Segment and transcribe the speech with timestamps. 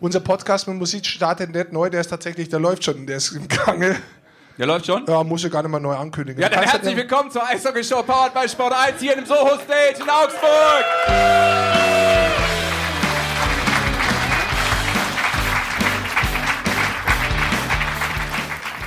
[0.00, 3.32] Unser Podcast mit Musik startet nicht neu, der ist tatsächlich, der läuft schon, der ist
[3.32, 3.96] im Gange.
[4.56, 5.04] Der läuft schon?
[5.08, 6.40] Ja, muss ich gar nicht mal neu ankündigen.
[6.40, 9.58] Ja, dann Kannst herzlich willkommen zur Eishockey Show Powered by Sport 1 hier im Soho
[9.58, 10.84] Stage in Augsburg.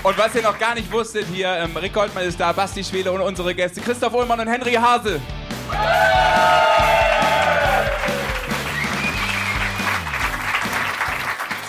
[0.04, 3.12] Und was ihr noch gar nicht wusstet, hier ähm, Rick Goldmann ist da, Basti Schwele
[3.12, 5.20] und unsere Gäste Christoph Ullmann und Henry Hase.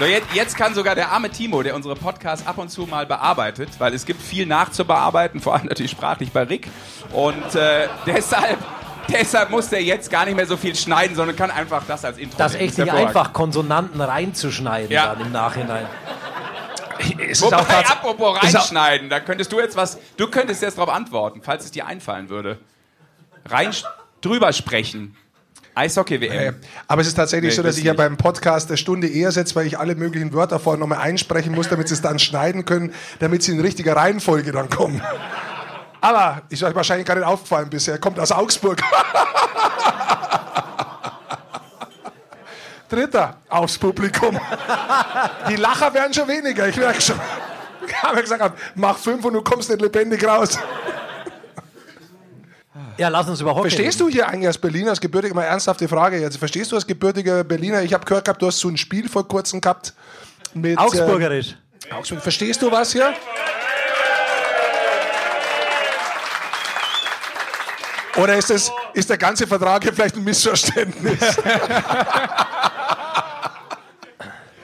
[0.02, 3.06] So, jetzt, jetzt kann sogar der arme Timo, der unsere Podcasts ab und zu mal
[3.06, 6.68] bearbeitet, weil es gibt viel nachzubearbeiten, vor allem natürlich sprachlich bei Rick.
[7.12, 8.58] Und äh, deshalb,
[9.08, 12.18] deshalb muss der jetzt gar nicht mehr so viel schneiden, sondern kann einfach das als
[12.18, 15.14] Intro Das ist echt nicht einfach, Konsonanten reinzuschneiden Ja.
[15.14, 15.86] dann im Nachhinein.
[17.18, 21.64] Ist Wobei, apropos reinschneiden, da könntest du jetzt was, du könntest jetzt darauf antworten, falls
[21.64, 22.58] es dir einfallen würde.
[23.48, 23.70] Rein
[24.20, 25.16] drüber sprechen.
[25.74, 26.32] Eishockey-WM.
[26.32, 26.52] Äh,
[26.86, 29.32] Aber es ist tatsächlich Nee, so, dass das ich ja beim Podcast eine Stunde eher
[29.32, 32.64] setze, weil ich alle möglichen Wörter vorher nochmal einsprechen muss, damit sie es dann schneiden
[32.64, 35.00] können, damit sie in richtiger Reihenfolge dann kommen.
[36.00, 37.98] Aber ist euch wahrscheinlich gar nicht aufgefallen bisher.
[37.98, 38.82] Kommt aus Augsburg.
[42.88, 44.38] Dritter aufs Publikum.
[45.48, 47.18] Die Lacher werden schon weniger, ich merke schon.
[47.86, 50.58] Ich habe gesagt, mach fünf und du kommst nicht lebendig raus.
[52.98, 55.88] Ja, lass uns über Hockey Verstehst du hier eigentlich als Berliner, als gebürtiger, mal ernsthafte
[55.88, 58.76] Frage jetzt, verstehst du als gebürtiger Berliner, ich habe gehört gehabt, du hast so ein
[58.76, 59.94] Spiel vor kurzem gehabt
[60.54, 60.78] mit...
[60.78, 61.56] Augsburgerisch.
[61.88, 62.22] Äh, Augsburg.
[62.22, 63.14] Verstehst du was hier?
[68.16, 71.18] Oder ist, das, ist der ganze Vertrag hier vielleicht ein Missverständnis?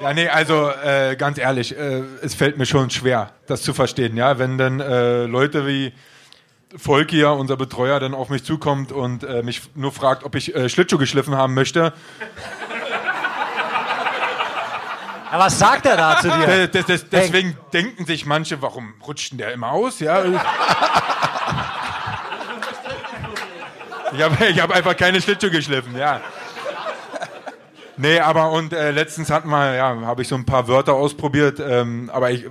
[0.01, 4.17] Ja, nee, also äh, ganz ehrlich, äh, es fällt mir schon schwer, das zu verstehen,
[4.17, 5.93] ja, wenn dann äh, Leute wie
[6.77, 10.55] Volk hier, unser Betreuer, dann auf mich zukommt und äh, mich nur fragt, ob ich
[10.55, 11.95] äh, Schlittschuh geschliffen haben möchte.
[15.33, 16.69] Ja, was sagt er da zu dir?
[16.69, 20.23] Das, das, deswegen denken sich manche, warum rutscht denn der immer aus, ja?
[24.13, 26.21] Ich habe hab einfach keine Schlittschuhe geschliffen, ja.
[27.99, 31.61] Nee, aber und äh, letztens hatten wir, ja, habe ich so ein paar Wörter ausprobiert,
[31.61, 32.47] ähm, aber ich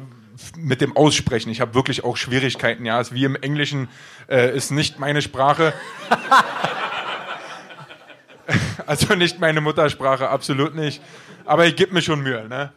[0.58, 3.88] mit dem Aussprechen, ich habe wirklich auch Schwierigkeiten, ja, ist wie im Englischen,
[4.30, 5.74] äh, ist nicht meine Sprache.
[8.86, 11.02] also nicht meine Muttersprache, absolut nicht.
[11.46, 12.72] Aber ich gebe mir schon Mühe, ne?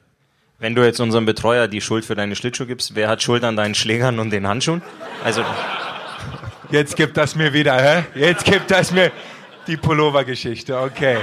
[0.58, 3.56] Wenn du jetzt unserem Betreuer die Schuld für deine Schlittschuhe gibst, wer hat Schuld an
[3.56, 4.82] deinen Schlägern und den Handschuhen?
[5.24, 5.42] Also,
[6.70, 8.04] Jetzt gibt das mir wieder, hä?
[8.14, 9.10] Jetzt gibt das mir
[9.66, 11.18] die Pullover-Geschichte, okay.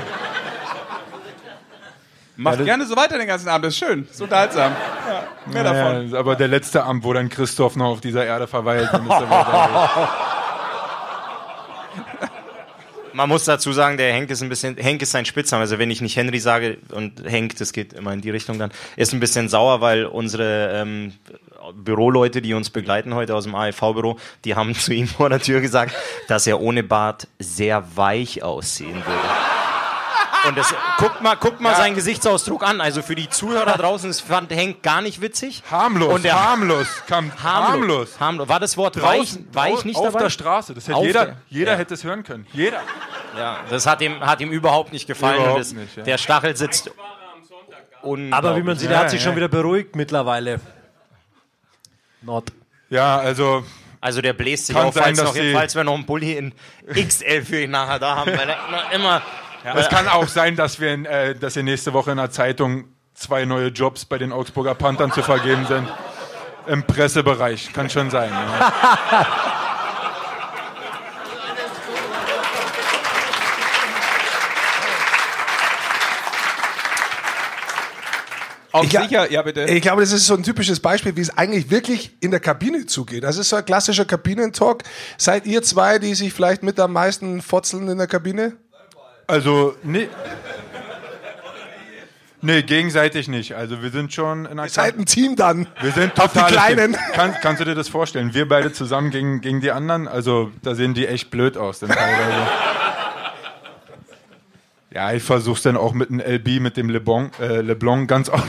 [2.38, 4.72] Macht gerne so weiter den ganzen Abend, das ist schön, ist unterhaltsam.
[5.10, 6.12] Ja, mehr davon.
[6.12, 8.90] Ja, aber der letzte Amt, wo dann Christoph noch auf dieser Erde verweilt.
[8.92, 10.10] dann ist er wieder-
[13.14, 15.62] man muss dazu sagen, der Henk ist ein bisschen, Henk ist sein Spitzname.
[15.62, 18.72] Also wenn ich nicht Henry sage und Henk, das geht immer in die Richtung dann,
[18.96, 21.14] ist ein bisschen sauer, weil unsere ähm,
[21.74, 25.62] Büroleute, die uns begleiten heute aus dem AEV-Büro, die haben zu ihm vor der Tür
[25.62, 25.96] gesagt,
[26.28, 29.47] dass er ohne Bart sehr weich aussehen würde.
[30.48, 32.80] Und das, guckt mal, guckt mal seinen Gesichtsausdruck an.
[32.82, 35.64] Also für die Zuhörer draußen, das fand Henk gar nicht witzig.
[35.70, 38.20] harmlos, Und der- harmlos, kam harmlos.
[38.20, 38.48] Harmlos.
[38.50, 40.20] War das Wort weich, Draußen, weich nicht auf dabei?
[40.20, 40.74] der Straße.
[40.74, 41.78] Das hätte Auf jeder, der- jeder Ja.
[41.78, 42.48] hätte es hören können.
[42.54, 42.82] Jeder.
[43.38, 45.38] Ja, das hat ihm, hat ihm überhaupt nicht gefallen.
[45.42, 46.04] Überhaupt das, nicht, ja.
[46.04, 46.90] Der Stachel sitzt.
[48.32, 49.26] Aber wie man sieht, er Ja, hat sich ja.
[49.28, 50.60] schon wieder beruhigt mittlerweile.
[52.22, 52.52] Not.
[52.90, 53.64] Ja, also
[54.00, 56.54] Also der bläst sich Kann auf, sein, falls, noch, falls wir noch einen Bulli in
[56.94, 59.22] XL für ihn nachher da haben, weil er immer, immer
[59.64, 62.86] es kann auch sein, dass wir, in, äh, dass hier nächste Woche in der Zeitung
[63.14, 65.88] zwei neue Jobs bei den Augsburger Panthern zu vergeben sind.
[66.68, 67.72] Im Pressebereich.
[67.74, 68.30] Kann schon sein.
[68.30, 69.28] Ja.
[78.78, 79.64] Auf Ich sicher, ja bitte.
[79.64, 82.86] Ich glaube, das ist so ein typisches Beispiel, wie es eigentlich wirklich in der Kabine
[82.86, 83.24] zugeht.
[83.24, 84.84] Das ist so ein klassischer Kabinentalk.
[85.18, 88.58] Seid ihr zwei, die sich vielleicht mit am meisten fotzeln in der Kabine?
[89.28, 90.10] Also, nee.
[92.42, 93.56] Nee, gegenseitig nicht.
[93.56, 95.68] Also wir sind schon in einer Seid ein Team dann.
[95.82, 96.98] Wir sind Auf die total Kleinen.
[97.14, 98.34] Kann, kannst du dir das vorstellen?
[98.34, 101.90] Wir beide zusammen gegen, gegen die anderen, also da sehen die echt blöd aus dann
[101.90, 102.48] teilweise.
[104.92, 108.46] Ja, ich versuch's dann auch mit einem LB, mit dem LeBlanc, äh, LeBlanc ganz oft.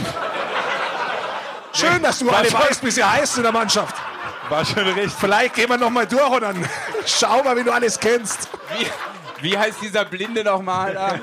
[1.72, 3.96] Schön, dass du alle weißt, wie sie heißt in der Mannschaft.
[4.48, 5.12] War schon richtig.
[5.12, 6.68] Vielleicht gehen wir noch mal durch und dann
[7.06, 8.48] schau mal, wie du alles kennst.
[8.78, 8.86] Wie,
[9.40, 11.18] wie heißt dieser Blinde nochmal da?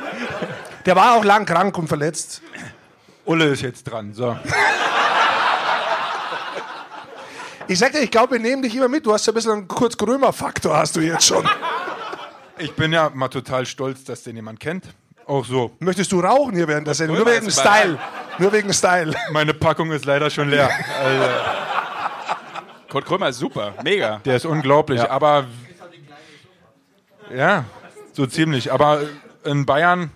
[0.86, 2.42] Der war auch lang krank und verletzt.
[3.26, 4.14] Ulle ist jetzt dran.
[4.14, 4.38] So.
[7.68, 9.06] Ich sag dir, ich glaube, wir nehmen dich immer mit.
[9.06, 11.48] Du hast ja ein bisschen einen Kurt-Grömer-Faktor, hast du jetzt schon.
[12.60, 14.86] Ich bin ja mal total stolz, dass den jemand kennt.
[15.26, 15.72] Auch so.
[15.80, 17.18] Möchtest du rauchen hier während der Sendung?
[17.18, 17.50] Nur wegen.
[17.50, 17.98] Style.
[18.38, 19.14] Nur wegen Style.
[19.32, 20.70] Meine Packung ist leider schon leer.
[21.04, 21.26] Also,
[22.90, 24.22] Kurt Krömer ist super, mega.
[24.24, 25.10] der ist unglaublich, Ja.
[25.10, 25.46] aber
[27.36, 27.66] ja,
[28.16, 28.72] so ziemlich.
[28.72, 29.02] Aber
[29.44, 30.12] in Bayern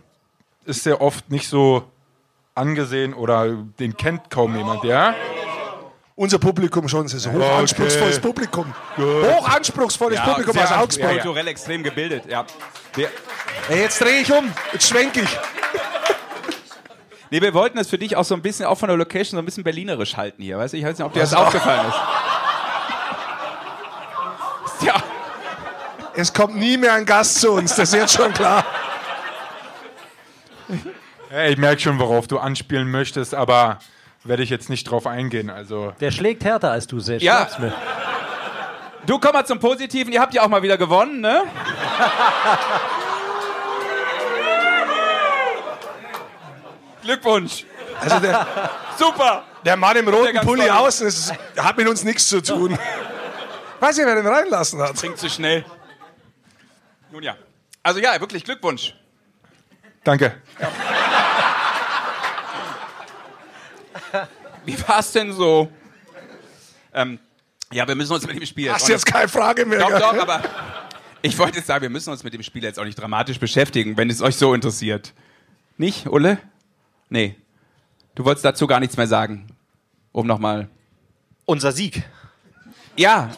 [0.66, 1.84] ist der oft nicht so
[2.56, 3.48] angesehen oder
[3.80, 5.14] den kennt kaum jemand, ja?
[6.16, 8.74] Unser Publikum schon, es ist ein hochanspruchsvolles Publikum.
[8.98, 11.12] Hochanspruchsvolles Publikum sehr aus Augsburg.
[11.12, 12.46] kulturell extrem gebildet, ja.
[13.70, 15.30] Ey, jetzt drehe ich um, jetzt schwenke ich.
[17.32, 19.42] nee, wir wollten das für dich auch so ein bisschen, auch von der Location, so
[19.42, 20.58] ein bisschen berlinerisch halten hier.
[20.58, 21.98] Weißt du, ich weiß nicht, ob dir das aufgefallen ist.
[24.82, 24.96] Ja,
[26.20, 28.66] Es kommt nie mehr ein Gast zu uns, das ist jetzt schon klar.
[31.48, 33.80] ich merke schon, worauf du anspielen möchtest, aber
[34.26, 35.50] werde ich jetzt nicht drauf eingehen.
[35.50, 37.24] Also Der schlägt härter als du, Sesh.
[37.24, 37.48] Ja.
[37.60, 37.74] Mir.
[39.06, 40.12] du komm mal zum Positiven.
[40.12, 41.44] Ihr habt ja auch mal wieder gewonnen, ne?
[47.02, 47.66] Glückwunsch.
[48.02, 48.46] Also der,
[48.98, 49.44] Super.
[49.64, 50.72] der Mann im roten Pulli toll.
[50.72, 52.78] außen ist, hat mit uns nichts zu tun.
[53.80, 54.96] Weiß nicht, wer den reinlassen hat.
[54.98, 55.64] Klingt zu schnell.
[57.12, 57.38] Nun ja.
[57.84, 58.94] Also ja, wirklich Glückwunsch.
[60.04, 60.42] danke.
[64.66, 65.72] Wie war's denn so?
[66.94, 67.20] Ähm,
[67.72, 69.80] ja, wir müssen uns mit dem Spiel jetzt Hast auch jetzt keine Frage mehr.
[69.80, 70.42] Doch, doch, aber
[71.22, 73.98] ich wollte jetzt sagen, wir müssen uns mit dem Spiel jetzt auch nicht dramatisch beschäftigen,
[73.98, 75.14] wenn es euch so interessiert.
[75.78, 76.40] Nicht, Ulle?
[77.10, 77.36] Nee.
[78.16, 79.48] Du wolltest dazu gar nichts mehr sagen.
[80.12, 80.68] Um nochmal.
[81.46, 82.04] Unser Sieg.
[82.98, 83.30] Ja,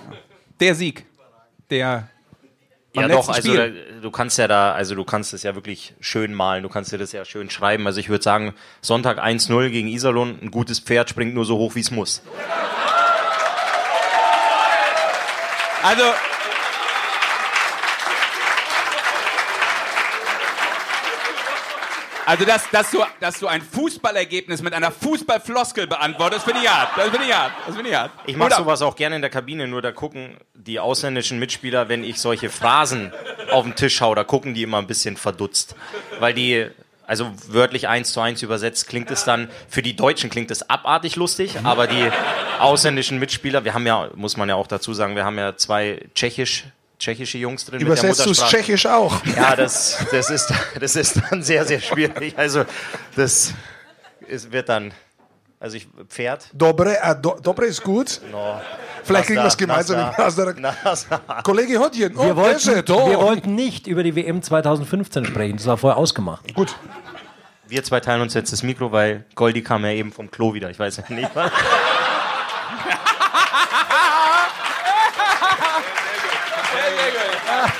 [0.60, 1.06] der Sieg.
[1.70, 2.10] Der.
[2.94, 3.68] Beim Ja doch, also da,
[4.02, 6.98] du kannst ja da, also du kannst es ja wirklich schön malen, du kannst dir
[6.98, 7.88] das ja schön schreiben.
[7.88, 11.76] Also ich würde sagen, Sonntag 1-0 gegen Iserlohn, ein gutes Pferd springt nur so hoch,
[11.76, 12.22] wie es muss.
[15.84, 16.04] Also.
[22.26, 26.90] Also, dass, dass, du, dass du ein Fußballergebnis mit einer Fußballfloskel beantwortest, finde ich hart.
[26.96, 27.52] Das finde ich hart.
[27.66, 28.12] Das finde ich hart.
[28.26, 32.04] Ich mache sowas auch gerne in der Kabine, nur da gucken die ausländischen Mitspieler, wenn
[32.04, 33.12] ich solche Phrasen
[33.52, 35.76] auf den Tisch hau, da gucken die immer ein bisschen verdutzt.
[36.20, 36.68] Weil die,
[37.06, 41.16] also wörtlich eins zu eins übersetzt, klingt es dann, für die Deutschen klingt es abartig
[41.16, 42.12] lustig, aber die
[42.60, 46.06] ausländischen Mitspieler, wir haben ja, muss man ja auch dazu sagen, wir haben ja zwei
[46.14, 46.66] tschechisch,
[47.02, 49.22] tschechische Jungs drin Übersetzt du mit es tschechisch auch?
[49.36, 52.38] Ja, das, das, ist, das ist dann sehr, sehr schwierig.
[52.38, 52.66] Also,
[53.16, 53.54] das
[54.32, 54.94] es wird dann,
[55.60, 58.22] also ich, Pferd, Dobre, äh, do, Dobre ist gut.
[58.32, 58.62] no.
[59.04, 60.14] Vielleicht kriegen wir es gemeinsam.
[60.16, 60.54] Nasa.
[60.54, 61.18] Nasa.
[61.44, 65.58] Kollege Hodjen, oh, Wir wollten, wir wollten nicht über die WM 2015 sprechen.
[65.58, 66.54] Das war vorher ausgemacht.
[66.54, 66.76] Gut.
[67.68, 70.70] Wir zwei teilen uns jetzt das Mikro, weil Goldi kam ja eben vom Klo wieder.
[70.70, 71.32] Ich weiß ja nicht.
[71.34, 71.52] was.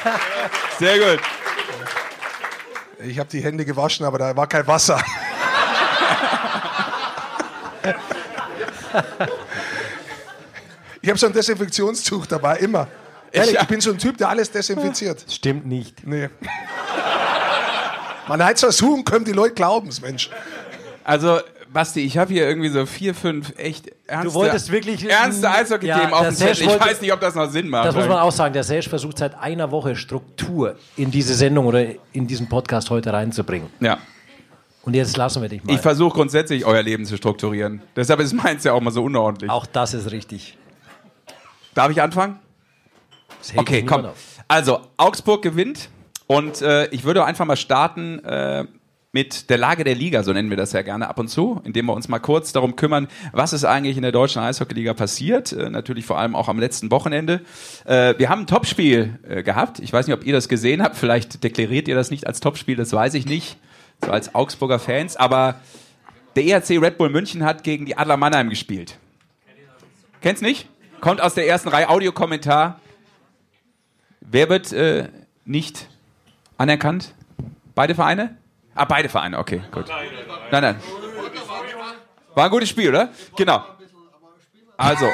[0.80, 1.24] Sehr gut.
[3.04, 5.02] Ich habe die Hände gewaschen, aber da war kein Wasser.
[11.02, 12.88] Ich habe so ein Desinfektionstuch dabei, immer.
[13.32, 15.26] Ehrlich, ich bin so ein Typ, der alles desinfiziert.
[15.30, 16.06] Stimmt nicht.
[16.06, 16.30] Nee.
[18.28, 20.30] Man hat zwar suchen können, die Leute glauben es, Mensch.
[21.04, 21.40] Also,
[21.74, 26.10] Basti, ich habe hier irgendwie so vier, fünf echt ernste, Du wolltest wirklich- ernste Eishockey-Themen
[26.10, 26.68] Ja, auf dem Zettel.
[26.68, 27.86] Ich weiß nicht, ob das noch Sinn macht.
[27.88, 28.54] Das muss man auch sagen.
[28.54, 33.14] Der Sesh versucht seit einer Woche Struktur in diese Sendung oder in diesen Podcast heute
[33.14, 33.70] reinzubringen.
[33.80, 33.98] ja.
[34.84, 35.76] Und jetzt lassen wir dich mal.
[35.76, 37.84] Ich versuche grundsätzlich euer Leben zu strukturieren.
[37.96, 39.52] Deshalb ist meins ja auch mal so unordentlich.
[39.52, 40.58] Auch das ist richtig.
[41.76, 42.40] Darf ich anfangen?
[43.56, 44.06] Okay, komm.
[44.06, 44.16] auf.
[44.48, 45.90] Also, Augsburg gewinnt
[46.26, 48.66] und äh, ich würde einfach mal starten äh,
[49.14, 51.88] mit der Lage der Liga, so nennen wir das ja gerne ab und zu, indem
[51.88, 55.70] wir uns mal kurz darum kümmern, was ist eigentlich in der deutschen Eishockeyliga passiert, äh,
[55.70, 57.42] natürlich vor allem auch am letzten Wochenende.
[57.84, 60.96] Äh, wir haben ein Topspiel äh, gehabt, ich weiß nicht, ob ihr das gesehen habt,
[60.96, 63.58] vielleicht deklariert ihr das nicht als Topspiel, das weiß ich nicht,
[64.04, 65.56] so als Augsburger Fans, aber
[66.38, 68.98] der ERC Red Bull München hat gegen die Adler Mannheim gespielt.
[70.22, 70.70] Kennst nicht?
[71.02, 72.80] Kommt aus der ersten Reihe Audiokommentar.
[74.22, 74.74] Wer wird
[75.46, 75.88] nicht
[76.58, 77.14] anerkannt?
[77.76, 78.38] Beide Vereine?
[78.76, 79.86] Ah, beide Vereine, okay, gut.
[80.52, 80.76] Nein, nein.
[82.36, 83.10] War ein gutes Spiel, oder?
[83.36, 83.62] Genau.
[84.78, 85.06] Also,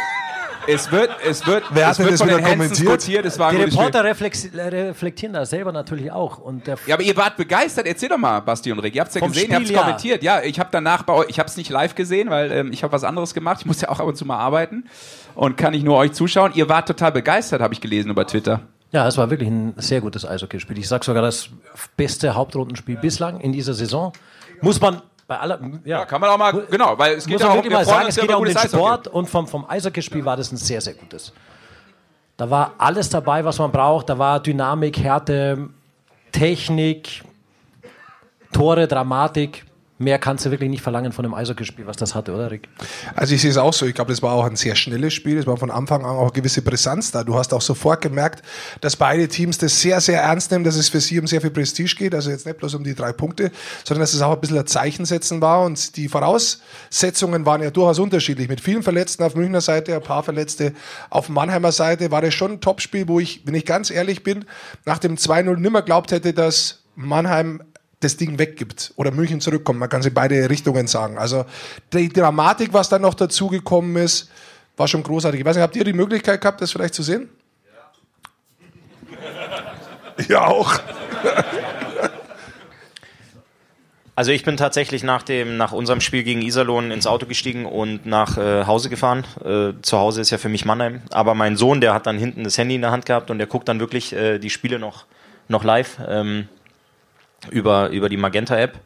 [0.67, 2.87] es wird, es wird, Wer hat es denn wird das von den wieder Hansons kommentiert?
[2.89, 3.85] quotiert, es war ein Die gutes Spiel.
[3.85, 6.37] Reporter reflex reflektieren das selber natürlich auch.
[6.37, 7.87] Und der Ja, aber ihr wart begeistert.
[7.87, 8.95] Erzähl doch mal, Basti und Rick.
[8.95, 9.83] Ihr habt es ja Vom gesehen, ihr habt es Spiel, ja.
[9.83, 10.23] kommentiert.
[10.23, 12.83] Ja, ich habe danach bei euch, ich habe es nicht live gesehen, weil ähm, ich
[12.83, 13.57] habe was anderes gemacht.
[13.61, 14.85] Ich muss ja auch ab und zu mal arbeiten
[15.35, 16.51] und kann nicht nur euch zuschauen.
[16.53, 18.61] Ihr wart total begeistert, habe ich gelesen über Twitter.
[18.91, 20.77] Ja, es war wirklich ein sehr gutes Eishockeyspiel.
[20.77, 21.49] Ich sage sogar das
[21.97, 24.13] beste Hauptrundenspiel bislang in dieser Saison.
[24.61, 25.59] Muss man bei aller.
[25.83, 27.85] Ja, Kann man auch mal, genau, weil es geht muss ja auch wirklich wir mal
[27.85, 28.57] sagen, es geht ja um den.
[28.57, 31.33] Sport und vom, vom Eishockeyspiel war das ein sehr, sehr gutes.
[32.37, 34.09] Da war alles dabei, was man braucht.
[34.09, 35.69] Da war Dynamik, Härte,
[36.31, 37.23] Technik,
[38.53, 39.65] Tore, Dramatik.
[39.97, 42.69] Mehr kannst du wirklich nicht verlangen von einem Eishockeyspiel, was das hatte, oder Rick?
[43.15, 43.85] Also ich sehe es auch so.
[43.85, 45.37] Ich glaube, das war auch ein sehr schnelles Spiel.
[45.37, 47.23] Es war von Anfang an auch eine gewisse Brisanz da.
[47.23, 48.43] Du hast auch sofort gemerkt,
[48.81, 51.49] dass beide Teams das sehr, sehr ernst nehmen, dass es für sie um sehr viel
[51.49, 52.13] Prestige geht.
[52.13, 53.51] Also jetzt nicht bloß um die drei Punkte,
[53.83, 55.63] sondern dass es auch ein bisschen ein Zeichen setzen war.
[55.63, 58.49] Und die Voraussetzungen waren ja durchaus unterschiedlich.
[58.49, 60.73] Mit vielen Verletzten auf Münchner Seite, ein paar Verletzte
[61.09, 64.45] auf Mannheimer Seite war das schon ein Topspiel, wo ich, wenn ich ganz ehrlich bin,
[64.85, 67.61] nach dem 2-0 nimmer glaubt hätte, dass Mannheim
[67.99, 69.79] das Ding weggibt oder München zurückkommt.
[69.79, 71.17] Man kann sie beide Richtungen sagen.
[71.17, 71.45] Also
[71.93, 74.29] die Dramatik, was dann noch dazugekommen ist,
[74.75, 75.39] war schon großartig.
[75.39, 77.29] Ich weiß nicht, habt ihr die Möglichkeit gehabt, das vielleicht zu sehen?
[80.17, 80.79] Ja, ja auch.
[84.17, 88.07] Also ich bin tatsächlich nach dem nach unserem Spiel gegen Iserlohn ins Auto gestiegen und
[88.07, 89.25] nach äh, Hause gefahren.
[89.45, 91.03] Äh, zu Hause ist ja für mich Mannheim.
[91.11, 93.45] Aber mein Sohn, der hat dann hinten das Handy in der Hand gehabt und der
[93.45, 95.05] guckt dann wirklich äh, die Spiele noch
[95.49, 95.99] noch live.
[96.07, 96.49] Ähm,
[97.51, 98.79] über, über die Magenta-App.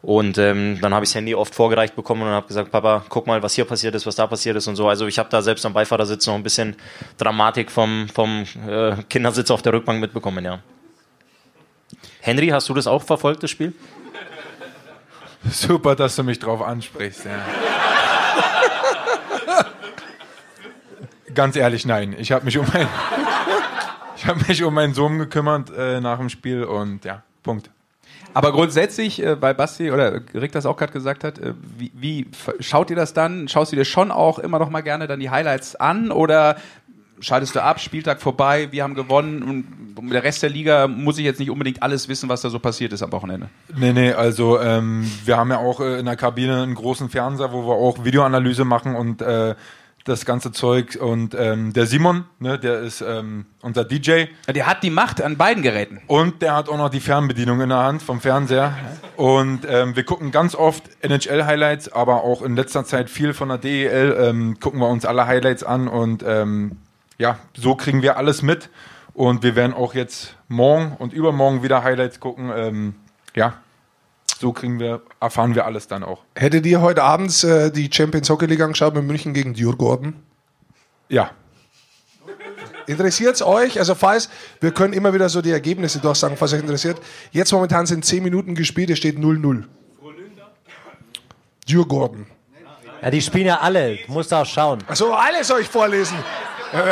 [0.00, 3.26] Und ähm, dann habe ich das Handy oft vorgereicht bekommen und habe gesagt, Papa, guck
[3.26, 4.88] mal, was hier passiert ist, was da passiert ist und so.
[4.88, 6.76] Also ich habe da selbst am Beifahrersitz noch ein bisschen
[7.16, 10.60] Dramatik vom, vom äh, Kindersitz auf der Rückbank mitbekommen, ja.
[12.20, 13.72] Henry, hast du das auch verfolgt, das Spiel?
[15.50, 17.24] Super, dass du mich drauf ansprichst.
[17.24, 17.44] Ja.
[21.34, 22.14] Ganz ehrlich, nein.
[22.18, 22.66] Ich habe mich um
[24.16, 27.22] ich habe mich um meinen Sohn gekümmert äh, nach dem Spiel und ja.
[27.42, 27.70] Punkt.
[28.34, 32.26] Aber grundsätzlich, äh, weil Basti oder Rick das auch gerade gesagt hat, äh, wie, wie
[32.60, 33.48] schaut ihr das dann?
[33.48, 36.56] Schaust du dir schon auch immer noch mal gerne dann die Highlights an oder
[37.20, 41.24] schaltest du ab, Spieltag vorbei, wir haben gewonnen und der Rest der Liga muss ich
[41.24, 43.48] jetzt nicht unbedingt alles wissen, was da so passiert ist am Wochenende.
[43.76, 47.52] Nee, nee, also ähm, wir haben ja auch äh, in der Kabine einen großen Fernseher,
[47.52, 49.54] wo wir auch Videoanalyse machen und äh,
[50.08, 50.98] das ganze Zeug.
[51.00, 54.24] Und ähm, der Simon, ne, der ist ähm, unser DJ.
[54.46, 56.00] Der hat die Macht an beiden Geräten.
[56.06, 58.74] Und der hat auch noch die Fernbedienung in der Hand vom Fernseher.
[59.16, 63.58] Und ähm, wir gucken ganz oft NHL-Highlights, aber auch in letzter Zeit viel von der
[63.58, 64.16] DEL.
[64.18, 66.78] Ähm, gucken wir uns alle Highlights an und ähm,
[67.18, 68.70] ja, so kriegen wir alles mit.
[69.12, 72.52] Und wir werden auch jetzt morgen und übermorgen wieder Highlights gucken.
[72.54, 72.94] Ähm,
[73.34, 73.54] ja,
[74.38, 76.22] so kriegen wir, erfahren wir alles dann auch.
[76.36, 80.14] Hättet ihr heute abends äh, die Champions Hockey League angeschaut mit München gegen Djurgården?
[81.08, 81.32] Ja.
[82.86, 83.78] Interessiert es euch?
[83.78, 84.30] Also falls,
[84.60, 87.00] wir können immer wieder so die Ergebnisse durchsagen, falls euch interessiert.
[87.32, 89.64] Jetzt momentan sind 10 Minuten gespielt, es steht 0-0.
[91.68, 92.26] Djurgården.
[93.02, 93.96] Ja, die spielen ja alle.
[94.06, 94.78] Du musst auch schauen.
[94.86, 96.16] Achso, alles soll ich vorlesen.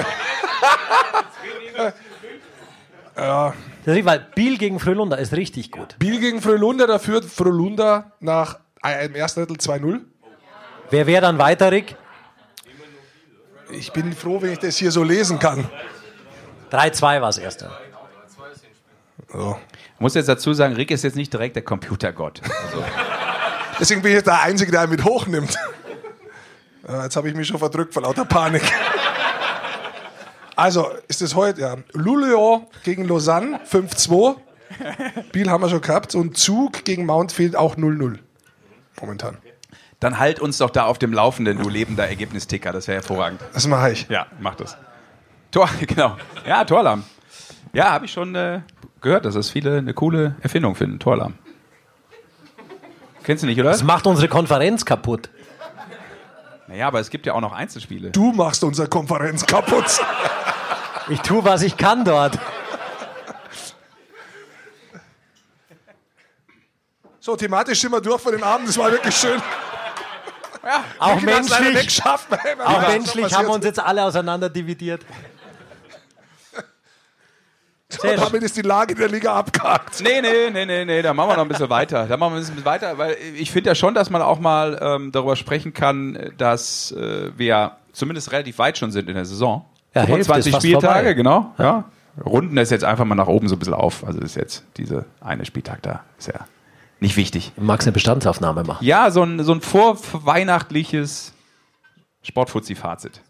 [3.17, 3.55] ja.
[3.87, 5.97] Weil Biel gegen Frölunda ist richtig gut.
[5.99, 8.59] Biel gegen Frölunda, da führt Frölunda nach
[9.05, 10.01] im ersten Drittel 2-0.
[10.91, 11.97] Wer wäre dann weiter, Rick?
[13.71, 15.69] Ich bin froh, wenn ich das hier so lesen kann.
[16.73, 17.71] 3-2 war das erste.
[19.33, 19.59] So.
[19.95, 22.41] Ich muss jetzt dazu sagen, Rick ist jetzt nicht direkt der Computergott.
[22.65, 22.85] Also.
[23.81, 25.57] Deswegen bin ich jetzt der Einzige, der ihn mit hochnimmt.
[26.89, 28.63] Jetzt habe ich mich schon verdrückt vor lauter Panik.
[30.57, 31.77] Also, ist es heute, ja.
[31.93, 34.37] Luleå gegen Lausanne 5-2.
[35.31, 36.15] Biel haben wir schon gehabt.
[36.15, 38.19] Und Zug gegen Mountfield auch 0-0.
[39.01, 39.37] Momentan.
[40.01, 42.73] Dann halt uns doch da auf dem Laufenden, du lebender Ergebnisticker.
[42.73, 43.41] Das wäre hervorragend.
[43.53, 44.09] Das mache ich.
[44.09, 44.77] Ja, mach das.
[45.51, 46.17] Tor, genau.
[46.47, 47.05] Ja, Torlamm.
[47.73, 48.61] Ja, habe ich schon äh,
[49.01, 50.99] gehört, dass das viele eine coole Erfindung finden.
[50.99, 51.35] Torlamm.
[53.25, 53.71] Kennst du nicht, oder?
[53.71, 55.31] Das macht unsere Konferenz kaputt.
[56.69, 58.11] Naja, aber es gibt ja auch noch Einzelspiele.
[58.11, 59.85] Du machst unsere Konferenz kaputt.
[61.09, 62.39] ich tue, was ich kann dort.
[67.21, 68.69] So, thematisch sind wir durch für den Abend.
[68.69, 69.41] Das war wirklich schön.
[70.65, 75.03] Ja, auch menschlich, auch menschlich haben wir uns jetzt alle auseinander dividiert.
[77.89, 80.03] So, damit ist die Lage der Liga abgehakt.
[80.03, 82.07] Nee, nee, nee, nee, nee, da machen wir noch ein bisschen weiter.
[82.07, 84.79] Da machen wir ein bisschen weiter, weil ich finde ja schon, dass man auch mal
[84.83, 89.65] ähm, darüber sprechen kann, dass äh, wir zumindest relativ weit schon sind in der Saison.
[89.95, 91.55] Ja, 25 Spieltage, genau.
[91.59, 91.65] Ja.
[91.65, 91.85] ja.
[92.25, 94.05] Runden das jetzt einfach mal nach oben so ein bisschen auf.
[94.05, 96.03] Also das ist jetzt diese eine Spieltag da.
[96.19, 96.47] Ist ja
[96.99, 97.53] nicht wichtig.
[97.57, 98.85] Du magst eine Bestandsaufnahme machen.
[98.85, 101.35] Ja, so ein, so ein vorweihnachtliches
[102.23, 103.21] Sportfuzzi-Fazit.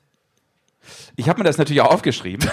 [1.16, 2.48] Ich habe mir das natürlich auch aufgeschrieben.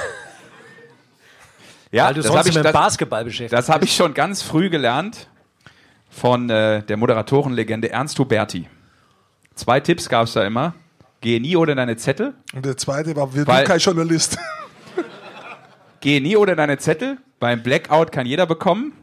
[1.94, 4.72] Ja, Weil du das sonst mit das, Basketball beschäftigt Das habe ich schon ganz früh
[4.72, 5.30] gelernt
[6.10, 8.68] von äh, der Moderatorenlegende Ernst Huberti.
[9.54, 10.74] Zwei Tipps gab es da immer.
[11.22, 12.34] Gehe nie ohne deine Zettel.
[12.56, 14.40] Und der zweite war, wir kein Journalist.
[16.00, 17.20] Gehe nie ohne deine Zettel.
[17.40, 18.94] Beim Blackout kann jeder bekommen.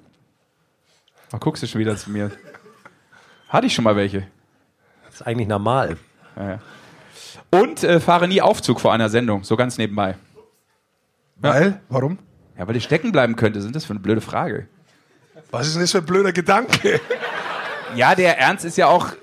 [1.30, 2.32] Ach, guckst du schon wieder zu mir.
[3.48, 4.26] Hatte ich schon mal welche.
[5.06, 5.96] Das ist eigentlich normal.
[6.34, 6.58] Ja, ja.
[7.52, 10.16] Und äh, fahre nie Aufzug vor einer Sendung, so ganz nebenbei.
[11.36, 11.80] Weil?
[11.88, 12.18] Warum?
[12.60, 13.62] Ja, weil ich stecken bleiben könnte.
[13.62, 14.66] Sind das für eine blöde Frage?
[15.50, 17.00] Was ist denn das für ein blöder Gedanke?
[17.96, 19.16] Ja, der Ernst ist ja auch äh,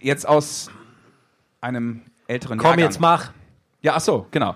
[0.00, 0.70] jetzt aus
[1.60, 2.84] einem älteren Komm, Jahrgang.
[2.84, 3.32] jetzt mach.
[3.82, 4.54] Ja, ach so, genau.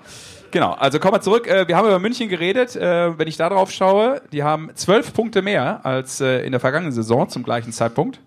[0.52, 1.48] Genau, also kommen wir zurück.
[1.48, 2.76] Äh, Wir haben über München geredet.
[2.76, 6.92] Äh, Wenn ich da drauf schaue, die haben zwölf Punkte mehr als in der vergangenen
[6.92, 8.20] Saison zum gleichen Zeitpunkt.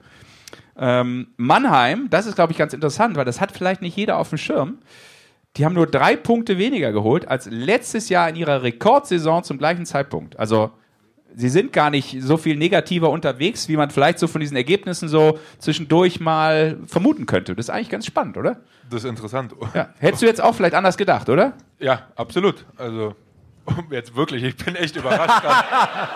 [0.78, 4.28] Ähm, Mannheim, das ist, glaube ich, ganz interessant, weil das hat vielleicht nicht jeder auf
[4.28, 4.80] dem Schirm.
[5.58, 9.86] Die haben nur drei Punkte weniger geholt als letztes Jahr in ihrer Rekordsaison zum gleichen
[9.86, 10.38] Zeitpunkt.
[10.38, 10.72] Also
[11.36, 15.08] sie sind gar nicht so viel negativer unterwegs, wie man vielleicht so von diesen Ergebnissen
[15.08, 17.56] so zwischendurch mal vermuten könnte.
[17.56, 18.58] Das ist eigentlich ganz spannend, oder?
[18.90, 19.54] Das ist interessant.
[19.74, 19.90] Ja.
[20.00, 21.54] Hättest du jetzt auch vielleicht anders gedacht, oder?
[21.80, 22.66] Ja, absolut.
[22.78, 23.16] Also
[23.92, 25.42] jetzt wirklich, ich bin echt überrascht.
[25.42, 26.10] gerade.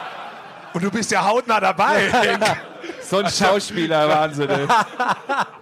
[0.73, 2.09] Und du bist ja hautnah dabei.
[3.01, 4.49] So ein Schauspieler, Wahnsinn.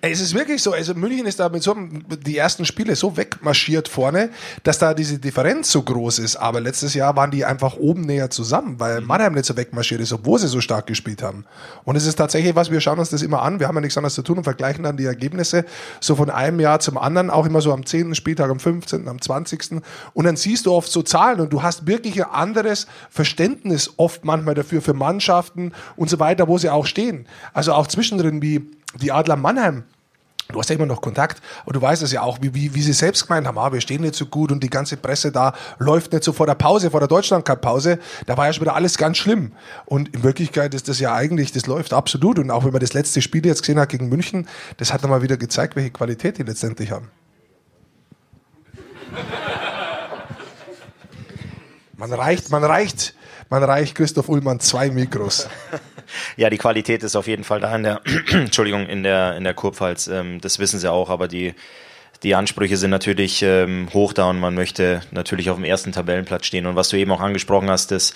[0.00, 3.16] es ist wirklich so, also München ist da mit so einem, die ersten Spiele so
[3.16, 4.30] wegmarschiert vorne,
[4.62, 6.36] dass da diese Differenz so groß ist.
[6.36, 10.12] Aber letztes Jahr waren die einfach oben näher zusammen, weil Mannheim nicht so wegmarschiert ist,
[10.12, 11.44] obwohl sie so stark gespielt haben.
[11.84, 13.96] Und es ist tatsächlich was, wir schauen uns das immer an, wir haben ja nichts
[13.96, 15.64] anderes zu tun und vergleichen dann die Ergebnisse
[16.00, 18.14] so von einem Jahr zum anderen, auch immer so am 10.
[18.14, 19.82] Spieltag, am 15., am 20.
[20.14, 24.24] Und dann siehst du oft so Zahlen und du hast wirklich ein anderes Verständnis oft
[24.24, 27.26] manchmal dafür, für Mannschaften und so weiter, wo sie auch stehen.
[27.52, 29.84] Also auch zwischendrin wie die Adler Mannheim.
[30.50, 32.80] Du hast ja immer noch Kontakt und du weißt es ja auch, wie, wie, wie
[32.80, 35.52] sie selbst gemeint haben, ah, wir stehen nicht so gut und die ganze Presse da
[35.78, 37.98] läuft nicht so vor der Pause, vor der Deutschland-Cup-Pause.
[38.24, 39.52] Da war ja schon wieder alles ganz schlimm.
[39.84, 42.38] Und in Wirklichkeit ist das ja eigentlich, das läuft absolut.
[42.38, 45.20] Und auch wenn man das letzte Spiel jetzt gesehen hat gegen München, das hat nochmal
[45.20, 47.10] wieder gezeigt, welche Qualität die letztendlich haben.
[51.98, 53.14] Man reicht, man reicht,
[53.50, 55.48] man reicht Christoph Ullmann zwei Mikros.
[56.38, 58.00] Ja, die Qualität ist auf jeden Fall da in der,
[58.30, 60.06] Entschuldigung, in der, in der Kurpfalz.
[60.06, 61.54] Ähm, das wissen sie auch, aber die,
[62.22, 66.46] die Ansprüche sind natürlich ähm, hoch da und man möchte natürlich auf dem ersten Tabellenplatz
[66.46, 66.64] stehen.
[66.64, 68.14] Und was du eben auch angesprochen hast, das,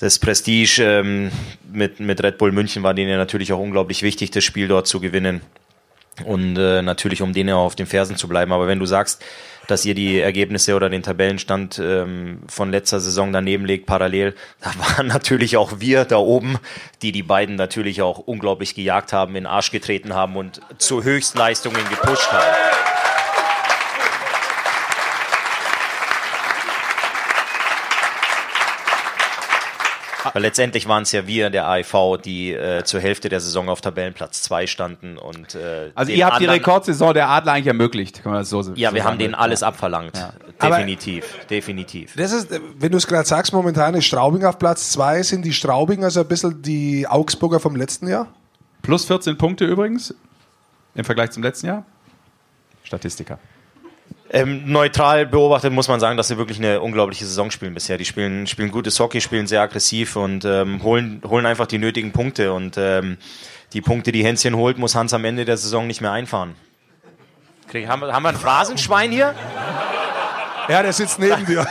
[0.00, 1.30] das Prestige ähm,
[1.72, 4.98] mit, mit Red Bull München war denen natürlich auch unglaublich wichtig, das Spiel dort zu
[4.98, 5.40] gewinnen.
[6.24, 8.52] Und äh, natürlich, um denen auch auf den Fersen zu bleiben.
[8.52, 9.22] Aber wenn du sagst,
[9.70, 14.72] dass ihr die Ergebnisse oder den Tabellenstand ähm, von letzter Saison daneben legt, parallel, da
[14.96, 16.58] waren natürlich auch wir da oben,
[17.02, 21.04] die die beiden natürlich auch unglaublich gejagt haben, in den Arsch getreten haben und zu
[21.04, 23.09] Höchstleistungen gepusht haben.
[30.32, 33.80] Weil letztendlich waren es ja wir, der AIV, die äh, zur Hälfte der Saison auf
[33.80, 38.22] Tabellenplatz 2 standen und äh, Also ihr habt die anderen- Rekordsaison der Adler eigentlich ermöglicht,
[38.22, 39.18] kann man das so so Ja, wir haben sagen.
[39.18, 40.12] denen alles abverlangt.
[40.58, 42.14] Aber- Definitiv, definitiv.
[42.16, 45.22] Das ist, wenn du es gerade sagst, momentan ist Straubing auf Platz zwei.
[45.22, 48.26] Sind die Straubinger so ein bisschen die Augsburger vom letzten Jahr?
[48.82, 50.14] Plus 14 Punkte übrigens
[50.94, 51.84] im Vergleich zum letzten Jahr.
[52.82, 53.38] Statistiker.
[54.32, 57.98] Ähm, neutral beobachtet muss man sagen, dass sie wirklich eine unglaubliche Saison spielen bisher.
[57.98, 62.12] Die spielen, spielen gutes Hockey, spielen sehr aggressiv und ähm, holen, holen einfach die nötigen
[62.12, 62.52] Punkte.
[62.52, 63.18] Und ähm,
[63.72, 66.54] die Punkte, die Hänschen holt, muss Hans am Ende der Saison nicht mehr einfahren.
[67.68, 69.34] Krieg, haben, wir- haben wir ein Phrasenschwein hier?
[70.68, 71.66] Ja, der sitzt neben dir.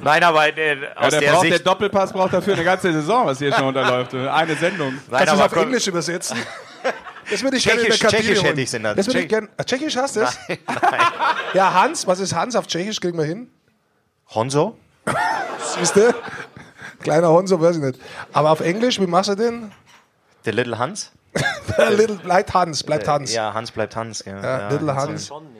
[0.00, 1.66] Nein, aber äh, Ja, aus der, der braucht, der Sicht.
[1.66, 4.14] Doppelpass braucht dafür eine ganze Saison, was hier schon unterläuft.
[4.14, 4.94] Eine Sendung.
[5.08, 6.36] Nein, Kannst du es auf Englisch übersetzen?
[7.30, 8.46] Das würde ich gerne in der Tschechisch- Kabine Tschechisch holen.
[8.46, 9.48] hätte ich's in der- Das würde ich Tschech- gerne.
[9.56, 10.38] Ah, Tschechisch hast du es?
[11.54, 13.00] Ja, Hans, was ist Hans auf Tschechisch?
[13.00, 13.50] Kriegen wir hin.
[14.34, 14.76] Honzo?
[15.76, 16.14] Siehst du?
[17.00, 18.00] Kleiner Honso, weiß ich nicht.
[18.32, 19.70] Aber auf Englisch, wie machst du den?
[20.44, 21.12] Der Little Hans?
[21.90, 23.32] Little, bleibt Hans, bleibt Hans.
[23.34, 24.24] Ja, Hans bleibt Hans.
[24.24, 25.30] Ja, Ja, ja, Little Hans.
[25.30, 25.50] Hans.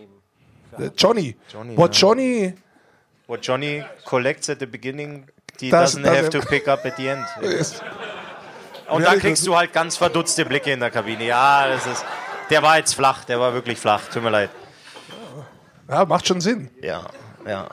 [0.79, 1.37] Äh, Johnny.
[1.53, 2.01] Johnny, What ja.
[2.09, 2.55] Johnny?
[3.27, 5.27] What Johnny collects at the beginning,
[5.61, 7.25] he Das- doesn't das- have to pick up at the end.
[7.43, 7.83] Ist,
[8.89, 11.25] Und dann kriegst du halt ganz verdutzte Blicke in der Kabine.
[11.27, 12.05] Ja, das ist.
[12.51, 14.03] Der war jetzt flach, der war wirklich flach.
[14.13, 14.51] Tut mir leid.
[15.89, 16.71] ja, macht schon Sinn.
[16.83, 17.07] Ja,
[17.47, 17.69] ja.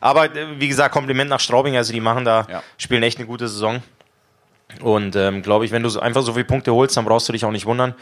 [0.00, 1.76] Aber äh, wie gesagt, Kompliment nach Straubing.
[1.76, 2.62] Also die machen da, Ja.
[2.78, 3.82] spielen echt eine gute Saison.
[4.80, 7.32] Und ähm, glaube ich, wenn du so einfach so viele Punkte holst, dann brauchst du
[7.32, 7.94] dich auch nicht wundern,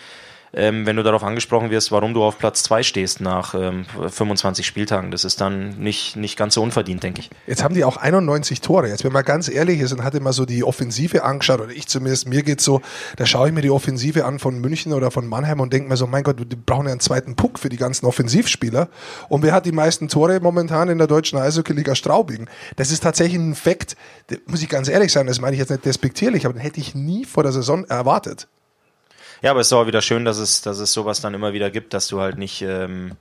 [0.53, 4.67] ähm, wenn du darauf angesprochen wirst, warum du auf Platz 2 stehst nach ähm, 25
[4.67, 5.11] Spieltagen.
[5.11, 7.31] Das ist dann nicht, nicht ganz so unverdient, denke ich.
[7.47, 8.89] Jetzt haben die auch 91 Tore.
[8.89, 11.87] Jetzt, wenn man ganz ehrlich ist und hat immer so die Offensive angeschaut, oder ich
[11.87, 12.81] zumindest, mir geht's so,
[13.17, 15.97] da schaue ich mir die Offensive an von München oder von Mannheim und denke mir
[15.97, 18.89] so, mein Gott, die brauchen ja einen zweiten Puck für die ganzen Offensivspieler.
[19.29, 22.49] Und wer hat die meisten Tore momentan in der deutschen Eishockey-Liga Straubing?
[22.77, 23.97] Das ist tatsächlich ein Fakt,
[24.47, 26.95] muss ich ganz ehrlich sein, das meine ich jetzt nicht despektierlich, aber den hätte ich
[26.95, 28.49] nie vor der Saison erwartet.
[29.42, 31.70] Ja, aber es ist auch wieder schön, dass es, dass es sowas dann immer wieder
[31.70, 33.12] gibt, dass du halt nicht ähm,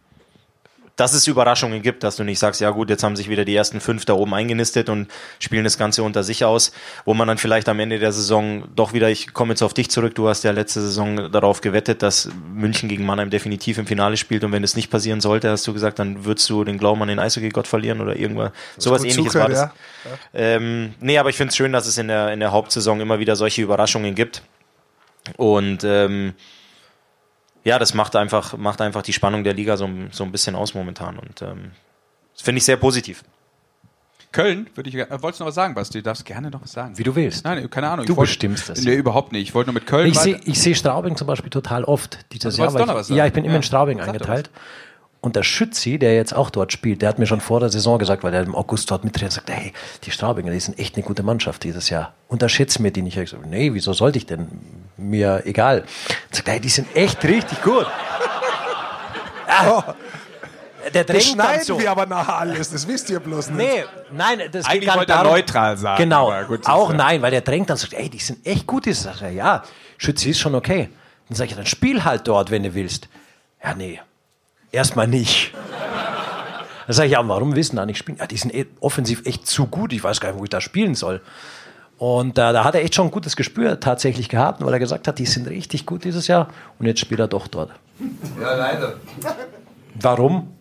[0.98, 3.56] dass es Überraschungen gibt, dass du nicht sagst, ja gut, jetzt haben sich wieder die
[3.56, 5.08] ersten fünf da oben eingenistet und
[5.40, 6.72] spielen das Ganze unter sich aus,
[7.06, 9.92] wo man dann vielleicht am Ende der Saison doch wieder, ich komme jetzt auf dich
[9.92, 14.18] zurück, du hast ja letzte Saison darauf gewettet, dass München gegen Mannheim definitiv im Finale
[14.18, 17.02] spielt und wenn es nicht passieren sollte, hast du gesagt, dann würdest du den Glauben
[17.04, 19.72] an den Eishockey-Gott verlieren oder irgendwas, sowas ähnliches zugehört, war
[20.04, 20.14] das.
[20.34, 20.40] Ja.
[20.40, 23.20] Ähm, nee, aber ich finde es schön, dass es in der, in der Hauptsaison immer
[23.20, 24.42] wieder solche Überraschungen gibt
[25.36, 26.34] und ähm,
[27.64, 30.74] ja, das macht einfach, macht einfach die Spannung der Liga so, so ein bisschen aus
[30.74, 31.20] momentan.
[31.20, 31.72] Und ähm,
[32.34, 33.24] das finde ich sehr positiv.
[34.32, 36.00] Köln, würde ich, äh, wolltest du noch was sagen, Basti?
[36.00, 36.98] Du darfst gerne noch was sagen.
[36.98, 37.44] Wie du willst.
[37.44, 38.06] Nein, keine Ahnung.
[38.06, 38.82] Du wollt, bestimmst das.
[38.84, 39.50] Nee, überhaupt nicht.
[39.50, 40.08] Ich wollte nur mit Köln.
[40.08, 43.02] Ich sehe seh Straubing zum Beispiel total oft dieses also Jahr.
[43.02, 43.58] Ich, ja, ich bin immer ja.
[43.58, 44.50] in Straubing Sag eingeteilt.
[45.28, 48.00] Und der Schützi, der jetzt auch dort spielt, der hat mir schon vor der Saison
[48.00, 49.74] gesagt, weil er im August dort mittrainiert, sagt, hey,
[50.06, 52.14] die Straubinger, die sind echt eine gute Mannschaft dieses Jahr.
[52.30, 53.18] Unterschätzt mir die nicht.
[53.18, 54.48] Ich gesagt, nee, wieso sollte ich denn?
[54.96, 55.84] Mir egal.
[56.30, 57.86] Er sagt, hey, die sind echt richtig gut.
[59.50, 59.82] Oh.
[60.94, 61.80] Der das schneiden so.
[61.80, 63.58] wir aber nachher alles, das wisst ihr bloß nicht.
[63.58, 66.04] Nee, nein, das Eigentlich geht wollte er neutral sagen.
[66.04, 68.88] Genau, gut, auch nein, weil der drängt dann sagt, ey, die sind echt gut.
[68.88, 69.64] Ich sage, ja,
[69.98, 70.90] Schütze ist schon okay.
[71.30, 73.08] Dann sage ich, dann spiel halt dort, wenn du willst.
[73.64, 74.02] Ja, nee,
[74.78, 75.54] erstmal nicht.
[76.86, 78.18] Dann sage ich, ja, warum wissen da nicht spielen?
[78.18, 79.92] Ja, die sind eh offensiv echt zu gut.
[79.92, 81.22] Ich weiß gar nicht, wo ich da spielen soll.
[81.98, 85.08] Und äh, da hat er echt schon ein gutes Gespür tatsächlich gehabt, weil er gesagt
[85.08, 86.48] hat, die sind richtig gut dieses Jahr.
[86.80, 87.72] Und jetzt spielt er doch dort.
[88.40, 88.94] Ja, leider.
[90.00, 90.54] Warum?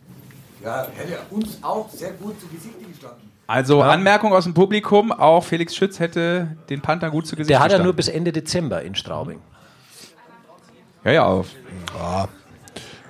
[0.65, 3.31] Ja, hätte uns auch sehr gut zu Gesicht gestanden.
[3.47, 3.91] Also ja.
[3.91, 7.71] Anmerkung aus dem Publikum, auch Felix Schütz hätte den Panther gut zu Gesicht Der hat
[7.71, 9.39] ja nur bis Ende Dezember in Straubing.
[11.05, 11.51] Ja, ja, auf.
[11.97, 12.29] Ja.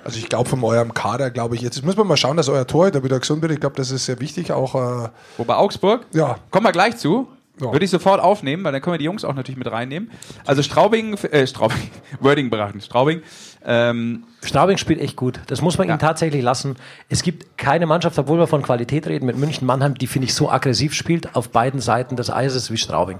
[0.07, 2.65] Also ich glaube von eurem Kader, glaube ich, jetzt müssen wir mal schauen, dass euer
[2.65, 3.51] Torhüter wieder gesund wird.
[3.51, 4.53] Ich glaube, das ist sehr wichtig.
[4.53, 6.05] Auch, äh Wo bei Augsburg?
[6.13, 6.37] Ja.
[6.49, 7.27] Kommen wir gleich zu.
[7.59, 7.73] Ja.
[7.73, 10.09] Würde ich sofort aufnehmen, weil dann können wir die Jungs auch natürlich mit reinnehmen.
[10.45, 11.91] Also Straubing, äh, Straubing,
[12.21, 13.21] Wording beraten, Straubing.
[13.65, 15.41] Ähm, Straubing spielt echt gut.
[15.47, 15.95] Das muss man ja.
[15.95, 16.77] ihm tatsächlich lassen.
[17.09, 20.33] Es gibt keine Mannschaft, obwohl wir von Qualität reden, mit München Mannheim, die finde ich
[20.33, 23.19] so aggressiv spielt auf beiden Seiten des Eises wie Straubing.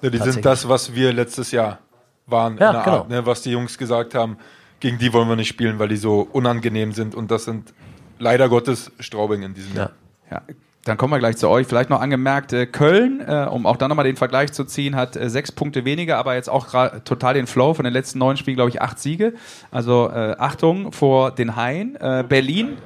[0.00, 1.80] Ja, die sind das, was wir letztes Jahr
[2.26, 2.98] waren, ja, genau.
[2.98, 4.36] Art, ne, was die Jungs gesagt haben
[4.80, 7.14] gegen die wollen wir nicht spielen, weil die so unangenehm sind.
[7.14, 7.72] Und das sind
[8.18, 9.92] leider Gottes Straubing in diesem Jahr.
[10.30, 10.42] Ja.
[10.84, 11.66] Dann kommen wir gleich zu euch.
[11.66, 15.14] Vielleicht noch angemerkt, äh, Köln, äh, um auch da nochmal den Vergleich zu ziehen, hat
[15.14, 16.68] äh, sechs Punkte weniger, aber jetzt auch
[17.04, 19.34] total den Flow von den letzten neun Spielen, glaube ich, acht Siege.
[19.70, 21.96] Also äh, Achtung vor den Haien.
[21.96, 22.78] Äh, Berlin,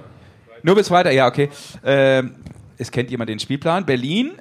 [0.65, 1.51] nur bis weiter, ja, okay.
[1.83, 2.25] Äh,
[2.79, 3.87] es kennt jemand den Spielplan.
[3.87, 4.33] Berlin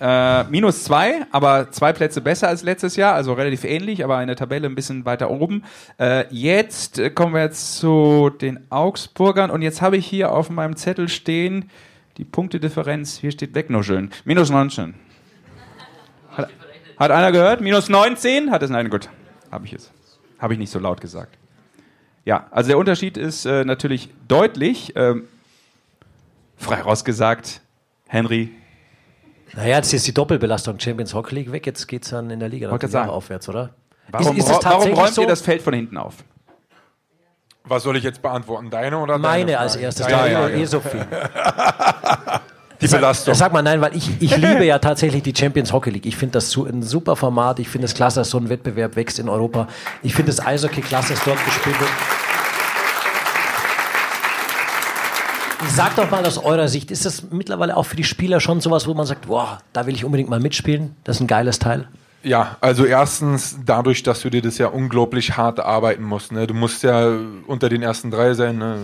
[0.00, 4.28] äh, minus zwei, aber zwei Plätze besser als letztes Jahr, also relativ ähnlich, aber in
[4.28, 5.64] der Tabelle ein bisschen weiter oben.
[5.98, 10.76] Äh, jetzt kommen wir jetzt zu den Augsburgern und jetzt habe ich hier auf meinem
[10.76, 11.70] Zettel stehen
[12.18, 14.10] die Punktedifferenz, hier steht wegnuscheln.
[14.24, 14.94] Minus 19.
[16.32, 16.50] Hat,
[16.96, 17.60] hat einer gehört?
[17.60, 18.50] Minus 19?
[18.50, 18.70] Hat es?
[18.70, 19.08] Nein, gut.
[19.50, 19.92] Habe ich es.
[20.38, 21.38] Habe ich nicht so laut gesagt.
[22.24, 24.92] Ja, also der Unterschied ist äh, natürlich deutlich.
[24.96, 25.28] Ähm,
[26.56, 27.60] frei rausgesagt,
[28.08, 28.50] Henry
[29.54, 32.48] naja, jetzt ist die Doppelbelastung Champions Hockey League weg, jetzt geht es dann in der
[32.48, 33.10] Liga Wollte sagen.
[33.10, 33.70] aufwärts, oder?
[34.10, 35.22] Warum, ist, ist warum räumt so?
[35.22, 36.14] ihr das Feld von hinten auf?
[37.64, 38.70] Was soll ich jetzt beantworten?
[38.70, 39.22] Deine oder deine?
[39.22, 41.06] Meine als erstes, ja, ja, ja, eh so viel.
[42.80, 43.34] Die Belastung.
[43.34, 46.06] Sag mal nein, weil ich, ich liebe ja tatsächlich die Champions Hockey League.
[46.06, 47.58] Ich finde das so ein super Format.
[47.58, 49.66] Ich finde es klasse, dass so ein Wettbewerb wächst in Europa.
[50.02, 51.90] Ich finde das Eishockey klasse, dass dort gespielt wird.
[55.66, 58.86] Sag doch mal aus eurer Sicht, ist das mittlerweile auch für die Spieler schon sowas,
[58.86, 60.94] wo man sagt, boah, da will ich unbedingt mal mitspielen?
[61.04, 61.88] Das ist ein geiles Teil.
[62.22, 66.32] Ja, also erstens dadurch, dass du dir das ja unglaublich hart arbeiten musst.
[66.32, 66.46] Ne?
[66.46, 67.16] Du musst ja
[67.46, 68.58] unter den ersten drei sein.
[68.58, 68.76] Ne?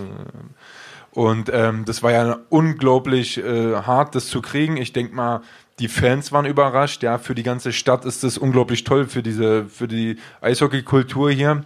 [1.11, 4.77] Und ähm, das war ja unglaublich äh, hart, das zu kriegen.
[4.77, 5.41] Ich denke mal,
[5.79, 7.03] die Fans waren überrascht.
[7.03, 11.63] Ja, für die ganze Stadt ist das unglaublich toll für diese, für die Eishockey-Kultur hier.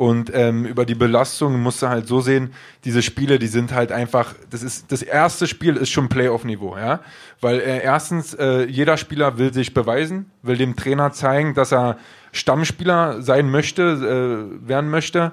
[0.00, 3.92] Und ähm, über die Belastung musst du halt so sehen, diese Spiele, die sind halt
[3.92, 7.00] einfach, das ist das erste Spiel ist schon Playoff-Niveau, ja.
[7.42, 11.98] Weil äh, erstens, äh, jeder Spieler will sich beweisen, will dem Trainer zeigen, dass er
[12.32, 15.32] Stammspieler sein möchte, äh, werden möchte.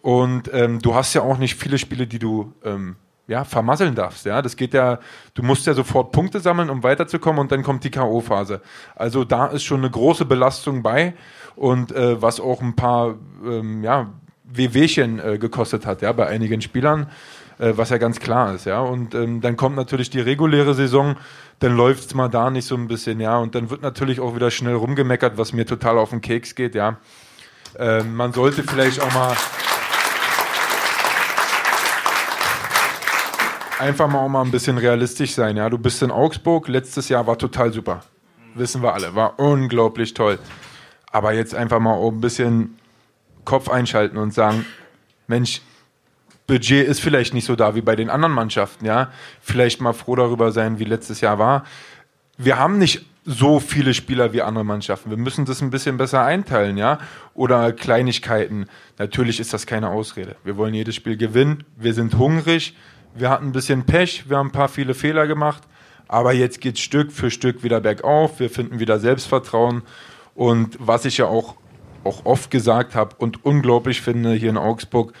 [0.00, 4.24] Und ähm, du hast ja auch nicht viele Spiele, die du ähm, ja, vermasseln darfst.
[4.24, 5.00] Ja, das geht ja,
[5.34, 8.60] du musst ja sofort Punkte sammeln, um weiterzukommen und dann kommt die K.O.-Phase.
[8.96, 11.12] Also da ist schon eine große Belastung bei
[11.58, 14.10] und äh, was auch ein paar ähm, ja,
[14.44, 17.10] Wehwehchen äh, gekostet hat, ja, bei einigen Spielern,
[17.58, 18.80] äh, was ja ganz klar ist, ja.
[18.80, 21.16] Und ähm, dann kommt natürlich die reguläre Saison,
[21.58, 24.36] dann läuft es mal da nicht so ein bisschen, ja, und dann wird natürlich auch
[24.36, 26.98] wieder schnell rumgemeckert, was mir total auf den Keks geht, ja.
[27.76, 29.36] Ähm, man sollte vielleicht auch mal
[33.80, 35.68] einfach mal auch mal ein bisschen realistisch sein, ja.
[35.68, 38.02] Du bist in Augsburg, letztes Jahr war total super.
[38.54, 40.38] Wissen wir alle, war unglaublich toll.
[41.10, 42.78] Aber jetzt einfach mal ein bisschen
[43.44, 44.66] Kopf einschalten und sagen,
[45.26, 45.62] Mensch,
[46.46, 49.10] Budget ist vielleicht nicht so da wie bei den anderen Mannschaften, ja.
[49.40, 51.64] Vielleicht mal froh darüber sein, wie letztes Jahr war.
[52.38, 55.10] Wir haben nicht so viele Spieler wie andere Mannschaften.
[55.10, 56.98] Wir müssen das ein bisschen besser einteilen, ja.
[57.34, 58.66] Oder Kleinigkeiten.
[58.96, 60.36] Natürlich ist das keine Ausrede.
[60.44, 61.64] Wir wollen jedes Spiel gewinnen.
[61.76, 62.74] Wir sind hungrig.
[63.14, 64.30] Wir hatten ein bisschen Pech.
[64.30, 65.62] Wir haben ein paar viele Fehler gemacht.
[66.06, 68.40] Aber jetzt geht Stück für Stück wieder bergauf.
[68.40, 69.82] Wir finden wieder Selbstvertrauen.
[70.38, 71.56] Und was ich ja auch,
[72.04, 75.12] auch oft gesagt habe und unglaublich finde hier in Augsburg,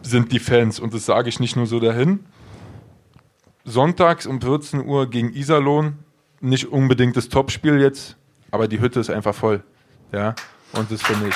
[0.00, 0.80] sind die Fans.
[0.80, 2.24] Und das sage ich nicht nur so dahin.
[3.66, 5.98] Sonntags um 14 Uhr gegen Iserlohn
[6.40, 8.16] nicht unbedingt das Topspiel jetzt,
[8.50, 9.62] aber die Hütte ist einfach voll.
[10.12, 10.34] Ja,
[10.72, 11.34] und das finde ich.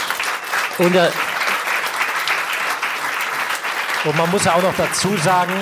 [0.79, 1.11] Und, äh,
[4.05, 5.53] und man muss ja auch noch dazu sagen,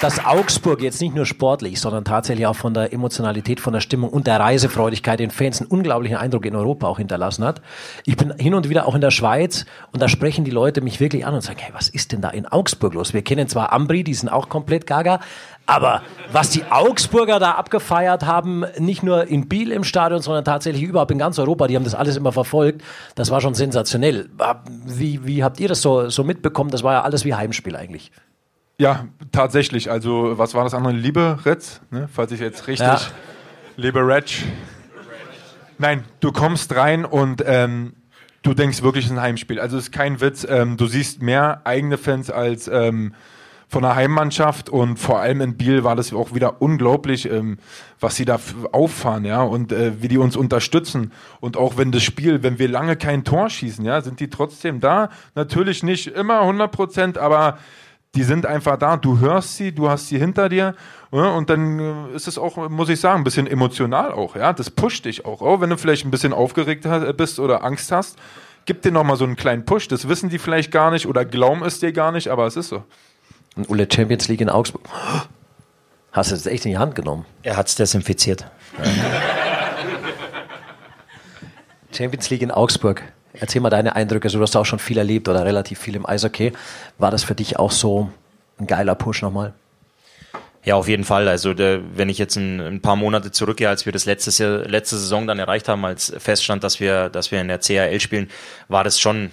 [0.00, 4.08] dass Augsburg jetzt nicht nur sportlich, sondern tatsächlich auch von der Emotionalität, von der Stimmung
[4.08, 7.60] und der Reisefreudigkeit den Fans einen unglaublichen Eindruck in Europa auch hinterlassen hat.
[8.06, 11.00] Ich bin hin und wieder auch in der Schweiz und da sprechen die Leute mich
[11.00, 13.12] wirklich an und sagen, hey, was ist denn da in Augsburg los?
[13.12, 15.20] Wir kennen zwar Ambri, die sind auch komplett gaga,
[15.66, 20.82] aber was die Augsburger da abgefeiert haben, nicht nur in Biel im Stadion, sondern tatsächlich
[20.82, 22.82] überhaupt in ganz Europa, die haben das alles immer verfolgt,
[23.16, 24.30] das war schon sensationell.
[24.86, 26.70] Wie, wie habt ihr das so, so mitbekommen?
[26.70, 28.10] Das war ja alles wie Heimspiel eigentlich.
[28.80, 29.90] Ja, tatsächlich.
[29.90, 30.94] Also, was war das andere?
[30.94, 32.08] Liebe Retz, ne?
[32.10, 32.86] falls ich jetzt richtig.
[32.86, 32.98] Ja.
[33.76, 34.44] Liebe Retsch.
[35.76, 37.92] Nein, du kommst rein und ähm,
[38.42, 39.60] du denkst wirklich, es ist ein Heimspiel.
[39.60, 40.46] Also, es ist kein Witz.
[40.48, 43.12] Ähm, du siehst mehr eigene Fans als ähm,
[43.68, 47.58] von der Heimmannschaft und vor allem in Biel war das auch wieder unglaublich, ähm,
[48.00, 48.40] was sie da
[48.72, 51.12] auffahren, ja, und äh, wie die uns unterstützen.
[51.40, 54.80] Und auch wenn das Spiel, wenn wir lange kein Tor schießen, ja, sind die trotzdem
[54.80, 55.10] da.
[55.34, 57.58] Natürlich nicht immer 100 Prozent, aber
[58.14, 60.74] die sind einfach da, du hörst sie, du hast sie hinter dir
[61.12, 64.52] ja, und dann äh, ist es auch, muss ich sagen, ein bisschen emotional auch, ja,
[64.52, 68.18] das pusht dich auch, auch wenn du vielleicht ein bisschen aufgeregt bist oder Angst hast,
[68.66, 71.62] gib dir nochmal so einen kleinen Push, das wissen die vielleicht gar nicht oder glauben
[71.62, 72.82] es dir gar nicht, aber es ist so.
[73.56, 74.82] Und Ulle Champions League in Augsburg,
[76.12, 77.26] hast du das echt in die Hand genommen?
[77.42, 78.50] Er hat es desinfiziert.
[81.92, 83.02] Champions League in Augsburg,
[83.40, 84.26] Erzähl mal deine Eindrücke.
[84.26, 86.52] Also, du hast auch schon viel erlebt oder relativ viel im Eishockey.
[86.98, 88.10] War das für dich auch so
[88.58, 89.54] ein geiler Push nochmal?
[90.62, 91.26] Ja, auf jeden Fall.
[91.26, 94.68] Also der, wenn ich jetzt ein, ein, paar Monate zurückgehe, als wir das letzte, Jahr,
[94.68, 98.30] letzte Saison dann erreicht haben, als feststand, dass wir, dass wir in der CHL spielen,
[98.68, 99.30] war das schon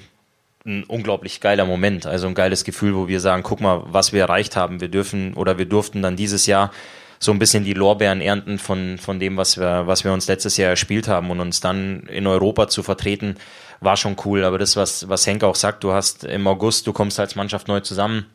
[0.66, 2.06] ein unglaublich geiler Moment.
[2.06, 4.80] Also ein geiles Gefühl, wo wir sagen, guck mal, was wir erreicht haben.
[4.80, 6.72] Wir dürfen oder wir durften dann dieses Jahr
[7.20, 10.56] so ein bisschen die Lorbeeren ernten von, von dem, was wir, was wir uns letztes
[10.56, 13.36] Jahr erspielt haben und uns dann in Europa zu vertreten
[13.80, 14.44] war schon cool.
[14.44, 17.68] Aber das, was, was Henke auch sagt, du hast im August, du kommst als Mannschaft
[17.68, 18.26] neu zusammen,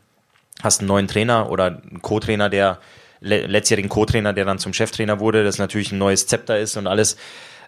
[0.62, 2.78] hast einen neuen Trainer oder einen Co-Trainer, der
[3.20, 7.16] letztjährigen Co-Trainer, der dann zum Cheftrainer wurde, das natürlich ein neues Zepter ist und alles.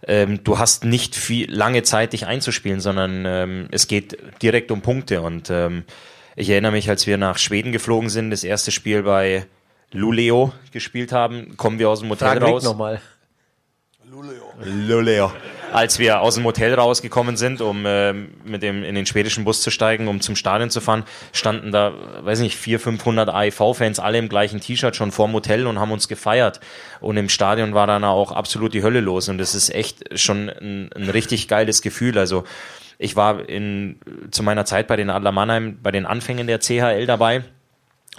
[0.07, 4.83] Ähm, du hast nicht viel lange Zeit, dich einzuspielen, sondern ähm, es geht direkt um
[4.83, 5.23] Punkte.
[5.23, 5.85] Und ähm,
[6.37, 9.47] ich erinnere mich, als wir nach Schweden geflogen sind, das erste Spiel bei
[9.93, 12.65] Luleo gespielt haben, kommen wir aus dem Hotel Frag raus.
[12.65, 13.01] Nochmal.
[14.11, 14.53] Luleo.
[14.65, 15.33] Luleo
[15.75, 19.61] als wir aus dem Hotel rausgekommen sind, um äh, mit dem in den schwedischen Bus
[19.61, 24.19] zu steigen, um zum Stadion zu fahren, standen da, weiß nicht, 400, 500 AIV-Fans alle
[24.19, 26.61] im gleichen T-Shirt schon vorm Hotel und haben uns gefeiert.
[27.01, 29.29] Und im Stadion war dann auch absolut die Hölle los.
[29.29, 32.19] Und das ist echt schon ein, ein richtig geiles Gefühl.
[32.19, 32.45] Also
[32.99, 33.99] ich war in,
[34.31, 37.43] zu meiner Zeit bei den Adler Mannheim bei den Anfängen der CHL dabei.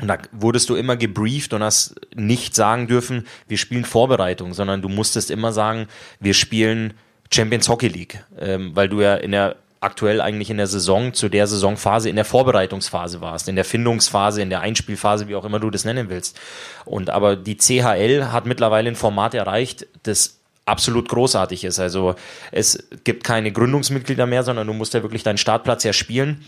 [0.01, 4.81] Und da wurdest du immer gebrieft und hast nicht sagen dürfen, wir spielen Vorbereitung, sondern
[4.81, 5.87] du musstest immer sagen,
[6.19, 6.95] wir spielen
[7.35, 11.29] Champions Hockey League, ähm, weil du ja in der aktuell eigentlich in der Saison, zu
[11.29, 15.59] der Saisonphase, in der Vorbereitungsphase warst, in der Findungsphase, in der Einspielphase, wie auch immer
[15.59, 16.39] du das nennen willst.
[16.85, 21.79] Und aber die CHL hat mittlerweile ein Format erreicht, das absolut großartig ist.
[21.79, 22.15] Also
[22.51, 26.43] es gibt keine Gründungsmitglieder mehr, sondern du musst ja wirklich deinen Startplatz erspielen.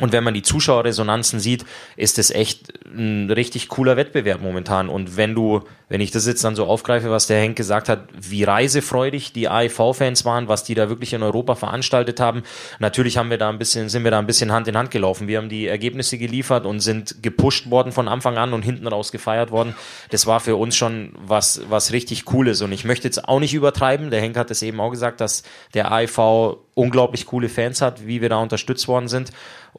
[0.00, 4.88] Und wenn man die Zuschauerresonanzen sieht, ist es echt ein richtig cooler Wettbewerb momentan.
[4.88, 8.08] Und wenn du, wenn ich das jetzt dann so aufgreife, was der Henk gesagt hat,
[8.18, 12.42] wie reisefreudig die AIV-Fans waren, was die da wirklich in Europa veranstaltet haben,
[12.78, 15.28] natürlich haben wir da ein bisschen, sind wir da ein bisschen Hand in Hand gelaufen.
[15.28, 19.12] Wir haben die Ergebnisse geliefert und sind gepusht worden von Anfang an und hinten raus
[19.12, 19.74] gefeiert worden.
[20.08, 22.62] Das war für uns schon was, was richtig Cooles.
[22.62, 24.10] Und ich möchte jetzt auch nicht übertreiben.
[24.10, 25.42] Der Henk hat es eben auch gesagt, dass
[25.74, 29.32] der AIV unglaublich coole Fans hat, wie wir da unterstützt worden sind.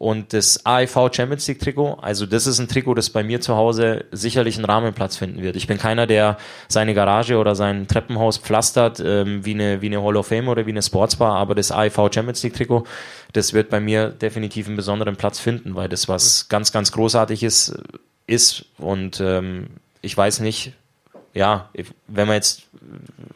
[0.03, 3.55] Und das AIV Champions League Trikot, also das ist ein Trikot, das bei mir zu
[3.55, 5.55] Hause sicherlich einen Rahmenplatz finden wird.
[5.55, 6.37] Ich bin keiner, der
[6.67, 10.65] seine Garage oder sein Treppenhaus pflastert, ähm, wie, eine, wie eine Hall of Fame oder
[10.65, 12.83] wie eine Sportsbar, aber das AIV Champions League Trikot,
[13.31, 17.73] das wird bei mir definitiv einen besonderen Platz finden, weil das was ganz, ganz Großartiges
[18.27, 19.67] ist und ähm,
[20.01, 20.73] ich weiß nicht,
[21.33, 21.69] ja,
[22.07, 22.63] wenn man jetzt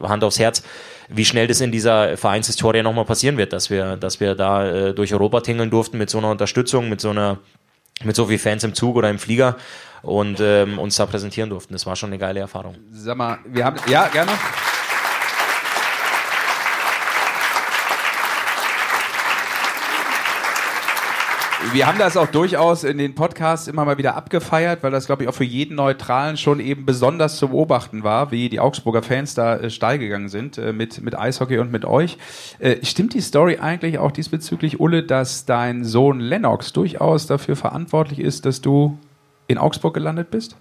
[0.00, 0.62] Hand aufs Herz,
[1.08, 4.94] wie schnell das in dieser Vereinshistorie nochmal passieren wird, dass wir, dass wir da äh,
[4.94, 7.38] durch Europa tingeln durften mit so einer Unterstützung, mit so einer
[8.04, 9.56] mit so vielen Fans im Zug oder im Flieger
[10.02, 11.72] und ähm, uns da präsentieren durften.
[11.72, 12.76] Das war schon eine geile Erfahrung.
[12.92, 13.76] Sag mal, wir haben.
[13.88, 14.32] Ja, gerne.
[21.72, 25.22] Wir haben das auch durchaus in den Podcasts immer mal wieder abgefeiert, weil das, glaube
[25.22, 29.34] ich, auch für jeden Neutralen schon eben besonders zu beobachten war, wie die Augsburger Fans
[29.34, 32.16] da äh, steil gegangen sind äh, mit, mit Eishockey und mit euch.
[32.58, 38.20] Äh, stimmt die Story eigentlich auch diesbezüglich, Ulle, dass dein Sohn Lennox durchaus dafür verantwortlich
[38.20, 38.98] ist, dass du
[39.46, 40.56] in Augsburg gelandet bist?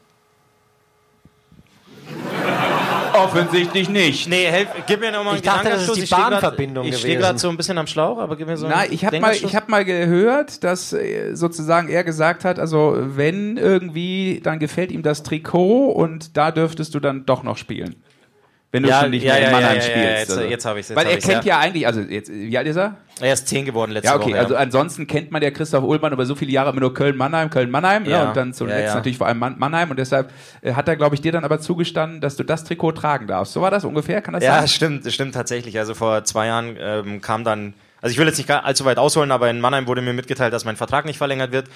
[3.23, 4.27] Offensichtlich nicht.
[4.30, 6.86] Nee, helf, gib mir nochmal einen Ich dachte, das ist die Ich stehe grad- Bahnverbindung
[6.86, 7.21] Ich stehe gewesen.
[7.25, 9.34] gerade so ein bisschen am Schlauch, aber gib mir so einen Nein, ich habe mal,
[9.34, 14.91] ich hab mal gehört, dass äh, sozusagen er gesagt hat, also wenn irgendwie, dann gefällt
[14.91, 17.95] ihm das Trikot und da dürftest du dann doch noch spielen.
[18.69, 19.97] Wenn du Ja, schon nicht ja, mehr in ja, Mannheim ja, ja, spielst.
[20.03, 20.41] ja, jetzt- also.
[20.43, 21.56] jetzt hab ich's, jetzt Weil er kennt ja.
[21.56, 21.60] ja.
[21.60, 22.97] eigentlich, also jetzt, wie alt ist er?
[23.21, 24.39] Er ist 10 geworden letzte Ja, okay, Woche.
[24.39, 28.03] also ansonsten kennt man ja Christoph Ullmann über so viele Jahre immer nur Köln-Mannheim, Köln-Mannheim
[28.06, 28.23] Ja.
[28.23, 28.27] ne?
[28.27, 28.95] und dann zuletzt Ja, ja.
[28.95, 31.62] natürlich vor allem Mann- Mannheim und deshalb äh, hat er, glaube ich, dir dann aber
[31.62, 33.53] zugestanden, dass du das Trikot tragen darfst.
[33.53, 34.67] So war das ungefähr, kann das Ja, sein?
[34.67, 35.80] stimmt, das stimmt tatsächlich.
[35.80, 39.32] Also vor zwei Jahren ähm, kam dann, also ich will jetzt nicht allzu weit ausholen,
[39.32, 41.69] aber in Mannheim wurde mir mitgeteilt, dass mein Vertrag nicht verlängert wird.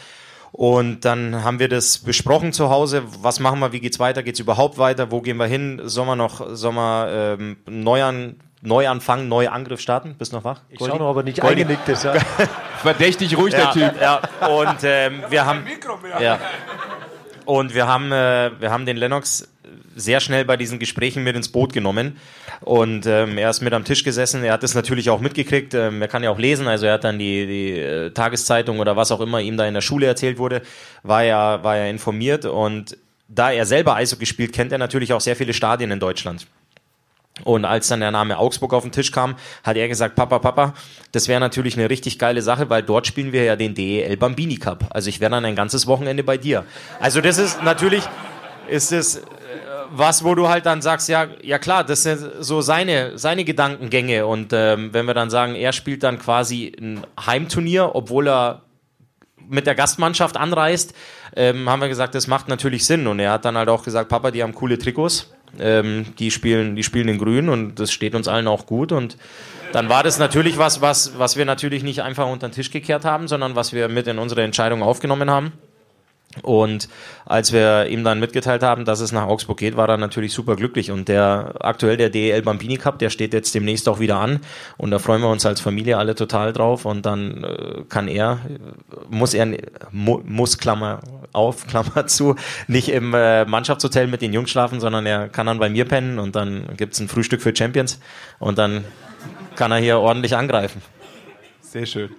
[0.52, 3.04] Und dann haben wir das besprochen zu Hause.
[3.22, 3.72] Was machen wir?
[3.72, 4.22] Wie geht's weiter?
[4.22, 5.12] Geht's überhaupt weiter?
[5.12, 5.82] Wo gehen wir hin?
[5.86, 10.16] Sollen wir noch, sollen wir ähm, Neuan, Neuanfang, Neuangriff starten?
[10.18, 10.62] Bist du noch wach?
[10.70, 11.62] Ich schau noch, aber nicht Goldi.
[11.62, 12.04] eingenickt ist.
[12.04, 12.14] Ja.
[12.82, 14.02] Verdächtig ruhig, ja, der Typ.
[14.02, 15.66] Ja, und ähm, wir haben
[16.20, 16.40] ja.
[17.52, 19.50] Und wir haben äh, wir haben den Lennox
[19.96, 22.16] sehr schnell bei diesen Gesprächen mit ins Boot genommen
[22.62, 24.44] und ähm, er ist mit am Tisch gesessen.
[24.46, 25.74] Er hat das natürlich auch mitgekriegt.
[25.74, 28.96] Ähm, er kann ja auch lesen, also er hat dann die die äh, Tageszeitung oder
[28.96, 30.62] was auch immer ihm da in der Schule erzählt wurde,
[31.04, 35.22] war ja war ja informiert und da er selber Eishockey spielt, kennt er natürlich auch
[35.22, 36.48] sehr viele Stadien in Deutschland.
[37.43, 40.73] Und als dann der Name Augsburg auf den Tisch kam, hat er gesagt, Papa, Papa,
[41.12, 44.58] das wäre natürlich eine richtig geile Sache, weil dort spielen wir ja den DEL Bambini
[44.58, 44.86] Cup.
[44.89, 46.65] Also ich wäre dann ein ganzes Wochenende bei dir.
[46.99, 48.04] Also das ist natürlich,
[48.67, 49.21] ist es äh,
[49.91, 54.25] was, wo du halt dann sagst, ja, ja klar, das sind so seine, seine Gedankengänge.
[54.25, 58.62] Und ähm, wenn wir dann sagen, er spielt dann quasi ein Heimturnier, obwohl er
[59.49, 60.93] mit der Gastmannschaft anreist,
[61.36, 63.06] ähm, haben wir gesagt, das macht natürlich Sinn.
[63.08, 65.34] Und er hat dann halt auch gesagt, Papa, die haben coole Trikots.
[65.60, 68.92] Ähm, die spielen, die spielen in Grün und das steht uns allen auch gut.
[68.92, 69.18] Und
[69.74, 73.06] dann war das natürlich was, was, was wir natürlich nicht einfach unter den Tisch gekehrt
[73.06, 75.54] haben, sondern was wir mit in unsere Entscheidung aufgenommen haben.
[76.44, 76.88] Und
[77.26, 80.56] als wir ihm dann mitgeteilt haben, dass es nach Augsburg geht, war er natürlich super
[80.56, 80.91] glücklich.
[80.91, 84.39] Und der aktuell der DEL Bambini Cup, der steht jetzt demnächst auch wieder an.
[84.78, 86.86] Und da freuen wir uns als Familie alle total drauf.
[86.86, 88.39] Und dann äh, kann er,
[89.10, 89.48] muss er,
[89.91, 91.02] mu, muss Klammer
[91.34, 92.36] auf, Klammer zu,
[92.67, 96.20] nicht im äh, Mannschaftshotel mit den Jungs schlafen, sondern er kann dann bei mir pennen
[96.20, 98.00] und dann gibt's ein Frühstück für Champions.
[98.39, 98.86] Und dann
[99.56, 100.82] kann er hier ordentlich angreifen.
[101.62, 102.10] Sehr schön.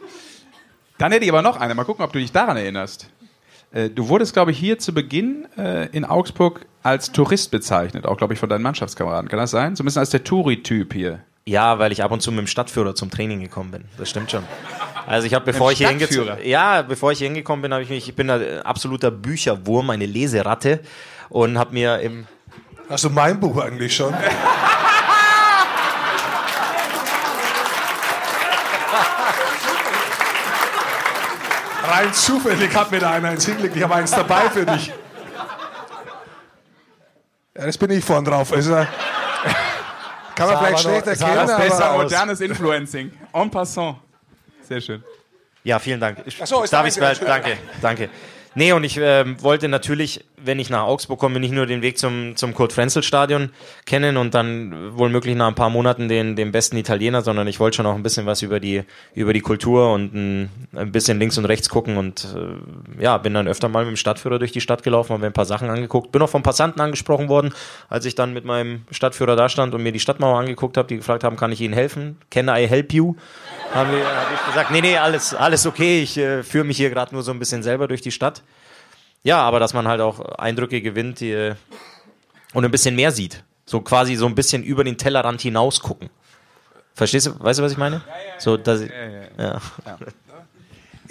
[0.99, 1.75] Dann hätte ich aber noch eine.
[1.75, 3.09] Mal gucken, ob du dich daran erinnerst.
[3.73, 8.17] Äh, Du wurdest, glaube ich, hier zu Beginn äh, in Augsburg als Tourist bezeichnet, auch,
[8.17, 9.29] glaube ich, von deinen Mannschaftskameraden.
[9.29, 9.77] Kann das sein?
[9.77, 11.21] So ein bisschen als der Touri-Typ hier.
[11.45, 13.85] Ja, weil ich ab und zu mit dem Stadtführer zum Training gekommen bin.
[13.99, 14.45] Das stimmt schon.
[15.07, 17.91] Also ich habe, bevor ich hier hingezogen, ja, bevor ich hier hingekommen bin, habe ich
[17.91, 20.81] mich, ich bin ein absoluter Bücherwurm, eine Leseratte
[21.29, 22.27] und habe mir im
[22.89, 24.15] Hast du mein Buch eigentlich schon?
[31.93, 33.77] Rein zufällig hat mir da einer eins hingelegt.
[33.77, 34.93] Ich habe eins dabei für dich.
[37.57, 38.53] Ja, das bin ich vorn drauf.
[38.53, 38.89] Also, kann man
[40.37, 42.03] Sah vielleicht aber schlecht erkennen, das besser aber aus.
[42.05, 43.13] modernes Influencing.
[43.33, 43.97] En passant.
[44.67, 45.05] Sehr schön.
[45.65, 46.19] Ja, vielen Dank.
[46.41, 47.27] Ach so, ist Darf Einzige, behalten?
[47.27, 48.09] Danke, danke.
[48.55, 51.97] Nee, und ich ähm, wollte natürlich, wenn ich nach Augsburg komme, nicht nur den Weg
[51.97, 53.51] zum, zum Kurt-Frenzel-Stadion
[53.87, 57.61] kennen und dann wohl möglich nach ein paar Monaten den, den besten Italiener, sondern ich
[57.61, 58.83] wollte schon auch ein bisschen was über die,
[59.15, 63.33] über die Kultur und ein, ein bisschen links und rechts gucken und äh, ja, bin
[63.33, 65.71] dann öfter mal mit dem Stadtführer durch die Stadt gelaufen, habe mir ein paar Sachen
[65.71, 67.55] angeguckt, bin auch von Passanten angesprochen worden,
[67.89, 70.97] als ich dann mit meinem Stadtführer da stand und mir die Stadtmauer angeguckt habe, die
[70.97, 72.19] gefragt haben, kann ich Ihnen helfen?
[72.31, 73.15] Can I help you?
[73.75, 77.15] Habe hab ich gesagt, nee, nee, alles, alles okay, ich äh, führe mich hier gerade
[77.15, 78.43] nur so ein bisschen selber durch die Stadt.
[79.23, 81.55] Ja, aber dass man halt auch Eindrücke gewinnt die, äh,
[82.53, 83.45] und ein bisschen mehr sieht.
[83.65, 86.11] So quasi so ein bisschen über den Tellerrand hinaus gucken.
[86.95, 88.03] Verstehst du, weißt du, was ich meine?
[88.39, 88.83] So, dass,
[89.39, 89.61] ja.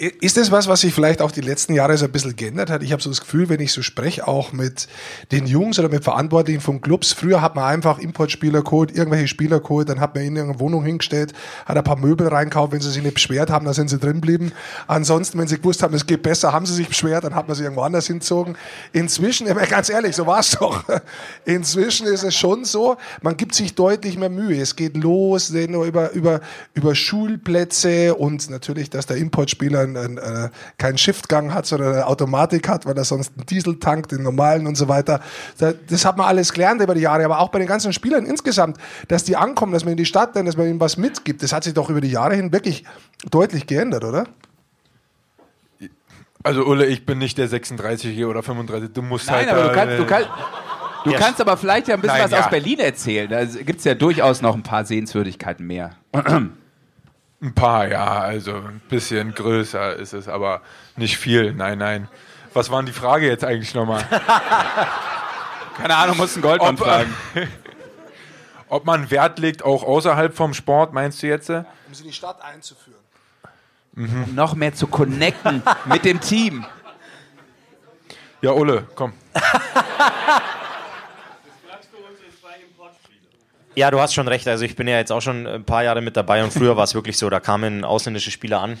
[0.02, 2.82] Ist das was, was sich vielleicht auch die letzten Jahre so ein bisschen geändert hat?
[2.82, 4.88] Ich habe so das Gefühl, wenn ich so spreche, auch mit
[5.30, 9.60] den Jungs oder mit Verantwortlichen von Clubs, früher hat man einfach Importspieler geholt, irgendwelche Spieler
[9.60, 11.34] geholt, dann hat man ihnen eine Wohnung hingestellt,
[11.66, 14.14] hat ein paar Möbel reinkauft, wenn sie sich nicht beschwert haben, dann sind sie drin
[14.14, 14.50] geblieben.
[14.88, 17.56] Ansonsten, wenn sie gewusst haben, es geht besser, haben sie sich beschwert, dann hat man
[17.56, 18.56] sie irgendwo anders hinzogen.
[18.92, 20.82] Inzwischen, ganz ehrlich, so war es doch.
[21.44, 24.60] Inzwischen ist es schon so, man gibt sich deutlich mehr Mühe.
[24.60, 26.40] Es geht los, nur über, über,
[26.74, 32.06] über Schulplätze und natürlich, dass der Importspieler ein keinen äh, keinen Shiftgang hat, sondern eine
[32.06, 35.20] Automatik hat, weil er sonst einen Diesel tankt, den normalen und so weiter.
[35.58, 38.26] Da- Das hat man alles gelernt über die Jahre, aber auch bei den ganzen Spielern
[38.26, 38.78] insgesamt,
[39.08, 41.64] dass die ankommen, dass man in die Stadt, dass man ihnen was mitgibt, das hat
[41.64, 42.84] sich doch über die Jahre hin wirklich
[43.30, 44.26] deutlich geändert, oder?
[46.44, 48.92] Also Ulle, ich bin nicht der 36 oder 35.
[48.92, 49.50] Du musst Nein, halt.
[49.50, 50.28] aber du äh, kannst, du kannst,
[51.04, 51.18] du Ja.
[51.18, 52.40] kannst aber vielleicht ja ein bisschen Nein, was ja.
[52.44, 53.30] aus Berlin erzählen.
[53.30, 55.92] Da gibt es ja durchaus noch ein paar Sehenswürdigkeiten mehr.
[57.42, 60.62] Ein paar, ja, also ein bisschen größer ist es, aber
[60.96, 61.52] nicht viel.
[61.52, 62.08] Nein, nein.
[62.54, 64.04] Was war denn die Frage jetzt eigentlich nochmal?
[65.76, 67.14] Keine Ahnung, muss einen Goldmann Ob, äh, fragen.
[68.68, 71.50] Ob man Wert legt, auch außerhalb vom Sport, meinst du jetzt?
[71.50, 73.00] Um sie in die Stadt einzuführen.
[73.96, 76.64] Um noch mehr zu connecten mit dem Team.
[78.40, 79.14] Ja, Ulle, komm.
[83.74, 84.46] Ja, du hast schon recht.
[84.48, 86.84] Also ich bin ja jetzt auch schon ein paar Jahre mit dabei und früher war
[86.84, 88.78] es wirklich so, da kamen ausländische Spieler an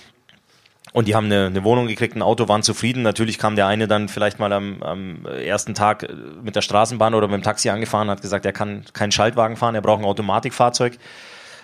[0.92, 3.02] und die haben eine, eine Wohnung gekriegt, ein Auto, waren zufrieden.
[3.02, 6.06] Natürlich kam der eine dann vielleicht mal am, am ersten Tag
[6.42, 9.74] mit der Straßenbahn oder mit dem Taxi angefahren, hat gesagt, er kann keinen Schaltwagen fahren,
[9.74, 10.98] er braucht ein Automatikfahrzeug.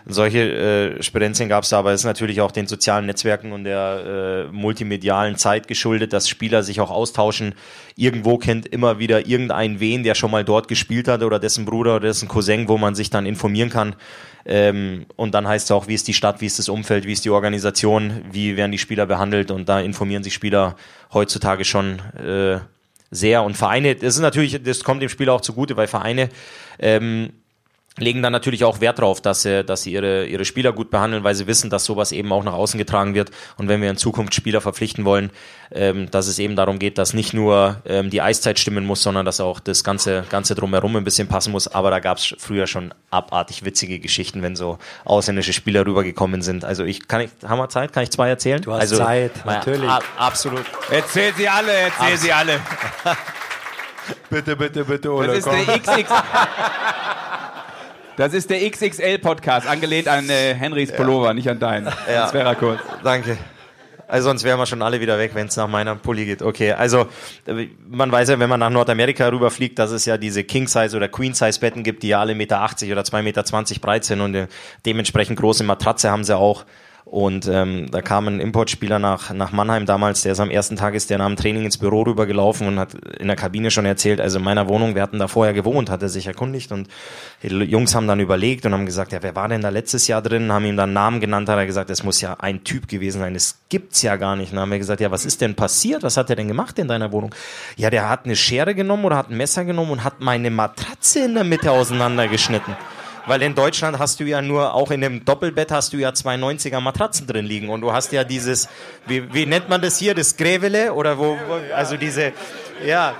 [0.07, 3.65] Solche äh, Spirenzien gab es da, aber es ist natürlich auch den sozialen Netzwerken und
[3.65, 7.55] der äh, multimedialen Zeit geschuldet, dass Spieler sich auch austauschen.
[7.97, 11.97] Irgendwo kennt immer wieder irgendein wen, der schon mal dort gespielt hat oder dessen Bruder
[11.97, 13.97] oder dessen Cousin, wo man sich dann informieren kann.
[14.47, 17.13] Ähm, und dann heißt es auch, wie ist die Stadt, wie ist das Umfeld, wie
[17.13, 20.77] ist die Organisation, wie werden die Spieler behandelt und da informieren sich Spieler
[21.13, 22.59] heutzutage schon äh,
[23.11, 23.43] sehr.
[23.43, 26.29] Und Vereine, das ist natürlich, das kommt dem Spieler auch zugute, weil Vereine
[26.79, 27.31] ähm,
[27.99, 31.25] legen dann natürlich auch Wert drauf, dass sie, dass sie ihre, ihre Spieler gut behandeln,
[31.25, 33.31] weil sie wissen, dass sowas eben auch nach außen getragen wird.
[33.57, 35.31] Und wenn wir in Zukunft Spieler verpflichten wollen,
[35.71, 39.27] ähm, dass es eben darum geht, dass nicht nur ähm, die Eiszeit stimmen muss, sondern
[39.27, 41.69] dass auch das ganze, ganze drumherum ein bisschen passen muss.
[41.69, 46.65] Aber da gab es früher schon abartig witzige Geschichten, wenn so ausländische Spieler rübergekommen sind.
[46.65, 47.93] Also ich kann ich, haben wir Zeit?
[47.93, 48.63] Kann ich zwei erzählen?
[48.63, 49.89] Du hast also, Zeit, ja, natürlich.
[49.91, 50.65] a- absolut.
[50.91, 52.61] Erzähl sie alle, erzähl sie alle.
[54.31, 55.67] Bitte, bitte, bitte, Das Ulle, ist komm.
[55.67, 56.11] der XX.
[58.19, 61.87] Das ist der XXL-Podcast, angelehnt an äh, Henrys Pullover, nicht an deinen.
[61.87, 62.23] Ja.
[62.23, 62.81] Das wäre kurz.
[63.05, 63.39] Danke.
[64.09, 66.43] Also sonst wären wir schon alle wieder weg, wenn es nach meiner Pulli geht.
[66.43, 67.07] Okay, also
[67.89, 71.85] man weiß ja, wenn man nach Nordamerika rüberfliegt, dass es ja diese King-Size oder Queen-Size-Betten
[71.85, 74.49] gibt, die ja alle 1,80 Meter oder 2,20 Meter breit sind und äh,
[74.85, 76.65] dementsprechend große Matratze haben sie auch.
[77.11, 80.95] Und ähm, da kam ein Importspieler nach, nach Mannheim damals, der ist am ersten Tag
[80.95, 84.21] ist der nach dem Training ins Büro rübergelaufen und hat in der Kabine schon erzählt,
[84.21, 86.87] also in meiner Wohnung, wir hatten da vorher gewohnt, hat er sich erkundigt und
[87.43, 90.21] die Jungs haben dann überlegt und haben gesagt, ja, wer war denn da letztes Jahr
[90.21, 93.21] drin, haben ihm dann Namen genannt, hat er gesagt, es muss ja ein Typ gewesen
[93.21, 94.51] sein, das gibt's ja gar nicht.
[94.51, 96.79] Und dann haben wir gesagt, ja, was ist denn passiert, was hat er denn gemacht
[96.79, 97.35] in deiner Wohnung?
[97.77, 101.21] Ja, der hat eine Schere genommen oder hat ein Messer genommen und hat meine Matratze
[101.25, 102.77] in der Mitte auseinandergeschnitten.
[103.29, 106.37] Weil in Deutschland hast du ja nur, auch in dem Doppelbett hast du ja zwei
[106.37, 108.69] 90er Matratzen drin liegen und du hast ja dieses,
[109.07, 111.37] wie, wie nennt man das hier, das Grävele oder wo,
[111.75, 112.33] also diese,
[112.85, 113.15] ja,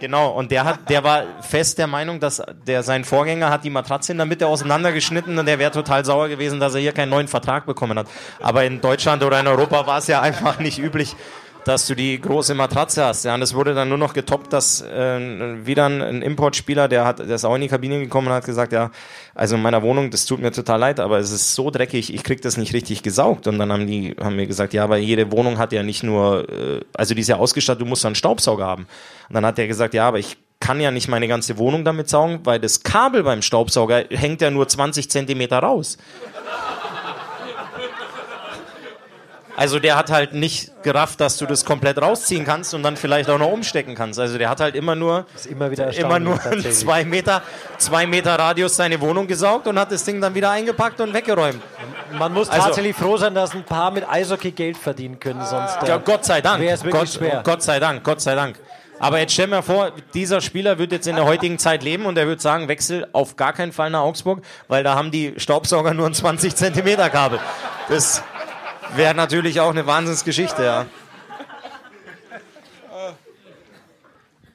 [0.00, 0.30] genau.
[0.30, 4.12] Und der hat, der war fest der Meinung, dass der, sein Vorgänger hat die Matratze
[4.12, 7.28] in der Mitte auseinandergeschnitten und der wäre total sauer gewesen, dass er hier keinen neuen
[7.28, 8.08] Vertrag bekommen hat.
[8.40, 11.14] Aber in Deutschland oder in Europa war es ja einfach nicht üblich,
[11.64, 13.24] dass du die große Matratze hast.
[13.24, 17.04] Ja, und es wurde dann nur noch getoppt, dass äh, wieder ein, ein Importspieler, der
[17.04, 18.90] hat, der ist auch in die Kabine gekommen und hat gesagt, ja,
[19.34, 22.22] also in meiner Wohnung, das tut mir total leid, aber es ist so dreckig, ich
[22.24, 23.46] krieg das nicht richtig gesaugt.
[23.46, 26.48] Und dann haben die, haben mir gesagt, ja, weil jede Wohnung hat ja nicht nur,
[26.48, 28.86] äh, also die ist ja ausgestattet, du musst einen Staubsauger haben.
[29.28, 32.08] Und dann hat er gesagt, ja, aber ich kann ja nicht meine ganze Wohnung damit
[32.08, 35.98] saugen, weil das Kabel beim Staubsauger hängt ja nur 20 Zentimeter raus.
[39.62, 43.30] Also der hat halt nicht gerafft, dass du das komplett rausziehen kannst und dann vielleicht
[43.30, 44.18] auch noch umstecken kannst.
[44.18, 46.40] Also der hat halt immer nur, immer wieder immer nur
[46.72, 47.42] zwei Meter,
[47.78, 51.62] zwei Meter Radius seine Wohnung gesaugt und hat das Ding dann wieder eingepackt und weggeräumt.
[52.18, 55.80] Man muss Also- tatsächlich froh sein, dass ein paar mit Eishockey Geld verdienen können, sonst.
[55.84, 56.60] äh, Ja, Gott sei Dank.
[56.60, 57.42] Wäre es wirklich Gott, schwer.
[57.44, 58.56] Gott sei Dank, Gott sei Dank.
[58.98, 62.18] Aber jetzt stell mir vor, dieser Spieler wird jetzt in der heutigen Zeit leben und
[62.18, 65.94] er wird sagen, wechsel auf gar keinen Fall nach Augsburg, weil da haben die Staubsauger
[65.94, 67.38] nur ein 20 Zentimeter Kabel.
[67.88, 68.22] Das
[68.96, 70.86] wäre natürlich auch eine Wahnsinnsgeschichte, ja.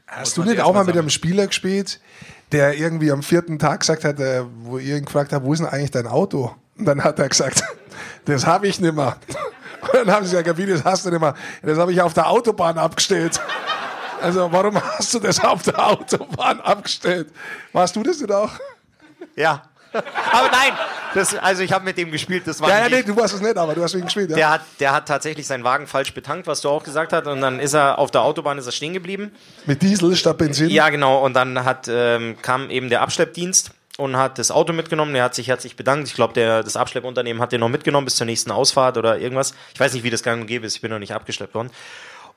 [0.07, 1.99] Hast du nicht auch mal mit einem Spieler gespielt,
[2.51, 5.59] der irgendwie am vierten Tag gesagt hat, äh, wo ihr ihn gefragt habt, wo ist
[5.59, 6.55] denn eigentlich dein Auto?
[6.77, 7.61] Und dann hat er gesagt,
[8.25, 9.17] das habe ich nicht mehr.
[9.81, 11.35] Und dann haben sie gesagt, wie, das hast du nicht mehr.
[11.61, 13.39] Das habe ich auf der Autobahn abgestellt.
[14.21, 17.31] Also warum hast du das auf der Autobahn abgestellt?
[17.73, 18.51] Warst du das nicht auch?
[19.35, 19.63] Ja.
[19.93, 20.73] Aber nein,
[21.13, 23.41] das, also ich habe mit dem gespielt, das war Ja, ja, nee, du warst es
[23.41, 24.29] nicht, aber du hast ihn gespielt.
[24.31, 24.35] Ja?
[24.35, 27.41] Der hat, der hat tatsächlich seinen Wagen falsch betankt, was du auch gesagt hast, und
[27.41, 29.31] dann ist er auf der Autobahn ist er stehen geblieben.
[29.65, 30.69] Mit Diesel statt Benzin.
[30.69, 31.23] Ja, genau.
[31.23, 35.15] Und dann hat, ähm, kam eben der Abschleppdienst und hat das Auto mitgenommen.
[35.15, 36.07] Er hat sich herzlich bedankt.
[36.07, 39.53] Ich glaube, das Abschleppunternehmen hat den noch mitgenommen bis zur nächsten Ausfahrt oder irgendwas.
[39.73, 40.75] Ich weiß nicht, wie das gang und gäbe ist.
[40.75, 41.71] Ich bin noch nicht abgeschleppt worden.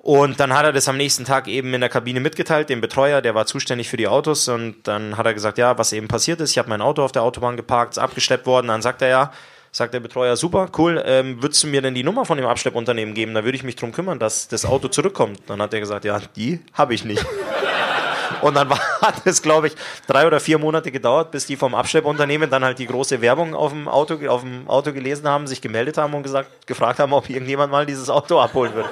[0.02, 3.20] Und dann hat er das am nächsten Tag eben in der Kabine mitgeteilt, dem Betreuer,
[3.20, 4.48] der war zuständig für die Autos.
[4.48, 6.52] Und dann hat er gesagt, ja, was eben passiert ist.
[6.52, 8.68] Ich habe mein Auto auf der Autobahn geparkt, ist abgeschleppt worden.
[8.68, 9.32] Dann sagt er ja,
[9.72, 13.14] sagt der Betreuer, super, cool, ähm, würdest du mir denn die Nummer von dem Abschleppunternehmen
[13.14, 13.34] geben?
[13.34, 15.38] Da würde ich mich drum kümmern, dass das Auto zurückkommt.
[15.46, 17.24] Dann hat er gesagt, ja, die habe ich nicht.
[18.40, 19.74] Und dann war, hat es, glaube ich,
[20.06, 23.72] drei oder vier Monate gedauert, bis die vom Abschleppunternehmen dann halt die große Werbung auf
[23.72, 27.28] dem Auto, auf dem Auto gelesen haben, sich gemeldet haben und gesagt, gefragt haben, ob
[27.28, 28.88] irgendjemand mal dieses Auto abholen würde.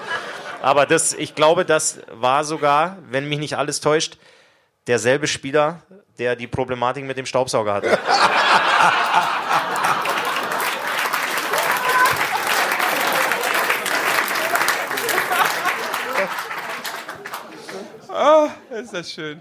[0.62, 4.18] Aber das, ich glaube, das war sogar, wenn mich nicht alles täuscht,
[4.86, 5.82] derselbe Spieler,
[6.18, 7.98] der die Problematik mit dem Staubsauger hatte.
[18.10, 19.40] Oh, ist das schön.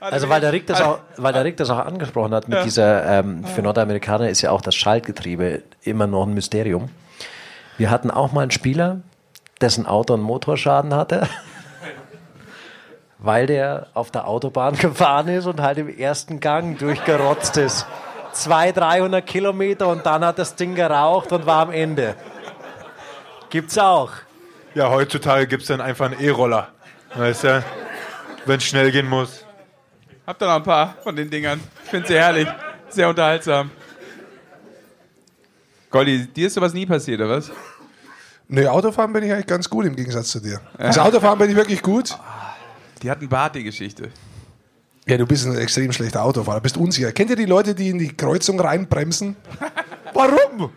[0.00, 3.20] Also weil der Rick das auch, weil der Rick das auch angesprochen hat mit dieser,
[3.20, 6.88] ähm, für Nordamerikaner ist ja auch das Schaltgetriebe immer noch ein Mysterium.
[7.78, 9.00] Wir hatten auch mal einen Spieler,
[9.60, 11.28] dessen Auto einen Motorschaden hatte,
[13.18, 17.86] weil der auf der Autobahn gefahren ist und halt im ersten Gang durchgerotzt ist.
[18.32, 22.14] 200, 300 Kilometer und dann hat das Ding geraucht und war am Ende.
[23.48, 24.10] Gibt's auch.
[24.74, 26.68] Ja, heutzutage gibt es dann einfach einen E-Roller.
[27.14, 27.64] Weißt du,
[28.44, 29.44] wenn es schnell gehen muss.
[30.26, 31.60] Habt ihr noch ein paar von den Dingern?
[31.84, 32.48] Ich finde sie herrlich.
[32.90, 33.70] Sehr unterhaltsam.
[35.90, 37.50] Goldi, dir ist sowas nie passiert, oder was?
[38.48, 40.60] Nee, Autofahren bin ich eigentlich ganz gut im Gegensatz zu dir.
[40.76, 42.18] Also Autofahren bin ich wirklich gut.
[43.02, 44.10] Die hatten Bart, die Geschichte.
[45.06, 47.12] Ja, du bist ein extrem schlechter Autofahrer, bist unsicher.
[47.12, 49.36] Kennt ihr die Leute, die in die Kreuzung reinbremsen?
[50.12, 50.70] Warum?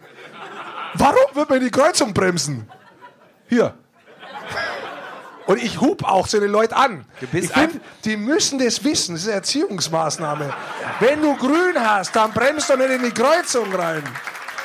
[0.93, 2.67] Warum wird man in die Kreuzung bremsen?
[3.49, 3.73] Hier.
[5.47, 7.05] Und ich hub auch so eine Leute an.
[7.19, 9.15] Ich finde, die müssen das wissen.
[9.15, 10.53] Das ist eine Erziehungsmaßnahme.
[11.01, 14.03] Wenn du grün hast, dann bremst du nicht in die Kreuzung rein.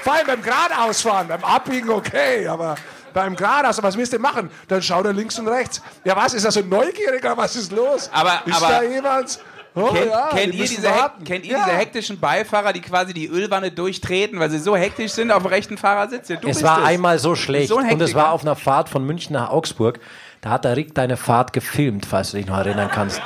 [0.07, 2.76] Vor allem beim Geradeausfahren, beim Abbiegen okay, aber
[3.12, 4.48] beim Geradeaus, was willst du machen?
[4.68, 5.82] Dann schau da links und rechts.
[6.04, 8.09] Ja, was, ist er so neugierig oder was ist los?
[8.12, 9.40] Aber- ist aber- da jemand?
[9.74, 10.88] Oh, Kennt, ja, kennt, die ihr diese,
[11.24, 11.64] kennt ihr Ja.
[11.64, 15.48] diese hektischen Beifahrer, die quasi die Ölwanne durchtreten, weil sie so hektisch sind auf dem
[15.48, 16.28] rechten Fahrersitz?
[16.28, 16.86] Ja, du Es bist war es.
[16.86, 19.98] einmal so schlecht So und es war auf einer Fahrt von München nach Augsburg.
[20.40, 23.20] Da hat der Rick deine Fahrt gefilmt, falls du dich noch erinnern kannst.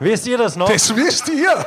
[0.00, 0.70] Wisst ihr das noch?
[0.70, 1.64] Das wisst ihr.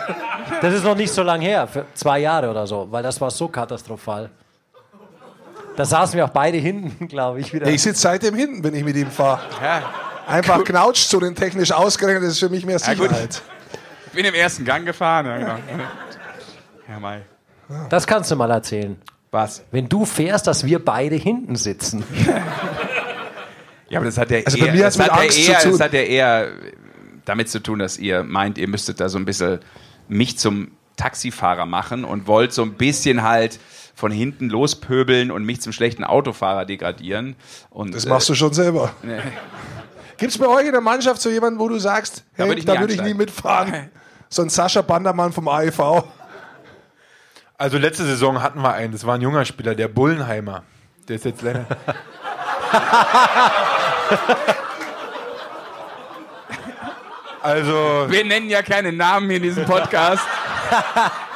[0.62, 3.32] Das ist noch nicht so lang her, für zwei Jahre oder so, weil das war
[3.32, 4.30] so katastrophal.
[5.76, 7.68] Da saßen wir auch beide hinten, glaube ich, wieder.
[7.68, 9.42] Ich sitze seitdem hinten, wenn ich mit ihm fahre.
[9.62, 9.84] Ja,
[10.28, 12.80] Einfach knautscht so den technisch ausgerechnet, das ist für mich mehr Ja.
[12.80, 13.42] Sicherheit.
[14.08, 15.26] ich bin im ersten Gang gefahren.
[15.26, 15.84] Ja, genau.
[16.90, 17.22] ja Mai.
[17.90, 19.00] Das kannst du mal erzählen.
[19.32, 19.64] Was?
[19.72, 22.04] Wenn du fährst, dass wir beide hinten sitzen.
[23.90, 25.52] Ja, aber das hat ja Also bei eher, mir das mit hat ja Angst zu
[25.52, 25.72] eher, tun.
[25.72, 26.48] das hat ja eher
[27.28, 29.60] damit zu tun, dass ihr meint, ihr müsstet da so ein bisschen
[30.08, 33.60] mich zum Taxifahrer machen und wollt so ein bisschen halt
[33.94, 37.36] von hinten lospöbeln und mich zum schlechten Autofahrer degradieren.
[37.70, 38.92] Und, Das machst du schon selber.
[40.18, 42.60] Gibt es bei euch in der Mannschaft so jemanden, wo du sagst, Da hey, würd
[42.60, 43.18] ich da nie würde ich nie einsteigen.
[43.18, 43.90] mitfahren?
[44.30, 46.04] So ein Sascha Bandermann vom AEV.
[47.58, 50.64] Also letzte Saison hatten wir einen, das war ein junger Spieler, der Bullenheimer.
[51.08, 51.66] Der ist jetzt leider.
[57.42, 60.24] also, Wir nennen ja keine Namen hier in diesem Podcast.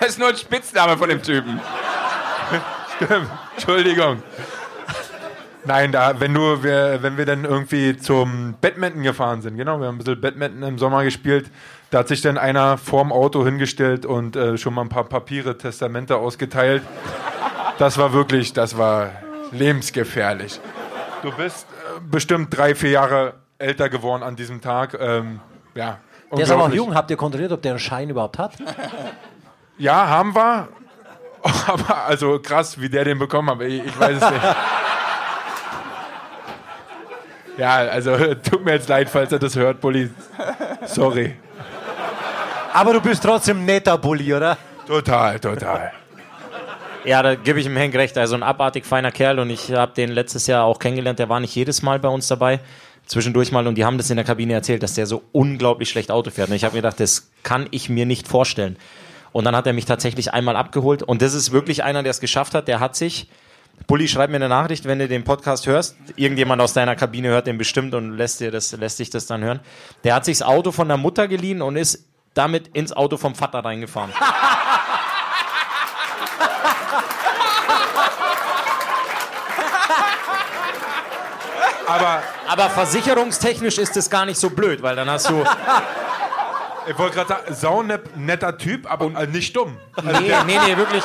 [0.00, 1.60] Das ist nur ein Spitzname von dem Typen.
[3.54, 4.22] Entschuldigung.
[5.66, 9.88] Nein, da, wenn du, wir, wenn wir dann irgendwie zum Badminton gefahren sind, genau, wir
[9.88, 11.50] haben ein bisschen Badminton im Sommer gespielt,
[11.90, 15.58] da hat sich dann einer vorm Auto hingestellt und äh, schon mal ein paar Papiere,
[15.58, 16.82] Testamente ausgeteilt.
[17.78, 19.10] Das war wirklich, das war
[19.52, 20.60] lebensgefährlich.
[21.22, 24.96] Du bist äh, bestimmt drei, vier Jahre älter geworden an diesem Tag.
[24.98, 25.40] Ähm,
[25.74, 25.98] ja,
[26.32, 26.94] Der ist aber auch jung.
[26.94, 28.52] Habt ihr kontrolliert, ob der einen Schein überhaupt hat?
[29.78, 30.68] Ja, haben wir.
[31.66, 33.62] Aber also krass, wie der den bekommen hat.
[33.62, 34.42] Ich, ich weiß es nicht.
[37.56, 38.16] Ja, also
[38.50, 40.08] tut mir jetzt leid, falls er das hört, Bulli.
[40.86, 41.36] Sorry.
[42.72, 44.56] Aber du bist trotzdem netter Bulli, oder?
[44.86, 45.92] Total, total.
[47.04, 48.16] Ja, da gebe ich ihm Henk recht.
[48.16, 51.18] Also ein abartig feiner Kerl und ich habe den letztes Jahr auch kennengelernt.
[51.18, 52.60] Der war nicht jedes Mal bei uns dabei.
[53.10, 56.12] Zwischendurch mal und die haben das in der Kabine erzählt, dass der so unglaublich schlecht
[56.12, 56.48] Auto fährt.
[56.48, 58.76] Und ich habe mir gedacht, das kann ich mir nicht vorstellen.
[59.32, 62.20] Und dann hat er mich tatsächlich einmal abgeholt und das ist wirklich einer, der es
[62.20, 62.68] geschafft hat.
[62.68, 63.28] Der hat sich,
[63.88, 65.96] Bulli, schreib mir eine Nachricht, wenn du den Podcast hörst.
[66.14, 69.42] Irgendjemand aus deiner Kabine hört den bestimmt und lässt dir das, lässt dich das dann
[69.42, 69.58] hören.
[70.04, 73.34] Der hat sich das Auto von der Mutter geliehen und ist damit ins Auto vom
[73.34, 74.12] Vater reingefahren.
[81.88, 85.44] Aber, aber versicherungstechnisch ist es gar nicht so blöd, weil dann hast du.
[86.88, 89.76] Ich wollte gerade sagen, sau ne- netter Typ, aber äh, nicht dumm.
[89.94, 91.04] Also, Nee, nee, nee, wirklich,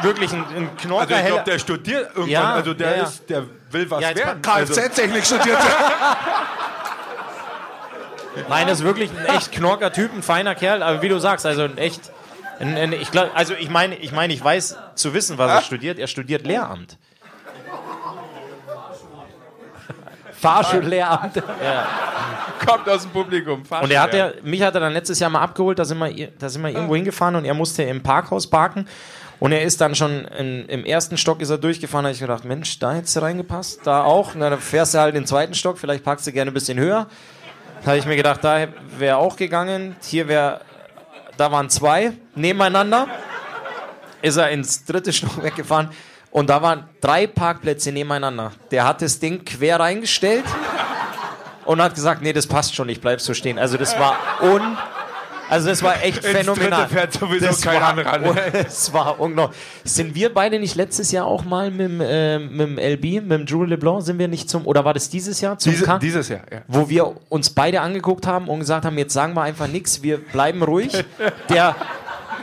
[0.00, 1.20] wirklich ein, ein also Knorker.
[1.20, 2.28] ich glaube, der studiert irgendwann.
[2.30, 3.02] Ja, also der ja, ja.
[3.02, 3.42] ist, der
[3.72, 4.40] will was werden.
[4.46, 5.58] Also, Kfz-Technik studiert.
[8.48, 11.44] Nein, das ist wirklich ein echt knorker Typ, ein feiner Kerl, aber wie du sagst,
[11.44, 12.00] also ein echt.
[12.60, 15.62] Ein, ein, ich glaub, also ich meine, ich meine, ich weiß zu wissen, was er
[15.62, 15.98] studiert.
[15.98, 16.96] Er studiert Lehramt.
[20.42, 21.40] Fahrschullehramt.
[22.66, 23.62] Kommt aus dem Publikum.
[23.80, 26.28] Und er hat ja, mich hat er dann letztes Jahr mal abgeholt, da sind wir,
[26.38, 28.86] da sind wir irgendwo hingefahren und er musste im Parkhaus parken.
[29.38, 32.20] Und er ist dann schon in, im ersten Stock ist er durchgefahren, da habe ich
[32.20, 34.34] gedacht, Mensch, da hättest du reingepasst, da auch.
[34.34, 36.78] Na, dann fährst du halt in den zweiten Stock, vielleicht packst du gerne ein bisschen
[36.78, 37.06] höher.
[37.80, 38.66] Da habe ich mir gedacht, da
[38.98, 39.96] wäre auch gegangen.
[40.02, 40.60] Hier wäre,
[41.36, 43.06] da waren zwei nebeneinander.
[44.22, 45.90] Ist er ins dritte Stock weggefahren
[46.32, 48.52] und da waren drei Parkplätze nebeneinander.
[48.70, 50.44] Der hat das Ding quer reingestellt
[51.66, 53.58] und hat gesagt, nee, das passt schon, ich bleib so stehen.
[53.58, 54.76] Also das war un...
[55.50, 56.88] Also das war echt Ins phänomenal.
[56.88, 58.38] fährt sowieso das keiner war, dran.
[58.54, 59.58] Es war unglaublich.
[59.84, 63.32] Sind wir beide nicht letztes Jahr auch mal mit, dem, äh, mit dem LB, mit
[63.32, 65.58] dem Drew LeBlanc, sind wir nicht zum, oder war das dieses Jahr?
[65.58, 66.62] Zum diese, dieses Jahr, ja.
[66.68, 70.16] wo wir uns beide angeguckt haben und gesagt haben, jetzt sagen wir einfach nichts, wir
[70.24, 71.04] bleiben ruhig.
[71.50, 71.76] Der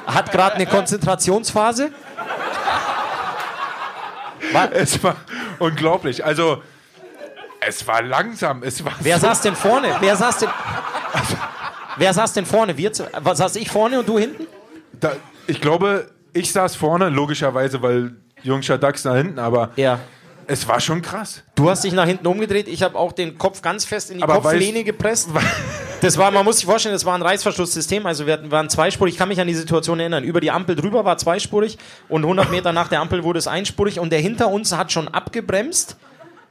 [0.06, 1.90] hat gerade eine Konzentrationsphase.
[4.72, 5.16] Es war
[5.60, 6.24] unglaublich.
[6.24, 6.62] Also,
[7.62, 8.64] es war langsam.
[8.64, 9.96] Es war Wer so, saß denn vorne?
[10.00, 10.50] Wer saß denn,
[11.98, 12.78] wer saß denn vorne?
[12.78, 14.48] Wir, was saß ich vorne und du hinten?
[15.00, 15.14] da,
[15.48, 20.00] ich glaube, ich saß vorne, logischerweise, weil Jungscher Dax da hinten, aber Ja.
[20.50, 21.44] Es war schon krass.
[21.54, 24.24] Du hast dich nach hinten umgedreht, ich habe auch den Kopf ganz fest in die
[24.24, 25.30] Aber Kopflehne gepresst.
[26.02, 29.14] Das war, man muss sich vorstellen, das war ein Reißverschlusssystem, also wir hatten, waren zweispurig,
[29.14, 30.24] ich kann mich an die Situation erinnern.
[30.24, 31.78] Über die Ampel drüber war zweispurig
[32.08, 35.08] und 100 Meter nach der Ampel wurde es einspurig und der hinter uns hat schon
[35.08, 35.98] abgebremst.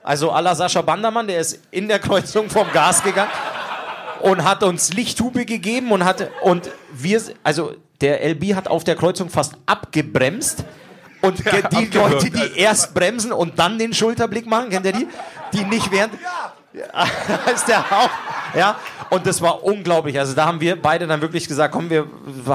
[0.04, 3.32] Also à la Sascha Bandermann, der ist in der Kreuzung vom Gas gegangen
[4.20, 8.94] und hat uns Lichthupe gegeben und hatte, und wir, also der LB hat auf der
[8.94, 10.64] Kreuzung fast abgebremst.
[11.20, 11.96] Und ge- die.
[11.98, 15.08] Leute, die erst bremsen und dann den Schulterblick machen, kennt ihr die?
[15.52, 16.12] Die nicht während.
[16.14, 16.52] Ja.
[17.54, 18.10] ist der auch.
[18.56, 18.76] Ja.
[19.10, 20.18] Und das war unglaublich.
[20.18, 22.06] Also da haben wir beide dann wirklich gesagt, komm, wir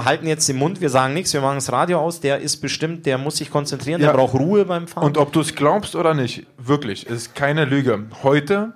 [0.06, 2.20] halten jetzt den Mund, wir sagen nichts, wir machen das Radio aus.
[2.22, 4.08] Der ist bestimmt, der muss sich konzentrieren, Ja.
[4.12, 5.04] der braucht Ruhe beim Fahren.
[5.06, 8.06] Und ob du es glaubst oder nicht, wirklich, es ist keine Lüge.
[8.22, 8.74] Heute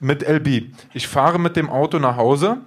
[0.00, 0.72] mit LB.
[0.92, 2.58] Ich fahre mit dem Auto nach Hause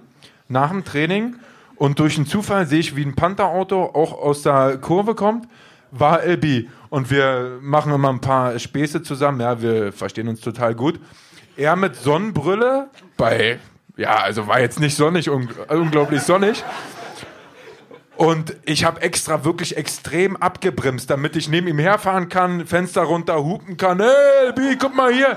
[0.48, 1.36] nach dem Training
[1.76, 5.46] und durch einen Zufall sehe ich, wie ein Panther-Auto auch aus der Kurve kommt,
[5.92, 6.68] war LB.
[6.90, 10.98] Und wir machen immer ein paar Späße zusammen, ja, wir verstehen uns total gut.
[11.56, 13.60] Er mit Sonnenbrille bei,
[13.96, 16.64] ja, also war jetzt nicht sonnig, un unglaublich sonnig.
[18.16, 23.42] Und ich habe extra wirklich extrem abgebremst, damit ich neben ihm herfahren kann, Fenster runter,
[23.42, 24.00] hupen kann.
[24.00, 25.36] Hey, B, guck mal hier.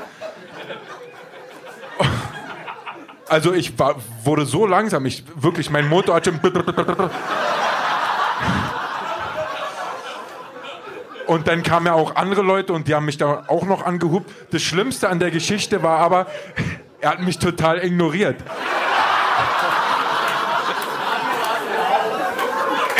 [3.28, 6.40] Also ich war, wurde so langsam, ich wirklich, mein Motor hat schon.
[11.28, 14.30] Und dann kamen ja auch andere Leute und die haben mich da auch noch angehupt.
[14.52, 16.28] Das Schlimmste an der Geschichte war aber,
[17.02, 18.38] er hat mich total ignoriert.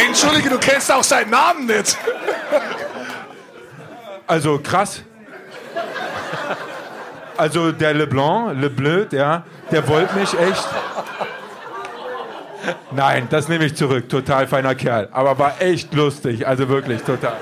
[0.08, 1.98] Entschuldige, du kennst auch seinen Namen nicht.
[4.28, 5.04] Also krass.
[7.38, 10.68] Also der Leblanc, Le Bleu, der, der wollte mich echt.
[12.92, 14.10] Nein, das nehme ich zurück.
[14.10, 15.10] Total feiner Kerl.
[15.12, 16.48] Aber war echt lustig.
[16.48, 17.34] Also wirklich, total.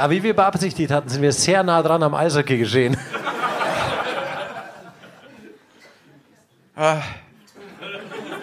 [0.00, 2.96] Ja, wie wir beabsichtigt hatten, sind wir sehr nah dran am Eishockey geschehen.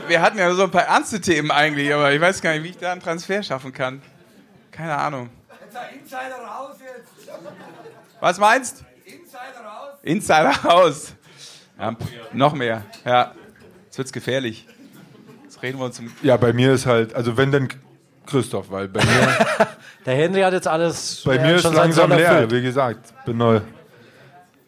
[0.08, 2.70] Wir hatten ja so ein paar ernste Themen eigentlich, aber ich weiß gar nicht, wie
[2.70, 4.04] ich da einen Transfer schaffen kann.
[4.70, 5.32] Keine Ahnung.
[6.00, 7.28] Insider raus jetzt.
[8.20, 8.84] Was meinst?
[9.04, 9.98] Insider raus.
[10.04, 11.14] Insider raus.
[11.80, 11.96] Ja,
[12.34, 12.84] noch mehr.
[13.04, 13.34] Ja.
[13.86, 14.68] Jetzt wird's gefährlich.
[15.46, 16.12] Jetzt reden wir uns zum.
[16.22, 17.70] Ja, bei mir ist halt, also wenn denn
[18.28, 19.38] Christoph, weil bei mir,
[20.06, 21.24] Der Henry hat jetzt alles.
[21.26, 22.52] bei mir ist langsam leer, erfüllt.
[22.52, 23.14] wie gesagt.
[23.26, 23.62] Bin neu.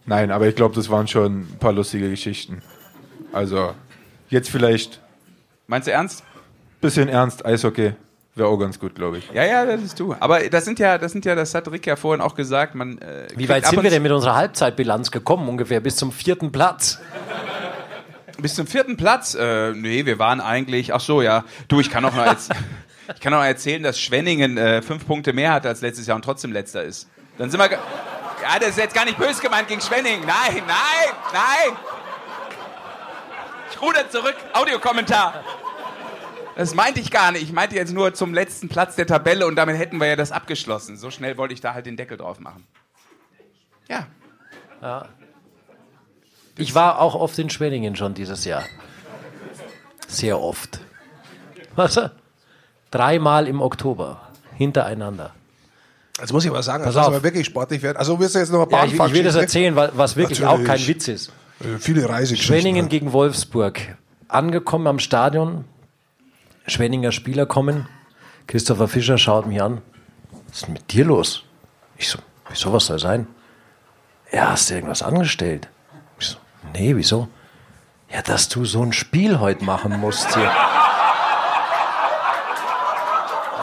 [0.05, 2.61] Nein, aber ich glaube, das waren schon ein paar lustige Geschichten.
[3.31, 3.73] Also,
[4.29, 4.99] jetzt vielleicht
[5.67, 6.23] Meinst du ernst?
[6.81, 7.93] bisschen ernst, Eishockey
[8.35, 9.29] wäre auch ganz gut, glaube ich.
[9.33, 10.15] Ja, ja, das bist du.
[10.19, 12.73] Aber das sind ja, das sind ja, das hat Rick ja vorhin auch gesagt.
[12.73, 15.47] Man, äh, Wie weit sind wir denn mit unserer Halbzeitbilanz gekommen?
[15.47, 16.99] Ungefähr bis zum vierten Platz.
[18.41, 19.35] Bis zum vierten Platz?
[19.35, 20.93] Äh, nee, wir waren eigentlich.
[20.93, 21.43] Ach so, ja.
[21.67, 22.49] Du, ich kann auch noch, erz
[23.15, 26.23] ich kann auch erzählen, dass Schwenningen äh, fünf Punkte mehr hat als letztes Jahr und
[26.23, 27.09] trotzdem letzter ist.
[27.37, 27.69] Dann sind wir.
[27.71, 30.21] Ja, das ist jetzt gar nicht böse gemeint gegen Schwenningen.
[30.25, 31.77] Nein, nein, nein.
[33.71, 34.35] Ich ruder zurück.
[34.53, 35.43] Audiokommentar.
[36.55, 37.43] Das meinte ich gar nicht.
[37.43, 40.31] Ich meinte jetzt nur zum letzten Platz der Tabelle und damit hätten wir ja das
[40.31, 40.97] abgeschlossen.
[40.97, 42.67] So schnell wollte ich da halt den Deckel drauf machen.
[43.87, 44.07] Ja.
[46.57, 48.63] Ich war auch oft in Schwenningen schon dieses Jahr.
[50.07, 50.81] Sehr oft.
[51.75, 51.97] Was?
[52.91, 54.21] Dreimal im Oktober.
[54.55, 55.31] Hintereinander.
[56.19, 57.97] Jetzt muss ich aber sagen, das muss aber wirklich sportlich werden.
[57.97, 60.15] Also wirst du jetzt noch ein paar Ja, ich, ich will das erzählen, wa- was
[60.17, 60.87] wirklich auch kein Natürlich.
[60.89, 61.31] Witz ist.
[61.61, 62.55] Äh, Viele Reisegeschichten.
[62.55, 63.79] Schwenningen gegen Wolfsburg.
[64.27, 65.63] Angekommen am Stadion.
[66.67, 67.87] Schwenninger Spieler kommen.
[68.47, 69.81] Christopher Fischer schaut mich an.
[70.49, 71.43] Was ist denn mit dir los?
[71.97, 72.19] Ich so,
[72.49, 73.27] wieso, was soll sein?
[74.31, 75.69] Ja, hast du irgendwas angestellt?
[76.19, 76.37] Ich so,
[76.73, 77.27] nee, wieso?
[78.13, 80.51] Ja, dass du so ein Spiel heute machen musst hier.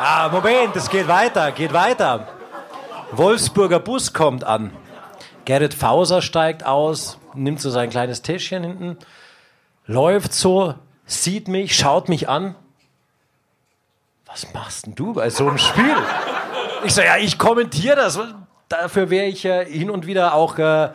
[0.08, 2.28] Ja, Moment, es geht weiter, geht weiter.
[3.10, 4.70] Wolfsburger Bus kommt an.
[5.44, 8.98] Gerrit Fauser steigt aus, nimmt so sein kleines Täschchen hinten,
[9.84, 10.74] läuft so,
[11.06, 12.54] sieht mich, schaut mich an.
[14.26, 15.96] Was machst denn du bei so einem Spiel?
[16.84, 18.16] Ich so, ja, ich kommentiere das.
[18.68, 20.92] Dafür wäre ich äh, hin und wieder auch äh,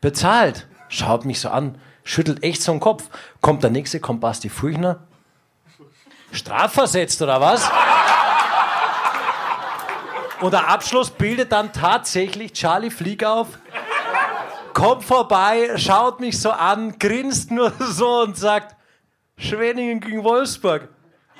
[0.00, 0.66] bezahlt.
[0.88, 3.10] Schaut mich so an, schüttelt echt so den Kopf.
[3.42, 5.00] Kommt der nächste, kommt Basti Furchner.
[6.32, 7.70] Strafversetzt oder was?
[10.40, 13.48] Und der Abschluss bildet dann tatsächlich Charlie Fliegauf.
[14.72, 18.76] Kommt vorbei, schaut mich so an, grinst nur so und sagt:
[19.36, 20.88] Schwenningen gegen Wolfsburg.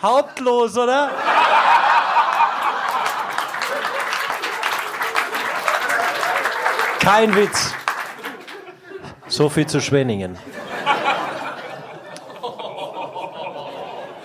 [0.01, 1.11] Hauptlos, oder?
[7.01, 7.75] Kein Witz.
[9.27, 10.39] So viel zu Schwenningen.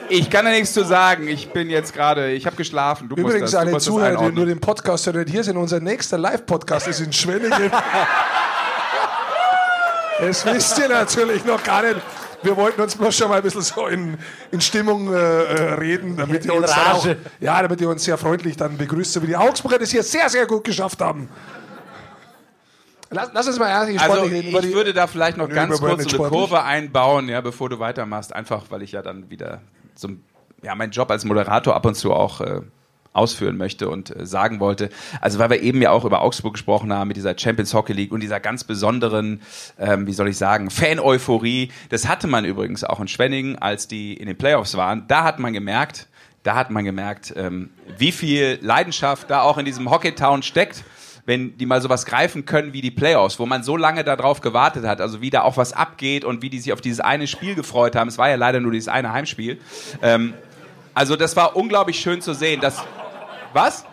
[0.09, 1.27] Ich kann da nichts zu sagen.
[1.27, 3.09] Ich bin jetzt gerade, ich habe geschlafen.
[3.09, 5.79] Du Übrigens, musst das, du alle Zuhörer, die nur den Podcast hören, hier sind unser
[5.79, 7.71] nächster Live-Podcast ist in Schwenningen.
[10.19, 11.97] das wisst ihr natürlich noch gar nicht.
[12.41, 14.17] Wir wollten uns bloß schon mal ein bisschen so in,
[14.51, 17.05] in Stimmung äh, äh, reden, damit ihr uns auch,
[17.41, 20.29] ja, damit ihr uns sehr freundlich dann begrüßt, so wie die Augsburger das hier sehr,
[20.29, 21.27] sehr gut geschafft haben.
[23.11, 24.55] Lass, lass uns mal ehrlich Also reden.
[24.55, 26.29] ich die- würde da vielleicht noch ganz kurz eine.
[26.29, 29.59] Kurve einbauen, ja, bevor du weitermachst, einfach weil ich ja dann wieder
[29.99, 30.09] so
[30.63, 32.61] ja, meinen Job als Moderator ab und zu auch äh,
[33.13, 34.89] ausführen möchte und äh, sagen wollte.
[35.21, 38.11] Also weil wir eben ja auch über Augsburg gesprochen haben mit dieser Champions Hockey League
[38.11, 39.41] und dieser ganz besonderen,
[39.77, 41.71] ähm, wie soll ich sagen, Fan-Euphorie.
[41.89, 45.05] Das hatte man übrigens auch in Schwenningen, als die in den Playoffs waren.
[45.07, 46.07] Da hat man gemerkt,
[46.43, 50.83] da hat man gemerkt, ähm, wie viel Leidenschaft da auch in diesem Hockeytown steckt
[51.29, 54.83] wenn die mal sowas greifen können wie die Playoffs, wo man so lange darauf gewartet
[54.83, 57.53] hat, also wie da auch was abgeht und wie die sich auf dieses eine Spiel
[57.53, 58.07] gefreut haben.
[58.07, 59.61] Es war ja leider nur dieses eine Heimspiel.
[60.01, 60.33] Ähm,
[60.95, 62.61] also das war unglaublich schön zu sehen.
[62.61, 62.83] Das,
[63.53, 63.85] was?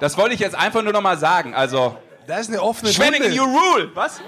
[0.00, 1.54] Das wollte ich jetzt einfach nur noch mal sagen.
[1.54, 3.90] Also da ist eine offene Schwenningen, you rule.
[3.94, 4.20] Was?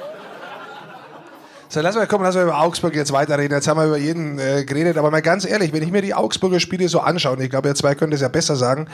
[1.73, 3.57] So, lass mal, komm, lass mal über Augsburg jetzt weiterreden.
[3.57, 6.12] Jetzt haben wir über jeden äh, geredet, aber mal ganz ehrlich, wenn ich mir die
[6.12, 8.89] Augsburger Spiele so anschaue, und ich glaube, ihr zwei könnt es ja besser sagen,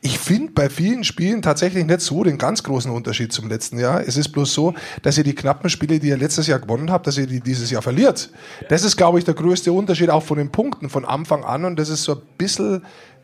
[0.00, 4.00] ich finde bei vielen Spielen tatsächlich nicht so den ganz großen Unterschied zum letzten Jahr.
[4.00, 4.72] Es ist bloß so,
[5.02, 7.70] dass ihr die knappen Spiele, die ihr letztes Jahr gewonnen habt, dass ihr die dieses
[7.70, 8.30] Jahr verliert.
[8.70, 11.78] Das ist, glaube ich, der größte Unterschied auch von den Punkten von Anfang an und
[11.78, 12.82] das ist so ein bisschen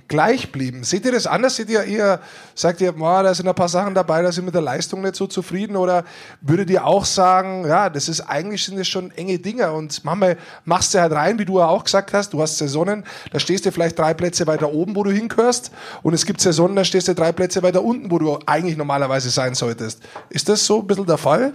[0.09, 0.85] gleich blieben.
[0.85, 1.57] Seht ihr das anders?
[1.57, 2.21] Seht ihr eher,
[2.55, 5.15] sagt ihr, boah, da sind ein paar Sachen dabei, da sind mit der Leistung nicht
[5.15, 5.77] so zufrieden?
[5.77, 6.05] Oder
[6.41, 10.39] würdet ihr auch sagen, ja, das ist eigentlich sind das schon enge Dinge und manchmal
[10.65, 13.67] machst du halt rein, wie du ja auch gesagt hast, du hast Saisonen, da stehst
[13.67, 15.71] du vielleicht drei Plätze weiter oben, wo du hingehörst
[16.03, 19.31] und es gibt Saisonen, da stehst du drei Plätze weiter unten, wo du eigentlich normalerweise
[19.31, 20.03] sein solltest.
[20.31, 21.53] Ist das so ein bisschen der Fall?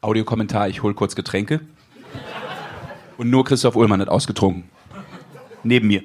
[0.00, 1.60] Audiokommentar, ich hol kurz Getränke.
[3.16, 4.64] Und nur Christoph Ullmann hat ausgetrunken.
[5.64, 6.02] Neben mir.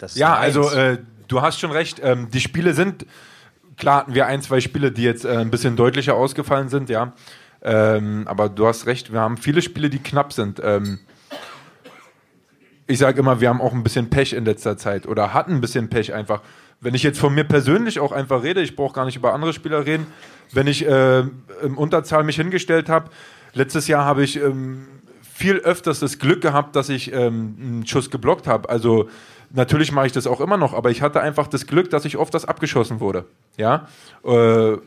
[0.00, 0.98] Das Ja, also äh,
[1.28, 2.00] du hast schon recht.
[2.02, 3.06] Ähm, die Spiele sind,
[3.76, 7.12] klar hatten wir ein, zwei Spiele, die jetzt äh, ein bisschen deutlicher ausgefallen sind, ja.
[7.62, 10.60] Ähm, aber du hast recht, wir haben viele Spiele, die knapp sind.
[10.64, 10.98] Ähm,
[12.86, 15.60] ich sage immer, wir haben auch ein bisschen Pech in letzter Zeit oder hatten ein
[15.60, 16.40] bisschen Pech einfach.
[16.80, 19.52] Wenn ich jetzt von mir persönlich auch einfach rede, ich brauche gar nicht über andere
[19.52, 20.06] Spieler reden,
[20.52, 23.10] wenn ich äh, im Unterzahl mich hingestellt habe,
[23.52, 24.88] letztes Jahr habe ich ähm,
[25.22, 28.68] viel öfters das Glück gehabt, dass ich ähm, einen Schuss geblockt habe.
[28.68, 29.08] Also
[29.50, 32.16] natürlich mache ich das auch immer noch, aber ich hatte einfach das Glück, dass ich
[32.16, 33.26] oft das abgeschossen wurde.
[33.56, 33.88] Ja.
[34.24, 34.78] Äh,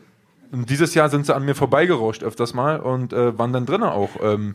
[0.52, 4.10] dieses Jahr sind sie an mir vorbeigerauscht öfters mal und äh, waren dann drinnen auch.
[4.22, 4.54] Ähm,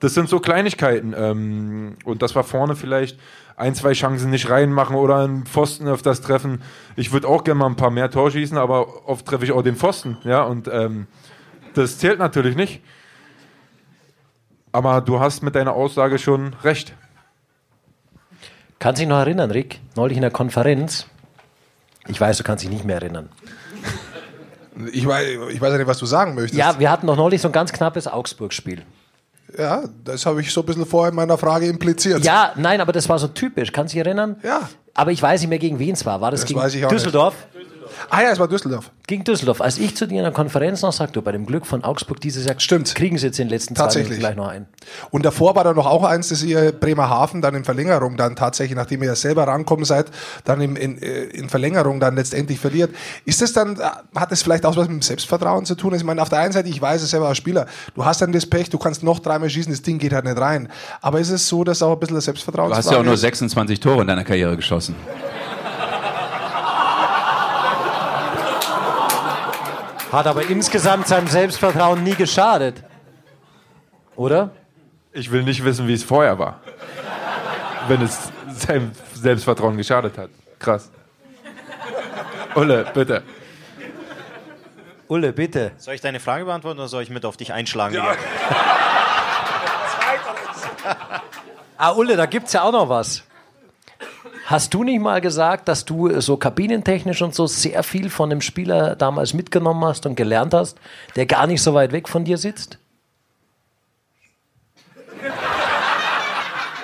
[0.00, 1.14] das sind so Kleinigkeiten.
[1.16, 3.18] Ähm, und das war vorne vielleicht
[3.56, 6.62] ein, zwei Chancen nicht reinmachen oder einen Pfosten öfters treffen.
[6.96, 9.62] Ich würde auch gerne mal ein paar mehr Tor schießen, aber oft treffe ich auch
[9.62, 10.18] den Pfosten.
[10.24, 11.06] Ja, und ähm,
[11.74, 12.82] das zählt natürlich nicht.
[14.72, 16.94] Aber du hast mit deiner Aussage schon recht.
[18.86, 19.80] Kannst dich noch erinnern, Rick?
[19.96, 21.06] Neulich in der Konferenz.
[22.06, 23.30] Ich weiß, du kannst dich nicht mehr erinnern.
[24.92, 26.56] Ich weiß, ich weiß ja nicht, was du sagen möchtest.
[26.56, 28.82] Ja, wir hatten noch neulich so ein ganz knappes Augsburg-Spiel.
[29.58, 32.24] Ja, das habe ich so ein bisschen vorher in meiner Frage impliziert.
[32.24, 33.72] Ja, nein, aber das war so typisch.
[33.72, 34.36] Kannst du dich erinnern?
[34.44, 34.68] Ja.
[34.94, 36.20] Aber ich weiß nicht mehr, gegen wen es war.
[36.20, 37.34] War das, Das gegen Düsseldorf?
[38.10, 38.90] Ah ja, es war Düsseldorf.
[39.06, 39.60] Gegen Düsseldorf.
[39.60, 42.20] Als ich zu dir in der Konferenz noch sagte, du, bei dem Glück von Augsburg
[42.20, 42.94] dieses Jahr Stimmt.
[42.94, 43.86] kriegen sie jetzt in den letzten zwei.
[43.96, 44.66] Minuten gleich noch ein.
[45.10, 48.76] Und davor war da noch auch eins, dass ihr Bremerhaven dann in Verlängerung dann tatsächlich,
[48.76, 50.06] nachdem ihr ja selber rankommen seid,
[50.44, 52.90] dann in, in, äh, in Verlängerung dann letztendlich verliert.
[53.24, 53.84] Ist das dann, äh,
[54.14, 55.94] hat das vielleicht auch was mit dem Selbstvertrauen zu tun?
[55.94, 58.32] Ich meine, auf der einen Seite, ich weiß es selber als Spieler, du hast dann
[58.32, 60.68] das Pech, du kannst noch dreimal schießen, das Ding geht halt nicht rein.
[61.00, 63.16] Aber ist es so, dass auch ein bisschen das Selbstvertrauen Du hast ja auch nur
[63.16, 64.94] 26 Tore in deiner Karriere geschossen.
[70.12, 72.82] Hat aber insgesamt seinem Selbstvertrauen nie geschadet.
[74.14, 74.50] Oder?
[75.12, 76.60] Ich will nicht wissen, wie es vorher war.
[77.88, 80.30] Wenn es seinem Selbstvertrauen geschadet hat.
[80.58, 80.90] Krass.
[82.54, 83.22] Ulle, bitte.
[85.08, 85.72] Ulle, bitte.
[85.76, 87.94] Soll ich deine Frage beantworten oder soll ich mit auf dich einschlagen?
[87.94, 88.16] wieder?
[91.78, 93.22] Ah, Ulle, da gibt's ja auch noch was.
[94.46, 98.40] Hast du nicht mal gesagt, dass du so kabinentechnisch und so sehr viel von dem
[98.40, 100.78] Spieler damals mitgenommen hast und gelernt hast,
[101.16, 102.78] der gar nicht so weit weg von dir sitzt?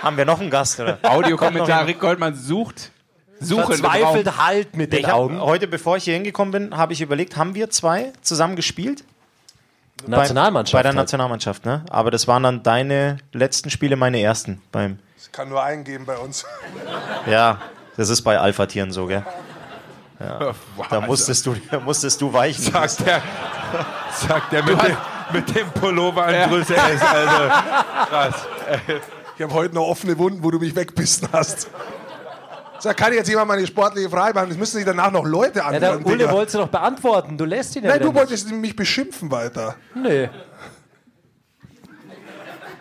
[0.03, 0.81] Haben wir noch einen Gast?
[0.81, 0.99] Oder?
[1.05, 2.91] Audiokommentar, Rick Goldmann sucht,
[3.39, 3.77] suchen.
[3.77, 5.41] Verzweifelt halt mit den Ich hab, Augen.
[5.41, 9.05] heute, bevor ich hier hingekommen bin, habe ich überlegt, haben wir zwei zusammen gespielt?
[10.07, 10.73] Nationalmannschaft.
[10.73, 10.97] Bei der halt.
[10.97, 11.85] Nationalmannschaft, ne?
[11.91, 14.61] Aber das waren dann deine letzten Spiele, meine ersten.
[14.73, 16.45] Beim, Es kann nur einen geben bei uns.
[17.27, 17.59] ja,
[17.97, 19.25] das ist bei Alpha-Tieren so, gell?
[20.91, 22.63] Da musstest du, da musstest du weichen.
[22.63, 23.23] Sagt der,
[24.13, 24.97] sagt der mit, dem,
[25.33, 27.03] mit dem Pullover an Größe S.
[27.03, 27.49] Also,
[28.09, 28.47] krass.
[29.37, 31.69] Ich habe heute noch offene Wunden, wo du mich wegbissen hast.
[32.83, 34.49] Sag, kann jetzt jemand mal eine sportliche Frage machen?
[34.49, 36.03] Das müssen sich danach noch Leute Ja, anhören.
[36.03, 36.33] der Ulle Digga.
[36.33, 37.39] wolltest du doch beantworten.
[37.39, 39.77] Du lässt ihn ja Nein, du wolltest mich beschimpfen weiter.
[39.95, 40.05] nicht.
[40.05, 40.29] Nee.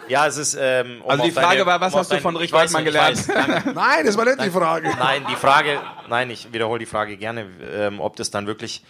[0.08, 0.58] Ja, es ist.
[0.60, 2.74] Ähm, um Also die auf deine- Frage war, was um hast du von Rick ich
[2.84, 3.28] gelernt?
[3.28, 3.28] weiß.
[3.76, 4.90] Nein, das war nicht die Frage.
[5.00, 5.80] Nein, die Frage,
[6.10, 8.84] nein, ich wiederhole die Frage gerne, ähm, ob das dann wirklich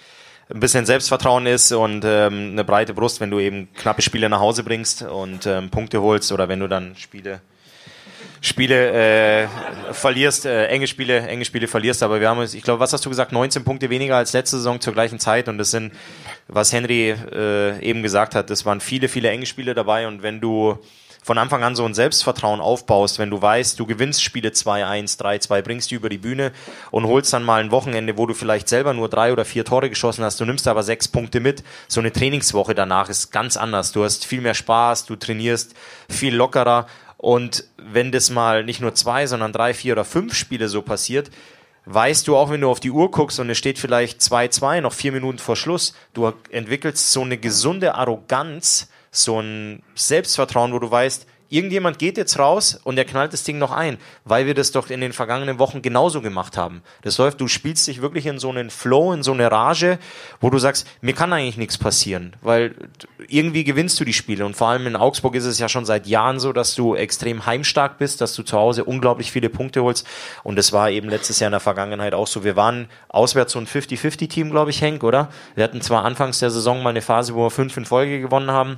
[0.51, 4.39] ein bisschen Selbstvertrauen ist und ähm, eine breite Brust, wenn du eben knappe Spiele nach
[4.39, 7.41] Hause bringst und ähm, Punkte holst oder wenn du dann Spiele
[8.43, 9.47] Spiele äh,
[9.93, 13.05] verlierst, äh, enge Spiele, enge Spiele verlierst, aber wir haben uns, ich glaube, was hast
[13.05, 15.93] du gesagt, 19 Punkte weniger als letzte Saison zur gleichen Zeit und das sind,
[16.47, 20.41] was Henry äh, eben gesagt hat, das waren viele, viele enge Spiele dabei und wenn
[20.41, 20.79] du
[21.23, 25.61] von Anfang an so ein Selbstvertrauen aufbaust, wenn du weißt, du gewinnst Spiele 2-1, 3-2,
[25.61, 26.51] bringst die über die Bühne
[26.89, 29.89] und holst dann mal ein Wochenende, wo du vielleicht selber nur drei oder vier Tore
[29.89, 31.63] geschossen hast, du nimmst aber sechs Punkte mit.
[31.87, 33.91] So eine Trainingswoche danach ist ganz anders.
[33.91, 35.75] Du hast viel mehr Spaß, du trainierst
[36.09, 36.87] viel lockerer
[37.21, 41.29] und wenn das mal nicht nur zwei, sondern drei, vier oder fünf Spiele so passiert,
[41.85, 44.91] weißt du auch, wenn du auf die Uhr guckst und es steht vielleicht 2-2, noch
[44.91, 50.89] vier Minuten vor Schluss, du entwickelst so eine gesunde Arroganz, so ein Selbstvertrauen, wo du
[50.89, 54.71] weißt, irgendjemand geht jetzt raus und er knallt das Ding noch ein, weil wir das
[54.71, 56.81] doch in den vergangenen Wochen genauso gemacht haben.
[57.03, 59.99] Das läuft, du spielst dich wirklich in so einen Flow, in so eine Rage,
[60.39, 62.73] wo du sagst, mir kann eigentlich nichts passieren, weil
[63.27, 66.07] irgendwie gewinnst du die Spiele und vor allem in Augsburg ist es ja schon seit
[66.07, 70.07] Jahren so, dass du extrem heimstark bist, dass du zu Hause unglaublich viele Punkte holst
[70.43, 72.45] und das war eben letztes Jahr in der Vergangenheit auch so.
[72.45, 75.29] Wir waren auswärts so ein 50-50-Team, glaube ich, Henk, oder?
[75.55, 78.51] Wir hatten zwar anfangs der Saison mal eine Phase, wo wir fünf in Folge gewonnen
[78.51, 78.77] haben,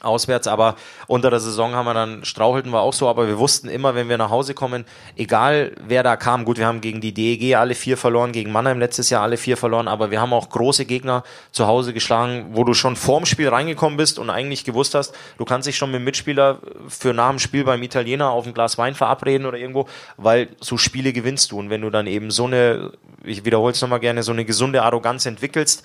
[0.00, 0.76] auswärts, aber
[1.06, 4.08] unter der Saison haben wir dann, strauchelten wir auch so, aber wir wussten immer, wenn
[4.08, 4.84] wir nach Hause kommen,
[5.16, 8.78] egal wer da kam, gut, wir haben gegen die DEG alle vier verloren, gegen Mannheim
[8.78, 12.64] letztes Jahr alle vier verloren, aber wir haben auch große Gegner zu Hause geschlagen, wo
[12.64, 16.00] du schon vorm Spiel reingekommen bist und eigentlich gewusst hast, du kannst dich schon mit
[16.00, 16.58] dem Mitspieler
[16.88, 20.76] für nach dem Spiel beim Italiener auf ein Glas Wein verabreden oder irgendwo, weil so
[20.76, 21.58] Spiele gewinnst du.
[21.58, 22.92] Und wenn du dann eben so eine,
[23.24, 25.84] ich wiederhole es nochmal gerne, so eine gesunde Arroganz entwickelst,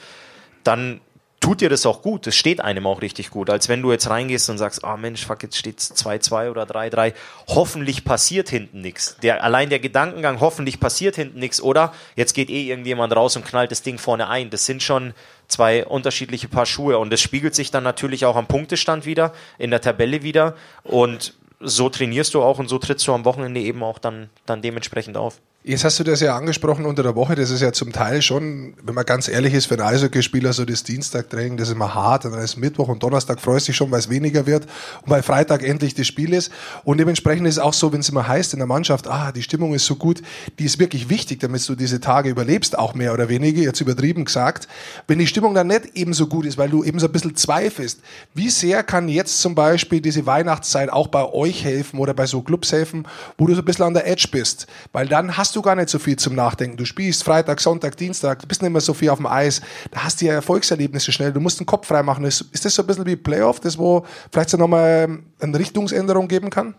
[0.64, 1.02] dann
[1.41, 2.25] tut dir das auch gut.
[2.27, 3.49] Das steht einem auch richtig gut.
[3.49, 7.13] Als wenn du jetzt reingehst und sagst, oh Mensch, fuck, jetzt steht's 2-2 oder 3-3.
[7.47, 9.17] Hoffentlich passiert hinten nichts.
[9.21, 11.59] Der, allein der Gedankengang, hoffentlich passiert hinten nichts.
[11.59, 14.51] Oder jetzt geht eh irgendjemand raus und knallt das Ding vorne ein.
[14.51, 15.13] Das sind schon
[15.47, 16.97] zwei unterschiedliche Paar Schuhe.
[16.99, 20.55] Und das spiegelt sich dann natürlich auch am Punktestand wieder, in der Tabelle wieder.
[20.83, 24.61] Und so trainierst du auch und so trittst du am Wochenende eben auch dann, dann
[24.61, 25.41] dementsprechend auf.
[25.64, 27.36] Jetzt hast du das ja angesprochen unter der Woche.
[27.36, 30.66] Das ist ja zum Teil schon, wenn man ganz ehrlich ist, für einen Eishockeyspieler so
[30.66, 32.26] das Dienstagtraining, das ist immer hart.
[32.26, 34.66] Und dann ist Mittwoch und Donnerstag freust dich schon, weil es weniger wird.
[35.03, 36.51] Und bei Freitag endlich das Spiel ist.
[36.84, 39.43] Und dementsprechend ist es auch so, wenn es immer heißt in der Mannschaft, ah, die
[39.43, 40.24] Stimmung ist so gut,
[40.57, 44.26] die ist wirklich wichtig, damit du diese Tage überlebst, auch mehr oder weniger, jetzt übertrieben
[44.26, 44.68] gesagt.
[45.05, 47.36] Wenn die Stimmung dann nicht eben so gut ist, weil du eben so ein bisschen
[47.36, 47.99] zweifelst,
[48.34, 52.41] wie sehr kann jetzt zum Beispiel diese Weihnachtszeit auch bei euch helfen oder bei so
[52.41, 53.07] Clubs helfen,
[53.38, 54.66] wo du so ein bisschen an der Edge bist?
[54.91, 56.78] Weil dann hast hast du gar nicht so viel zum Nachdenken.
[56.78, 59.62] Du spielst Freitag, Sonntag, Dienstag, du bist nicht mehr so viel auf dem Eis.
[59.91, 61.34] Da hast du ja Erfolgserlebnisse schnell.
[61.34, 62.24] Du musst den Kopf frei machen.
[62.24, 66.30] Ist, ist das so ein bisschen wie Playoff, das wo vielleicht so nochmal eine Richtungsänderung
[66.30, 66.74] geben kann?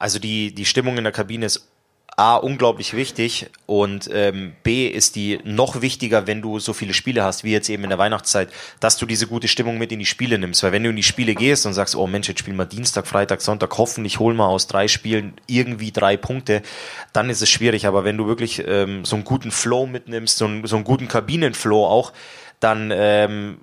[0.00, 1.68] Also die, die Stimmung in der Kabine ist
[2.20, 7.24] A, unglaublich wichtig und ähm, B, ist die noch wichtiger, wenn du so viele Spiele
[7.24, 10.04] hast, wie jetzt eben in der Weihnachtszeit, dass du diese gute Stimmung mit in die
[10.04, 10.62] Spiele nimmst.
[10.62, 13.06] Weil wenn du in die Spiele gehst und sagst, oh Mensch, jetzt spielen wir Dienstag,
[13.06, 16.60] Freitag, Sonntag, hoffentlich holen wir aus drei Spielen irgendwie drei Punkte,
[17.14, 17.86] dann ist es schwierig.
[17.86, 21.08] Aber wenn du wirklich ähm, so einen guten Flow mitnimmst, so einen, so einen guten
[21.08, 22.12] Kabinenflow auch,
[22.60, 23.60] dann ähm,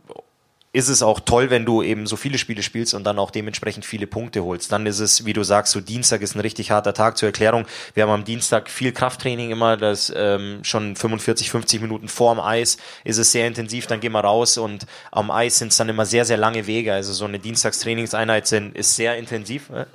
[0.77, 3.83] ist es auch toll, wenn du eben so viele Spiele spielst und dann auch dementsprechend
[3.83, 4.71] viele Punkte holst.
[4.71, 7.17] Dann ist es, wie du sagst, so Dienstag ist ein richtig harter Tag.
[7.17, 7.65] Zur Erklärung,
[7.95, 12.39] wir haben am Dienstag viel Krafttraining immer, das ähm, schon 45, 50 Minuten vor dem
[12.39, 15.89] Eis ist es sehr intensiv, dann gehen wir raus und am Eis sind es dann
[15.89, 16.93] immer sehr, sehr lange Wege.
[16.93, 19.71] Also so eine Dienstagstrainingseinheit sind, ist sehr intensiv.
[19.71, 19.85] Äh?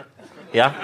[0.53, 0.74] Ja,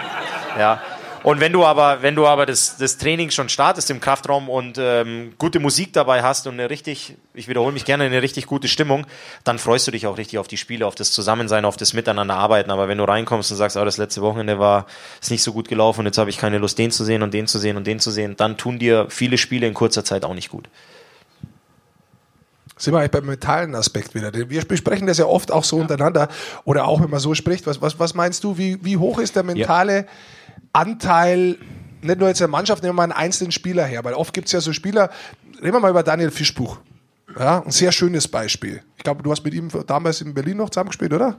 [0.57, 0.81] ja.
[1.23, 4.79] Und wenn du aber, wenn du aber das, das Training schon startest im Kraftraum und
[4.79, 8.69] ähm, gute Musik dabei hast und eine richtig, ich wiederhole mich gerne, eine richtig gute
[8.69, 9.07] Stimmung,
[9.45, 12.35] dann freust du dich auch richtig auf die Spiele, auf das Zusammensein, auf das Miteinander
[12.35, 12.71] arbeiten.
[12.71, 14.87] Aber wenn du reinkommst und sagst, oh, das letzte Wochenende war
[15.21, 17.35] ist nicht so gut gelaufen und jetzt habe ich keine Lust, den zu sehen und
[17.35, 20.25] den zu sehen und den zu sehen, dann tun dir viele Spiele in kurzer Zeit
[20.25, 20.69] auch nicht gut
[22.79, 24.33] sind wir eigentlich beim mentalen Aspekt wieder.
[24.33, 26.29] Wir besprechen das ja oft auch so untereinander
[26.65, 27.67] oder auch wenn man so spricht.
[27.67, 30.05] Was, was, was meinst du, wie, wie hoch ist der mentale ja.
[30.73, 31.59] Anteil,
[32.03, 34.47] nicht nur jetzt der Mannschaft, nehmen wir mal einen einzelnen Spieler her, weil oft gibt
[34.47, 35.11] es ja so Spieler,
[35.61, 36.79] reden wir mal über Daniel Fischbuch.
[37.39, 38.83] Ja, ein sehr schönes Beispiel.
[38.97, 41.39] Ich glaube, du hast mit ihm damals in Berlin noch zusammengespielt, oder?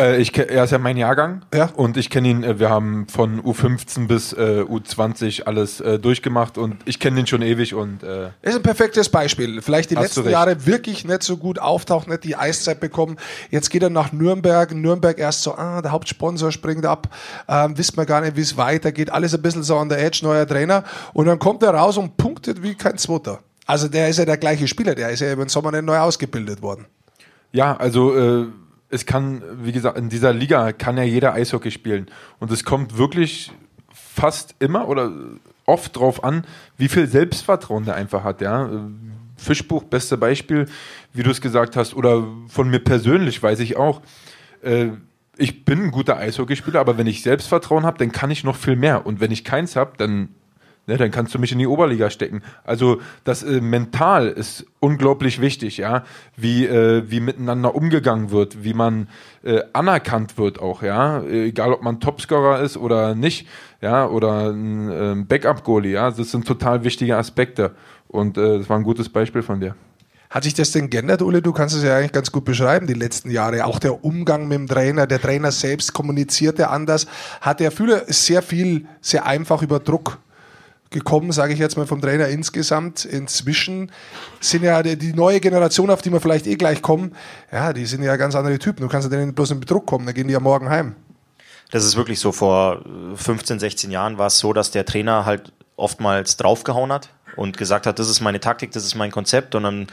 [0.00, 1.70] Äh, ich, er ist ja mein Jahrgang ja.
[1.74, 6.56] und ich kenne ihn, äh, wir haben von U15 bis äh, U20 alles äh, durchgemacht
[6.56, 9.60] und ich kenne ihn schon ewig und äh, ist ein perfektes Beispiel.
[9.60, 13.16] Vielleicht die letzten Jahre wirklich nicht so gut auftaucht, nicht die Eiszeit bekommen.
[13.50, 17.08] Jetzt geht er nach Nürnberg, Nürnberg erst so, ah, der Hauptsponsor springt ab,
[17.48, 20.20] ähm, wissen wir gar nicht, wie es weitergeht, alles ein bisschen so an der Edge,
[20.22, 23.40] neuer Trainer und dann kommt er raus und punktet wie kein Zweiter.
[23.66, 26.62] Also der ist ja der gleiche Spieler, der ist ja den Sommer nicht neu ausgebildet
[26.62, 26.86] worden.
[27.52, 28.46] Ja, also äh,
[28.90, 32.06] es kann, wie gesagt, in dieser Liga kann ja jeder Eishockey spielen.
[32.38, 33.52] Und es kommt wirklich
[33.92, 35.12] fast immer oder
[35.64, 36.44] oft drauf an,
[36.76, 38.68] wie viel Selbstvertrauen der einfach hat, ja.
[39.36, 40.66] Fischbuch, beste Beispiel,
[41.14, 44.02] wie du es gesagt hast, oder von mir persönlich weiß ich auch,
[44.62, 44.88] äh,
[45.38, 48.76] ich bin ein guter Eishockeyspieler, aber wenn ich Selbstvertrauen habe, dann kann ich noch viel
[48.76, 49.06] mehr.
[49.06, 50.28] Und wenn ich keins habe, dann
[50.90, 52.42] ne, dann kannst du mich in die Oberliga stecken.
[52.64, 56.04] Also das äh, mental ist unglaublich wichtig, ja,
[56.36, 59.08] wie äh, wie miteinander umgegangen wird, wie man
[59.42, 63.46] äh, anerkannt wird auch, ja, egal ob man Topscorer ist oder nicht,
[63.80, 67.70] ja, oder ein äh, Backup-Goalie, ja, das sind total wichtige Aspekte
[68.08, 69.76] und äh, das war ein gutes Beispiel von dir.
[70.28, 71.42] Hat sich das denn geändert, Ule?
[71.42, 73.64] Du kannst es ja eigentlich ganz gut beschreiben, die letzten Jahre.
[73.64, 77.08] Auch der Umgang mit dem Trainer, der Trainer selbst kommunizierte anders.
[77.40, 80.18] Hat er viele sehr viel, sehr einfach über Druck
[80.90, 83.04] gekommen, sage ich jetzt mal vom Trainer insgesamt.
[83.04, 83.92] Inzwischen
[84.40, 87.14] sind ja die, neue Generation, auf die wir vielleicht eh gleich kommen,
[87.52, 88.82] ja, die sind ja ganz andere Typen.
[88.82, 90.96] Du kannst ja denen bloß in Bedruck kommen, dann gehen die ja morgen heim.
[91.70, 92.32] Das ist wirklich so.
[92.32, 92.82] Vor
[93.14, 97.86] 15, 16 Jahren war es so, dass der Trainer halt oftmals draufgehauen hat und gesagt
[97.86, 99.86] hat, das ist meine Taktik, das ist mein Konzept und am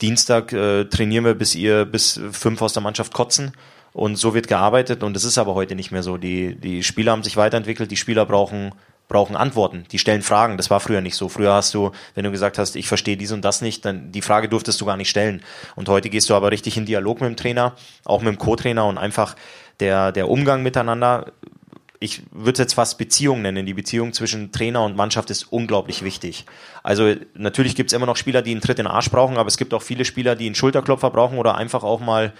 [0.00, 3.52] Dienstag äh, trainieren wir, bis ihr, bis fünf aus der Mannschaft kotzen.
[3.92, 6.16] Und so wird gearbeitet und das ist aber heute nicht mehr so.
[6.16, 8.72] Die, die Spieler haben sich weiterentwickelt, die Spieler brauchen
[9.10, 10.56] brauchen Antworten, die stellen Fragen.
[10.56, 11.28] Das war früher nicht so.
[11.28, 14.22] Früher hast du, wenn du gesagt hast, ich verstehe dies und das nicht, dann die
[14.22, 15.42] Frage durftest du gar nicht stellen.
[15.74, 18.86] Und heute gehst du aber richtig in Dialog mit dem Trainer, auch mit dem Co-Trainer
[18.86, 19.34] und einfach
[19.80, 21.32] der, der Umgang miteinander.
[21.98, 23.66] Ich würde es jetzt fast Beziehung nennen.
[23.66, 26.46] Die Beziehung zwischen Trainer und Mannschaft ist unglaublich wichtig.
[26.84, 29.48] Also natürlich gibt es immer noch Spieler, die einen Tritt in den Arsch brauchen, aber
[29.48, 32.32] es gibt auch viele Spieler, die einen Schulterklopfer brauchen oder einfach auch mal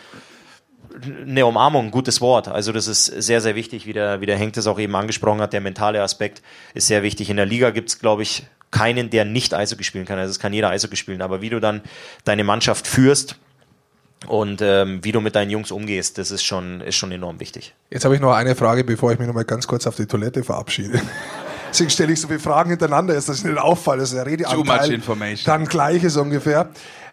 [1.27, 2.49] eine Umarmung, ein gutes Wort.
[2.49, 5.41] Also das ist sehr, sehr wichtig, wie der, wie der Henk das auch eben angesprochen
[5.41, 5.53] hat.
[5.53, 6.43] Der mentale Aspekt
[6.75, 7.31] ist sehr wichtig.
[7.31, 10.19] In der Liga gibt es, glaube ich, keinen, der nicht Eishockey spielen kann.
[10.19, 11.23] Also es kann jeder Eishockey spielen.
[11.23, 11.83] Aber wie du dann
[12.25, 13.37] deine Mannschaft führst,
[14.27, 17.75] und ähm, wie du mit deinen Jungs umgehst, das ist schon, ist schon enorm wichtig.
[17.89, 20.05] Jetzt habe ich noch eine Frage, bevor ich mich noch mal ganz kurz auf die
[20.05, 21.01] Toilette verabschiede.
[21.71, 24.79] Deswegen stelle ich so viele Fragen hintereinander, ist das nicht auffallen, das ist der Redeanteil.
[24.79, 25.45] Too much information.
[25.47, 26.69] Dann gleiches ungefähr.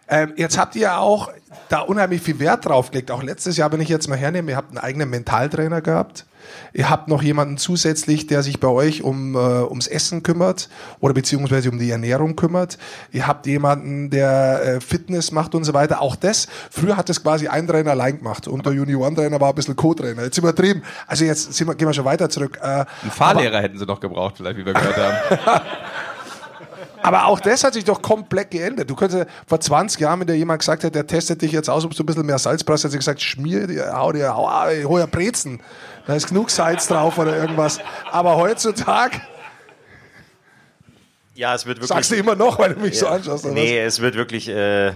[0.08, 1.30] Ähm, jetzt habt ihr ja auch
[1.68, 3.10] da unheimlich viel Wert drauf gelegt.
[3.10, 6.24] Auch letztes Jahr, wenn ich jetzt mal hernehme, ihr habt einen eigenen Mentaltrainer gehabt.
[6.72, 10.68] Ihr habt noch jemanden zusätzlich, der sich bei euch um, äh, ums Essen kümmert
[11.00, 12.78] oder beziehungsweise um die Ernährung kümmert.
[13.12, 16.00] Ihr habt jemanden, der äh, Fitness macht und so weiter.
[16.00, 19.54] Auch das, früher hat das quasi ein Trainer allein gemacht und der Juniorentrainer war ein
[19.54, 20.22] bisschen Co-Trainer.
[20.24, 20.82] Jetzt übertrieben.
[21.06, 22.58] Also jetzt wir, gehen wir schon weiter zurück.
[22.62, 25.60] Äh, Ein Fahrlehrer hätten sie noch gebraucht, vielleicht, wie wir gehört haben.
[27.08, 28.90] Aber auch das hat sich doch komplett geändert.
[28.90, 31.86] Du könntest vor 20 Jahren, wenn dir jemand gesagt hätte, der testet dich jetzt aus,
[31.86, 34.98] ob du ein bisschen mehr Salz brauchst, hätte gesagt, schmier dir, hau dir, hau, hau
[34.98, 35.62] ja Brezen.
[36.06, 37.78] Da ist genug Salz drauf oder irgendwas.
[38.12, 39.22] Aber heutzutage,
[41.34, 41.88] Ja, es wird wirklich.
[41.88, 43.46] Sagst du immer noch, weil du mich so anschaust?
[43.46, 44.92] Oder Nee, es wird wirklich, äh,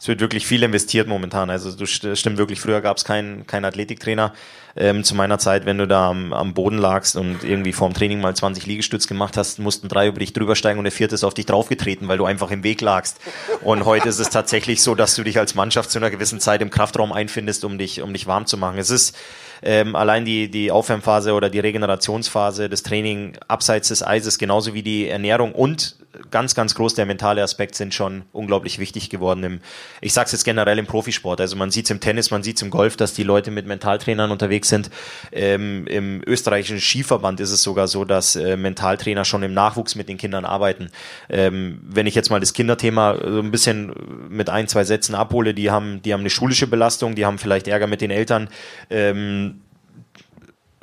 [0.00, 1.50] es wird wirklich viel investiert momentan.
[1.50, 4.32] Also du st- stimmt wirklich, früher gab es keinen keinen Athletiktrainer.
[4.76, 8.20] Ähm, zu meiner Zeit, wenn du da am, am Boden lagst und irgendwie vorm Training
[8.20, 11.24] mal 20 Liegestütz gemacht hast, mussten drei über dich drüber steigen und der vierte ist
[11.24, 13.16] auf dich draufgetreten, weil du einfach im Weg lagst.
[13.62, 16.62] Und heute ist es tatsächlich so, dass du dich als Mannschaft zu einer gewissen Zeit
[16.62, 18.78] im Kraftraum einfindest, um dich, um dich warm zu machen.
[18.78, 19.16] Es ist
[19.62, 24.84] ähm, allein die, die Aufwärmphase oder die Regenerationsphase, das Training abseits des Eises, genauso wie
[24.84, 25.96] die Ernährung und
[26.30, 29.44] ganz, ganz groß der mentale Aspekt sind schon unglaublich wichtig geworden.
[29.44, 29.60] Im,
[30.00, 31.40] ich sage es jetzt generell im Profisport.
[31.40, 33.66] Also man sieht es im Tennis, man sieht es im Golf, dass die Leute mit
[33.66, 34.90] Mentaltrainern unterwegs sind.
[35.32, 40.08] Ähm, Im österreichischen Skiverband ist es sogar so, dass äh, Mentaltrainer schon im Nachwuchs mit
[40.08, 40.90] den Kindern arbeiten.
[41.28, 43.92] Ähm, wenn ich jetzt mal das Kinderthema so ein bisschen
[44.28, 47.68] mit ein, zwei Sätzen abhole, die haben, die haben eine schulische Belastung, die haben vielleicht
[47.68, 48.48] Ärger mit den Eltern.
[48.90, 49.60] Ähm,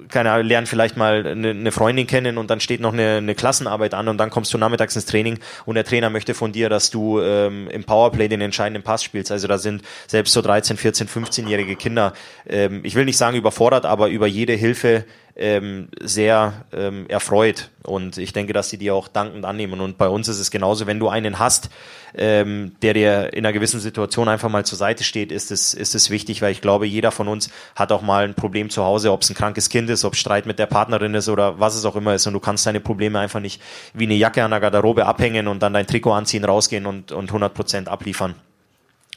[0.09, 3.35] keine Ahnung, lernen vielleicht mal eine, eine Freundin kennen und dann steht noch eine, eine
[3.35, 6.69] Klassenarbeit an und dann kommst du nachmittags ins Training und der Trainer möchte von dir,
[6.69, 9.31] dass du ähm, im Powerplay den entscheidenden Pass spielst.
[9.31, 12.13] Also da sind selbst so 13, 14, 15-jährige Kinder,
[12.47, 17.69] ähm, ich will nicht sagen überfordert, aber über jede Hilfe ähm, sehr ähm, erfreut.
[17.83, 19.81] Und ich denke, dass sie die auch dankend annehmen.
[19.81, 21.69] Und bei uns ist es genauso, wenn du einen hast,
[22.17, 25.93] ähm, der dir in einer gewissen Situation einfach mal zur Seite steht, ist es, ist
[25.93, 29.11] es wichtig, weil ich glaube, jeder von uns hat auch mal ein Problem zu Hause,
[29.11, 31.83] ob es ein krankes Kind ist, ob Streit mit der Partnerin ist oder was es
[31.83, 32.25] auch immer ist.
[32.27, 33.61] Und du kannst deine Probleme einfach nicht
[33.93, 37.27] wie eine Jacke an der Garderobe abhängen und dann dein Trikot anziehen, rausgehen und, und
[37.29, 38.35] 100 Prozent abliefern.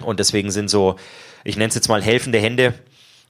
[0.02, 0.96] Und deswegen sind so,
[1.44, 2.74] ich nenne es jetzt mal helfende Hände,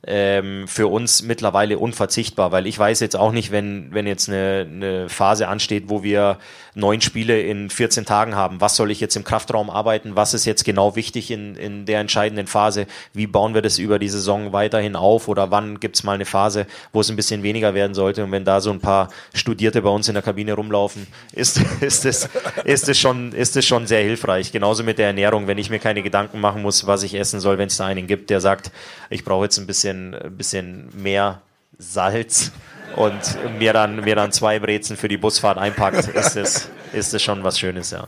[0.06, 4.66] ähm, für uns mittlerweile unverzichtbar, weil ich weiß jetzt auch nicht, wenn, wenn jetzt eine,
[4.70, 6.38] eine Phase ansteht, wo wir
[6.78, 10.44] neun Spiele in 14 Tagen haben, was soll ich jetzt im Kraftraum arbeiten, was ist
[10.44, 14.52] jetzt genau wichtig in, in der entscheidenden Phase, wie bauen wir das über die Saison
[14.52, 15.26] weiterhin auf?
[15.26, 18.22] Oder wann gibt's mal eine Phase, wo es ein bisschen weniger werden sollte?
[18.22, 22.04] Und wenn da so ein paar Studierte bei uns in der Kabine rumlaufen, ist, ist,
[22.04, 22.28] es,
[22.64, 24.52] ist, es schon, ist es schon sehr hilfreich.
[24.52, 27.58] Genauso mit der Ernährung, wenn ich mir keine Gedanken machen muss, was ich essen soll,
[27.58, 28.70] wenn es da einen gibt, der sagt,
[29.10, 31.42] ich brauche jetzt ein bisschen, ein bisschen mehr
[31.78, 32.52] Salz
[32.96, 33.20] und
[33.58, 37.44] mir dann, mir dann zwei Brezen für die Busfahrt einpackt, ist es, ist es schon
[37.44, 38.06] was Schönes, ja.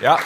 [0.00, 0.18] Ja.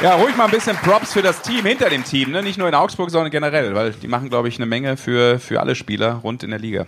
[0.00, 2.42] Ja, ruhig mal ein bisschen Props für das Team hinter dem Team, ne?
[2.42, 5.60] nicht nur in Augsburg, sondern generell, weil die machen, glaube ich, eine Menge für, für
[5.60, 6.86] alle Spieler rund in der Liga.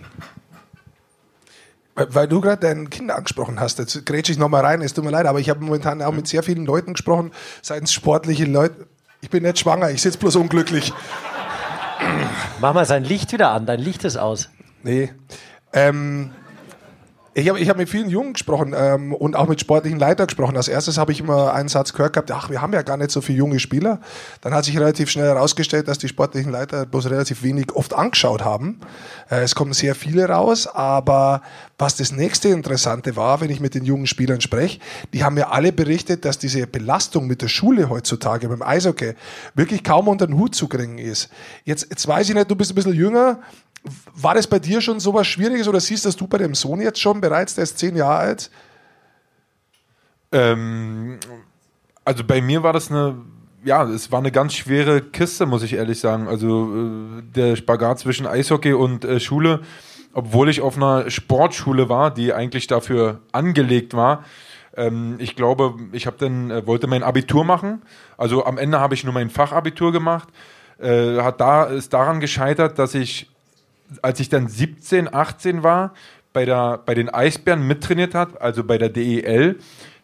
[1.95, 5.03] Weil, weil du gerade deine Kinder angesprochen hast, jetzt grätsche ich nochmal rein, es tut
[5.03, 8.45] mir leid, aber ich habe momentan auch mit sehr vielen Leuten gesprochen, seien es sportliche
[8.45, 8.87] Leute.
[9.27, 10.93] Ich bin nicht schwanger, ich sitze bloß unglücklich.
[12.61, 14.49] Mach mal sein Licht wieder an, dein Licht ist aus.
[14.83, 15.13] Nee.
[15.73, 16.31] Ähm,
[17.37, 20.57] ich habe ich hab mit vielen Jungen gesprochen ähm, und auch mit sportlichen Leitern gesprochen.
[20.57, 23.11] Als erstes habe ich immer einen Satz gehört gehabt, ach, wir haben ja gar nicht
[23.11, 23.99] so viele junge Spieler.
[24.41, 28.43] Dann hat sich relativ schnell herausgestellt, dass die sportlichen Leiter bloß relativ wenig oft angeschaut
[28.43, 28.79] haben.
[29.29, 31.43] Äh, es kommen sehr viele raus, aber
[31.77, 34.79] was das nächste Interessante war, wenn ich mit den jungen Spielern spreche,
[35.13, 39.13] die haben mir alle berichtet, dass diese Belastung mit der Schule heutzutage, beim Eishockey,
[39.53, 41.29] wirklich kaum unter den Hut zu kriegen ist.
[41.65, 43.41] Jetzt, jetzt weiß ich nicht, du bist ein bisschen jünger,
[44.15, 46.99] war das bei dir schon sowas Schwieriges oder siehst das du bei dem Sohn jetzt
[46.99, 48.51] schon bereits, der ist zehn Jahre alt?
[50.31, 51.19] Ähm,
[52.03, 53.17] also bei mir war das eine,
[53.63, 56.27] ja, es war eine ganz schwere Kiste, muss ich ehrlich sagen.
[56.27, 59.61] Also äh, der Spagat zwischen Eishockey und äh, Schule,
[60.13, 64.23] obwohl ich auf einer Sportschule war, die eigentlich dafür angelegt war.
[64.75, 67.81] Ähm, ich glaube, ich habe dann äh, wollte mein Abitur machen.
[68.17, 70.29] Also am Ende habe ich nur mein Fachabitur gemacht.
[70.79, 73.31] Hat da ist daran gescheitert, dass ich
[74.01, 75.93] als ich dann 17, 18 war,
[76.33, 79.57] bei, der, bei den Eisbären mittrainiert hat, also bei der DEL,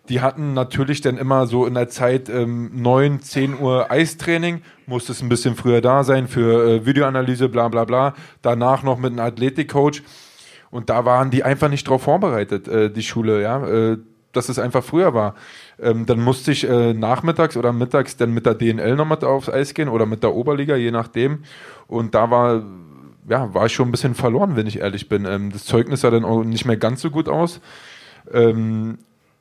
[0.09, 5.13] die hatten natürlich dann immer so in der Zeit ähm, 9, 10 Uhr Eistraining, musste
[5.13, 8.13] es ein bisschen früher da sein für äh, Videoanalyse, bla bla bla.
[8.41, 10.01] Danach noch mit einem Athletikcoach.
[10.71, 13.97] Und da waren die einfach nicht drauf vorbereitet, äh, die Schule, ja, äh,
[14.33, 15.35] dass es einfach früher war.
[15.79, 19.49] Ähm, dann musste ich äh, nachmittags oder mittags dann mit der DNL noch mit aufs
[19.49, 21.43] Eis gehen oder mit der Oberliga, je nachdem.
[21.87, 22.63] Und da war
[23.29, 25.25] ja, war ich schon ein bisschen verloren, wenn ich ehrlich bin.
[25.25, 27.61] Ähm, das Zeugnis sah dann auch nicht mehr ganz so gut aus.
[28.31, 28.97] Ähm,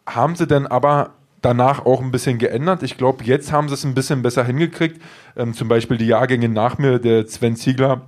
[0.06, 1.10] haben sie denn aber
[1.40, 2.82] danach auch ein bisschen geändert?
[2.82, 5.00] Ich glaube, jetzt haben sie es ein bisschen besser hingekriegt.
[5.36, 8.02] Ähm, zum Beispiel die Jahrgänge nach mir, der Sven Ziegler,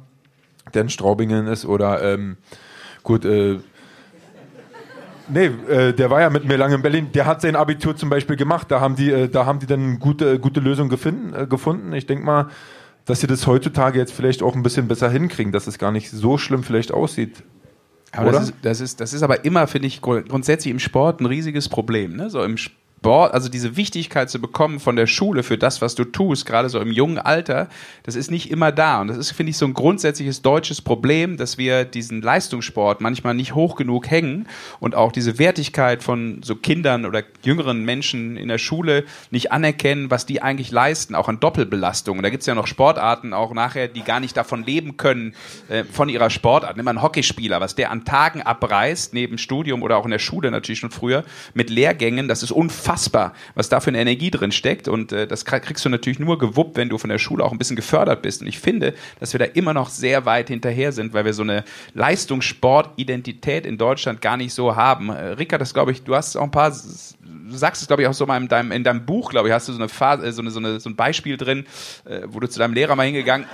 [0.72, 2.36] der in Straubingen ist, oder ähm,
[3.02, 3.58] gut, äh,
[5.26, 7.10] Nee, äh, der war ja mit mir lange in Berlin.
[7.14, 8.70] Der hat sein Abitur zum Beispiel gemacht.
[8.70, 11.94] Da haben die, äh, da haben die dann eine gute, gute Lösung gefunden, äh, gefunden.
[11.94, 12.48] Ich denke mal,
[13.04, 16.10] dass sie das heutzutage jetzt vielleicht auch ein bisschen besser hinkriegen, dass es gar nicht
[16.10, 17.42] so schlimm vielleicht aussieht.
[18.12, 18.38] Aber Oder?
[18.38, 21.26] das ist, das, ist, das ist aber immer, finde ich, gru- grundsätzlich im Sport ein
[21.26, 22.16] riesiges Problem.
[22.16, 22.30] Ne?
[22.30, 22.72] So im, Sp-
[23.04, 26.70] Sport, also diese Wichtigkeit zu bekommen von der Schule für das, was du tust, gerade
[26.70, 27.68] so im jungen Alter,
[28.02, 29.02] das ist nicht immer da.
[29.02, 33.34] Und das ist, finde ich, so ein grundsätzliches deutsches Problem, dass wir diesen Leistungssport manchmal
[33.34, 34.48] nicht hoch genug hängen
[34.80, 40.10] und auch diese Wertigkeit von so Kindern oder jüngeren Menschen in der Schule nicht anerkennen,
[40.10, 42.16] was die eigentlich leisten, auch an Doppelbelastung.
[42.16, 45.34] Und da gibt es ja noch Sportarten auch nachher, die gar nicht davon leben können,
[45.68, 46.78] äh, von ihrer Sportart.
[46.78, 50.18] Nimm mal einen Hockeyspieler, was der an Tagen abreißt, neben Studium oder auch in der
[50.18, 51.22] Schule natürlich schon früher,
[51.52, 52.93] mit Lehrgängen, das ist unfassbar,
[53.54, 54.88] was da für eine Energie drin steckt.
[54.88, 57.58] Und äh, das kriegst du natürlich nur gewuppt, wenn du von der Schule auch ein
[57.58, 58.42] bisschen gefördert bist.
[58.42, 61.42] Und ich finde, dass wir da immer noch sehr weit hinterher sind, weil wir so
[61.42, 61.64] eine
[61.94, 65.10] Leistungssport-Identität in Deutschland gar nicht so haben.
[65.10, 68.08] Äh, Rickard, das glaube ich, du hast auch ein paar du sagst es, glaube ich,
[68.08, 70.32] auch so mal in deinem, in deinem Buch, glaube ich, hast du so, eine Phase,
[70.32, 71.66] so, eine, so, eine, so ein Beispiel drin,
[72.04, 73.46] äh, wo du zu deinem Lehrer mal hingegangen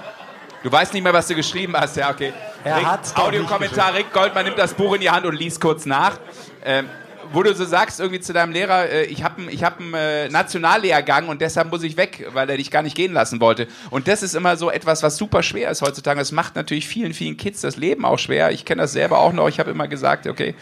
[0.63, 2.35] Du weißt nicht mehr, was du geschrieben hast, ja, okay.
[2.65, 6.19] Er Rick, Audiokommentar, Rick Goldmann nimmt das Buch in die Hand und liest kurz nach.
[6.63, 6.87] Ähm,
[7.33, 10.29] wo du so sagst, irgendwie zu deinem Lehrer, äh, ich habe ich hab einen äh,
[10.29, 13.69] Nationallehrgang und deshalb muss ich weg, weil er dich gar nicht gehen lassen wollte.
[13.91, 16.19] Und das ist immer so etwas, was super schwer ist heutzutage.
[16.19, 18.51] Das macht natürlich vielen, vielen Kids das Leben auch schwer.
[18.51, 19.49] Ich kenne das selber auch noch.
[19.49, 20.55] Ich habe immer gesagt, okay,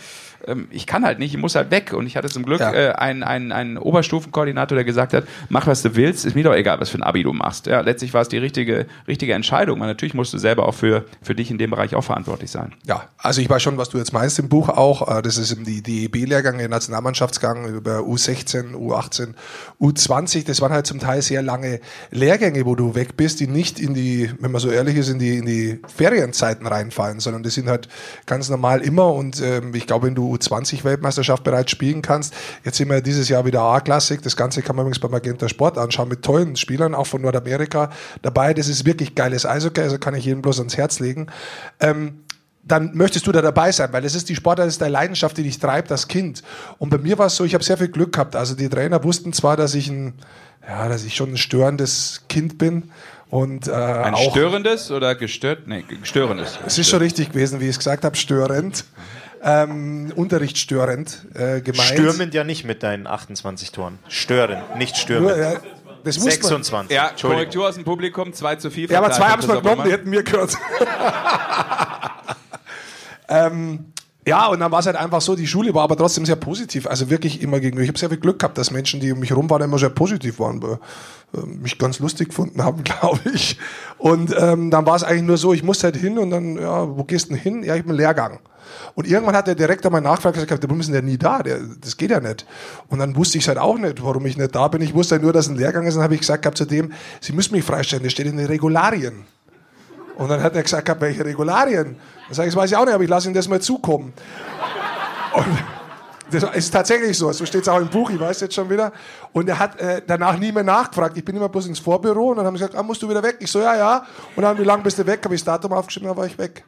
[0.49, 1.93] ähm, ich kann halt nicht, ich muss halt weg.
[1.93, 2.73] Und ich hatte zum Glück Ja.
[2.73, 6.55] äh, einen, einen, einen Oberstufenkoordinator, der gesagt hat, mach was du willst, ist mir doch
[6.55, 7.67] egal, was für ein Abi du machst.
[7.67, 9.81] Ja, letztlich war es die richtige, richtige Entscheidung.
[9.81, 12.75] weil natürlich musst du selber auch für, für dich in dem Bereich auch verantwortlich sein.
[12.87, 15.19] Ja, also ich weiß schon, was du jetzt meinst im Buch auch.
[15.19, 19.35] Äh, Das ist eben die DEB-Lehrgang, der Nationalmannschaftsgang über U16, U18,
[19.81, 20.47] U20.
[20.47, 21.81] Das waren halt zum Teil sehr lange
[22.11, 25.19] Lehrgänge, wo du weg bist, die nicht in die, wenn man so ehrlich ist, in
[25.19, 27.89] die, in die Ferienzeiten reinfallen, sondern die sind halt
[28.27, 29.13] ganz normal immer.
[29.13, 32.35] Und ähm, ich glaube, wenn du U20-Weltmeisterschaft bereits spielen kannst,
[32.65, 34.23] jetzt sind wir dieses Jahr wieder A-Klassik.
[34.23, 37.91] Das Ganze kann man übrigens bei Magenta Sport anschauen mit tollen Spielern, auch von Nordamerika
[38.23, 38.55] dabei.
[38.55, 41.29] Das ist wirklich geiles Eishockey, also kann ich jedem bloß ans Herz legen.
[41.81, 42.25] Ähm,
[42.69, 45.37] dann möchtest du da dabei sein, weil das ist die Sportart, das ist deine Leidenschaft,
[45.39, 46.43] die dich treibt als Kind.
[46.79, 48.37] Und bei mir war es so, ich habe sehr viel Glück gehabt.
[48.37, 50.15] Also die Trainer wussten zwar, dass ich ein,
[50.69, 52.91] ja, dass ich schon ein störendes Kind bin
[53.31, 55.67] und äh, Ein auch störendes oder gestört?
[55.67, 56.59] Nee, störendes.
[56.67, 58.85] es ist schon richtig gewesen, wie ich es gesagt habe, störend,
[59.43, 61.89] ähm, unterrichtsstörend äh, gemeint.
[61.89, 63.99] Stürmend ja nicht mit deinen 28 Toren.
[64.09, 65.37] Störend, nicht Nur, stürmend.
[65.37, 65.57] äh,
[66.05, 66.63] das wusste man.
[66.63, 66.97] 26.
[66.97, 67.11] Ja.
[67.21, 68.89] Korrektur aus dem Publikum, 2 zu 4.
[68.89, 70.53] Ja, aber zwei haben es genommen, die hätten mir gehört.
[73.29, 73.93] ähm,
[74.29, 76.87] ja, und dann war es halt einfach so, die Schule war aber trotzdem sehr positiv,
[76.87, 77.83] also wirklich immer gegenüber.
[77.83, 79.89] Ich habe sehr viel Glück gehabt, dass Menschen, die um mich herum waren, immer sehr
[79.89, 83.59] positiv waren, äh, mich ganz lustig gefunden haben, glaube ich.
[83.97, 86.97] Und ähm, dann war es eigentlich nur so, ich musste halt hin und dann, ja,
[86.97, 87.63] wo gehst du denn hin?
[87.63, 88.41] Ja, ich bin Lehrgang.
[88.95, 91.43] Und irgendwann hat der Direktor mal nachgefragt gesagt, warum ist denn der nie da?
[91.43, 92.47] Der, das geht ja nicht.
[92.89, 94.83] Und dann wusste ich halt auch nicht, warum ich nicht da bin.
[94.83, 95.95] Ich wusste halt nur, dass ein Lehrgang ist.
[95.95, 98.37] Und dann habe ich gesagt gehabt zu dem, Sie müssen mich freistellen, das steht in
[98.37, 99.25] den Regularien.
[100.17, 101.97] Und dann hat er gesagt, gehabt, welche Regularien?
[102.27, 104.13] Dann sage ich, das weiß ich auch nicht, aber ich lasse Ihnen das mal zukommen.
[105.35, 105.47] Und
[106.31, 108.93] das ist tatsächlich so, so steht es auch im Buch, ich weiß jetzt schon wieder.
[109.33, 111.17] Und er hat äh, danach nie mehr nachgefragt.
[111.17, 113.23] Ich bin immer bloß ins Vorbüro und dann haben sie gesagt, ah, musst du wieder
[113.23, 113.37] weg?
[113.41, 114.05] Ich so, ja, ja.
[114.37, 115.21] Und dann, wie lange bist du weg?
[115.25, 116.65] Habe ich das Datum aufgeschrieben, dann war ich weg.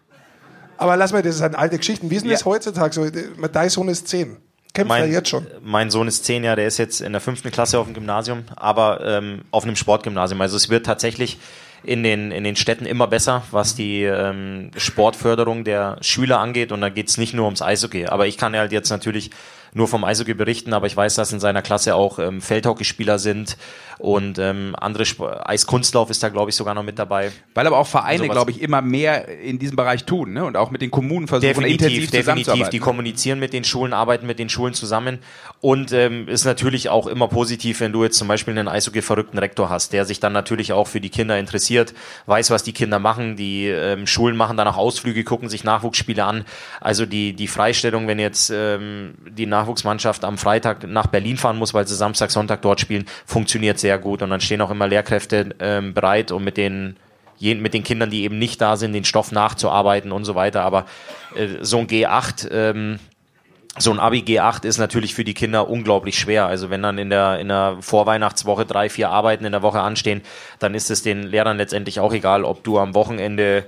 [0.80, 2.08] Aber lass mal, das ist eine alte Geschichte.
[2.10, 2.46] Wie ist denn das Ja.
[2.46, 3.06] heutzutage so?
[3.52, 4.38] Dein Sohn ist zehn.
[4.72, 5.46] Kämpft er jetzt schon.
[5.62, 8.44] Mein Sohn ist zehn Jahre, der ist jetzt in der fünften Klasse auf dem Gymnasium,
[8.56, 10.40] aber ähm, auf einem Sportgymnasium.
[10.40, 11.38] Also es wird tatsächlich
[11.82, 16.72] in den, in den Städten immer besser, was die ähm, Sportförderung der Schüler angeht.
[16.72, 18.06] Und da geht es nicht nur ums Eishockey.
[18.06, 19.30] Aber ich kann ja halt jetzt natürlich
[19.72, 23.56] nur vom Eishockey berichten, aber ich weiß, dass in seiner Klasse auch ähm, Feldhockeyspieler sind
[24.00, 27.32] und ähm, andere Sp Eiskunstlauf ist da, glaube ich, sogar noch mit dabei.
[27.54, 30.44] Weil aber auch Vereine, glaube ich, immer mehr in diesem Bereich tun ne?
[30.44, 32.68] und auch mit den Kommunen versuchen, Definitiv, intensiv definitiv.
[32.70, 35.18] Die kommunizieren mit den Schulen, arbeiten mit den Schulen zusammen.
[35.60, 39.68] Und ähm, ist natürlich auch immer positiv, wenn du jetzt zum Beispiel einen Eishockey-verrückten Rektor
[39.68, 41.92] hast, der sich dann natürlich auch für die Kinder interessiert,
[42.24, 43.36] weiß, was die Kinder machen.
[43.36, 46.46] Die ähm, Schulen machen dann auch Ausflüge, gucken sich Nachwuchsspiele an.
[46.80, 51.74] Also die, die Freistellung, wenn jetzt ähm, die Nachwuchsmannschaft am Freitag nach Berlin fahren muss,
[51.74, 54.22] weil sie Samstag, Sonntag dort spielen, funktioniert sehr gut.
[54.22, 56.96] Und dann stehen auch immer Lehrkräfte ähm, bereit, um mit den
[57.40, 60.62] mit den Kindern, die eben nicht da sind, den Stoff nachzuarbeiten und so weiter.
[60.62, 60.84] Aber
[61.34, 62.98] äh, so ein G8, ähm,
[63.78, 66.46] so ein Abi G8 ist natürlich für die Kinder unglaublich schwer.
[66.46, 70.22] Also wenn dann in der, in der Vorweihnachtswoche drei, vier Arbeiten in der Woche anstehen,
[70.58, 73.64] dann ist es den Lehrern letztendlich auch egal, ob du am Wochenende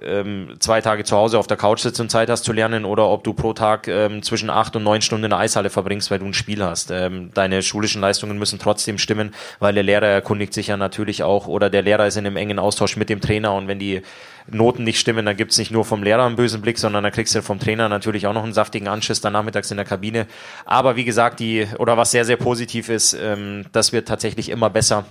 [0.00, 3.08] ähm, zwei Tage zu Hause auf der Couch sitzt und Zeit hast zu lernen oder
[3.08, 6.18] ob du pro Tag ähm, zwischen acht und neun Stunden in der Eishalle verbringst, weil
[6.18, 6.90] du ein Spiel hast.
[6.90, 11.46] Ähm, deine schulischen Leistungen müssen trotzdem stimmen, weil der Lehrer erkundigt sich ja natürlich auch
[11.46, 14.02] oder der Lehrer ist in einem engen Austausch mit dem Trainer und wenn die
[14.48, 17.34] Noten nicht stimmen, dann gibt's nicht nur vom Lehrer einen bösen Blick, sondern dann kriegst
[17.34, 20.26] du vom Trainer natürlich auch noch einen saftigen Anschiss dann nachmittags in der Kabine.
[20.64, 24.70] Aber wie gesagt, die, oder was sehr, sehr positiv ist, ähm, das wird tatsächlich immer
[24.70, 25.04] besser,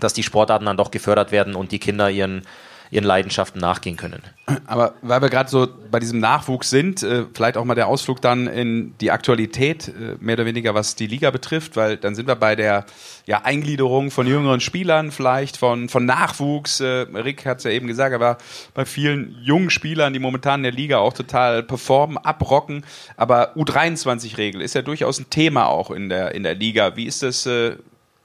[0.00, 2.42] dass die Sportarten dann doch gefördert werden und die Kinder ihren
[2.90, 4.22] ihren Leidenschaften nachgehen können.
[4.66, 8.20] Aber weil wir gerade so bei diesem Nachwuchs sind, äh, vielleicht auch mal der Ausflug
[8.20, 12.28] dann in die Aktualität, äh, mehr oder weniger was die Liga betrifft, weil dann sind
[12.28, 12.86] wir bei der
[13.26, 16.80] ja, Eingliederung von jüngeren Spielern, vielleicht von, von Nachwuchs.
[16.80, 18.38] Äh, Rick hat es ja eben gesagt, er war
[18.74, 22.84] bei vielen jungen Spielern, die momentan in der Liga auch total performen, abrocken.
[23.16, 26.96] Aber U23-Regel ist ja durchaus ein Thema auch in der, in der Liga.
[26.96, 27.48] Wie ist das?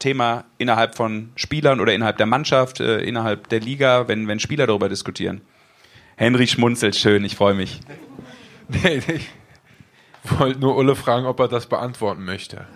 [0.01, 4.67] Thema innerhalb von Spielern oder innerhalb der Mannschaft, äh, innerhalb der Liga, wenn, wenn Spieler
[4.67, 5.41] darüber diskutieren?
[6.17, 7.79] Henry schmunzelt schön, ich freue mich.
[8.67, 9.19] Nee, nee.
[10.23, 12.67] Ich wollte nur Ulle fragen, ob er das beantworten möchte.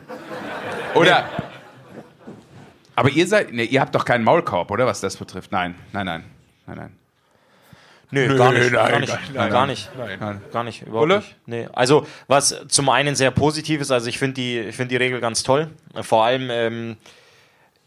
[0.95, 1.29] Oder.
[2.95, 5.51] Aber ihr seid, nee, ihr habt doch keinen Maulkorb, oder was das betrifft?
[5.51, 6.23] Nein, nein, nein,
[6.65, 7.04] nein, nein.
[8.11, 8.71] Nö, gar nicht.
[8.71, 9.17] nein, gar nicht.
[9.33, 9.89] nein, gar nicht.
[10.19, 10.41] nein.
[10.51, 10.81] Gar nicht.
[10.83, 11.17] Überhaupt Ulle?
[11.17, 11.35] nicht.
[11.45, 11.67] Nee.
[11.73, 15.19] Also, was zum einen sehr positiv ist, also ich finde die, ich finde die Regel
[15.19, 15.69] ganz toll.
[16.01, 16.97] Vor allem ähm,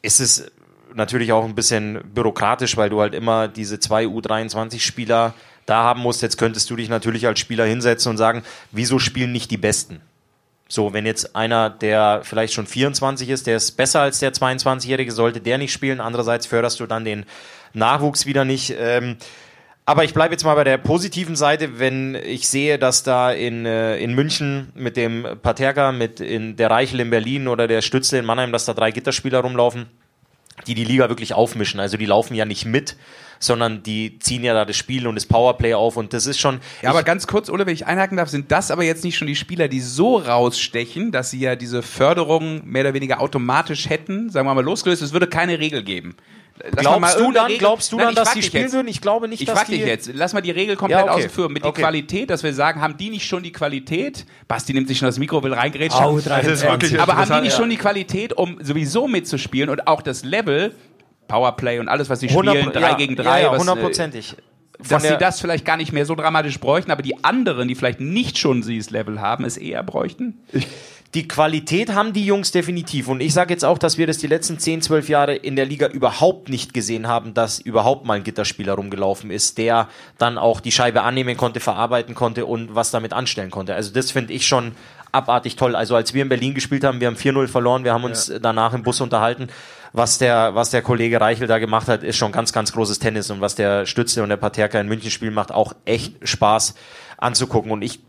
[0.03, 0.51] ist es
[0.95, 5.35] natürlich auch ein bisschen bürokratisch, weil du halt immer diese zwei U23-Spieler
[5.67, 6.23] da haben musst.
[6.23, 8.43] Jetzt könntest du dich natürlich als Spieler hinsetzen und sagen,
[8.73, 10.01] wieso spielen nicht die Besten?
[10.71, 15.13] So, wenn jetzt einer, der vielleicht schon 24 ist, der ist besser als der 22-Jährige,
[15.13, 16.01] sollte der nicht spielen.
[16.01, 17.25] Andererseits förderst du dann den
[17.73, 18.75] Nachwuchs wieder nicht.
[18.79, 19.17] Ähm,
[19.89, 23.65] aber ich bleibe jetzt mal bei der positiven Seite, wenn ich sehe, dass da in,
[23.65, 28.19] äh, in München mit dem Paterka, mit in der Reichel in Berlin oder der Stützle
[28.19, 29.87] in Mannheim, dass da drei Gitterspieler rumlaufen,
[30.67, 31.81] die die Liga wirklich aufmischen.
[31.81, 32.97] Also die laufen ja nicht mit,
[33.39, 36.61] sondern die ziehen ja da das Spiel und das Powerplay auf und das ist schon.
[36.83, 39.27] Ja, aber ganz kurz, Ole, wenn ich einhaken darf, sind das aber jetzt nicht schon
[39.27, 44.29] die Spieler, die so rausstechen, dass sie ja diese Förderung mehr oder weniger automatisch hätten,
[44.29, 46.15] sagen wir mal losgelöst, es würde keine Regel geben.
[46.75, 48.65] Lass mal glaubst du dann, Regel- glaubst du Nein, dann, ich dass die dich spielen
[48.65, 48.73] jetzt.
[48.73, 48.89] würden?
[48.89, 51.13] Ich glaube nicht, Ich dass frage dich die jetzt, lass mal die Regel komplett Ja,
[51.15, 51.27] okay.
[51.27, 51.53] außen.
[51.53, 51.73] Mit Okay.
[51.77, 54.27] der Qualität, dass wir sagen, haben die nicht schon die Qualität?
[54.49, 56.03] Basti nimmt sich schon das Mikro, will reingrätschen.
[56.05, 57.59] Au, Das ist wirklich Aber haben die nicht ja.
[57.59, 60.75] schon die Qualität, um sowieso mitzuspielen und auch das Level,
[61.29, 64.35] Powerplay und alles, was sie 100 spielen, 3 ja, gegen 3, ja, äh, hundertprozentig.
[64.81, 67.75] Von dass sie das vielleicht gar nicht mehr so dramatisch bräuchten, aber die anderen, die
[67.75, 70.39] vielleicht nicht schon dieses Level haben, es eher bräuchten?
[71.15, 73.09] Die Qualität haben die Jungs definitiv.
[73.09, 75.65] Und ich sage jetzt auch, dass wir das die letzten 10, 12 Jahre in der
[75.65, 80.61] Liga überhaupt nicht gesehen haben, dass überhaupt mal ein Gitterspieler rumgelaufen ist, der dann auch
[80.61, 83.75] die Scheibe annehmen konnte, verarbeiten konnte und was damit anstellen konnte.
[83.75, 84.73] Also das finde ich schon
[85.11, 85.75] abartig toll.
[85.75, 88.75] Also als wir in Berlin gespielt haben, wir haben 4-0 verloren, wir haben uns danach
[88.75, 89.49] im Bus unterhalten.
[89.95, 93.31] Was der, was der Kollege Reichel da gemacht hat, ist schon ganz, ganz großes Tennis.
[93.31, 96.75] Und was der Stütze und der Paterka in München spielen, macht auch echt Spaß
[97.17, 97.71] anzugucken.
[97.71, 98.01] Und ich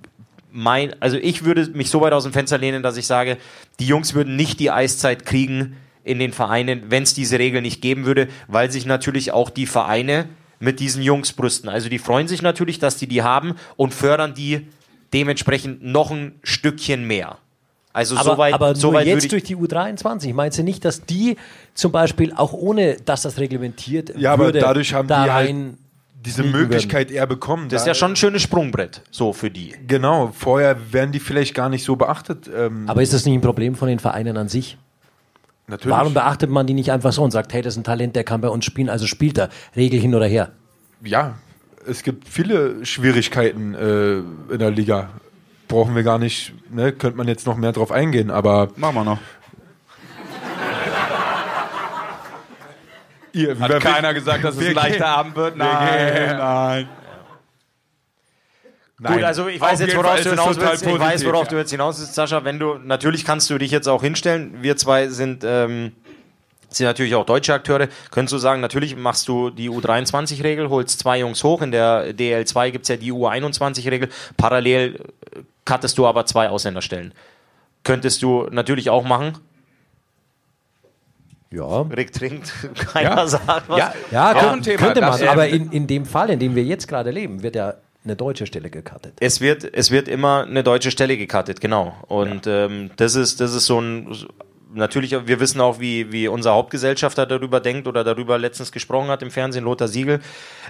[0.52, 3.38] mein, also ich würde mich so weit aus dem Fenster lehnen, dass ich sage,
[3.80, 7.82] die Jungs würden nicht die Eiszeit kriegen in den Vereinen, wenn es diese Regel nicht
[7.82, 10.28] geben würde, weil sich natürlich auch die Vereine
[10.60, 11.70] mit diesen Jungs brüsten.
[11.70, 14.68] Also die freuen sich natürlich, dass die die haben und fördern die
[15.14, 17.38] dementsprechend noch ein Stückchen mehr.
[17.92, 20.34] Also Aber, soweit, aber nur soweit würde jetzt durch die U23.
[20.34, 21.38] Meinst du nicht, dass die
[21.74, 25.50] zum Beispiel, auch ohne dass das reglementiert Ja, aber würde, dadurch haben da die halt
[25.50, 25.78] rein
[26.26, 27.70] diese Möglichkeit eher bekommen.
[27.70, 29.74] das ist ja schon ein schönes Sprungbrett, so für die.
[29.88, 32.50] Genau, vorher werden die vielleicht gar nicht so beachtet.
[32.54, 34.78] Ähm, Aber ist das nicht ein Problem von den Vereinen an sich?
[35.70, 35.96] natürlich.
[35.96, 38.24] Warum beachtet man die nicht einfach so und sagt, hey, das ist ein Talent, der
[38.24, 40.52] kann bei uns spielen, also spielt er, Regel hin oder her?
[41.02, 41.36] ja,
[41.88, 44.18] es gibt viele Schwierigkeiten äh,
[44.54, 45.10] in der Liga.
[45.70, 46.92] Brauchen wir gar nicht, ne?
[46.92, 49.20] könnte man jetzt noch mehr drauf eingehen, aber Machen wir noch.
[53.34, 55.58] Ihr, Hat keiner gesagt, dass es ein leichter gehen- Abend wird?
[55.58, 56.90] wir gehen- nein.
[59.02, 59.14] Nein.
[59.14, 60.82] Gut, also ich weiß Auf jetzt, worauf du hinaus willst.
[60.86, 61.50] Ich weiß, positiv, worauf ja.
[61.52, 62.44] du jetzt hinaus willst, Sascha.
[62.44, 64.58] Wenn du, natürlich kannst du dich jetzt auch hinstellen.
[64.62, 65.94] Wir zwei sind, ähm,
[66.68, 67.88] sind natürlich auch deutsche Akteure.
[68.12, 71.62] Könntest du sagen, natürlich machst du die U23-Regel, holst zwei Jungs hoch.
[71.62, 74.10] In der DL2 gibt es ja die U21-Regel.
[74.36, 77.14] Parallel äh, cuttest du aber zwei Ausländerstellen.
[77.86, 79.38] Könntest du natürlich auch machen.
[81.52, 81.82] Ja.
[81.82, 82.54] Rick trinkt,
[82.94, 83.80] keiner sagt was.
[83.80, 85.22] Ja, Ja, ein Thema, könnte man.
[85.28, 88.46] aber in, in dem Fall, in dem wir jetzt gerade leben, wird ja eine deutsche
[88.46, 89.14] Stelle gecuttet.
[89.20, 91.96] Es wird, es wird immer eine deutsche Stelle gecuttet, genau.
[92.08, 94.16] Und ähm, das ist, das ist so ein
[94.74, 99.22] natürlich, wir wissen auch, wie, wie unser Hauptgesellschafter darüber denkt oder darüber letztens gesprochen hat
[99.22, 100.20] im Fernsehen, Lothar Siegel.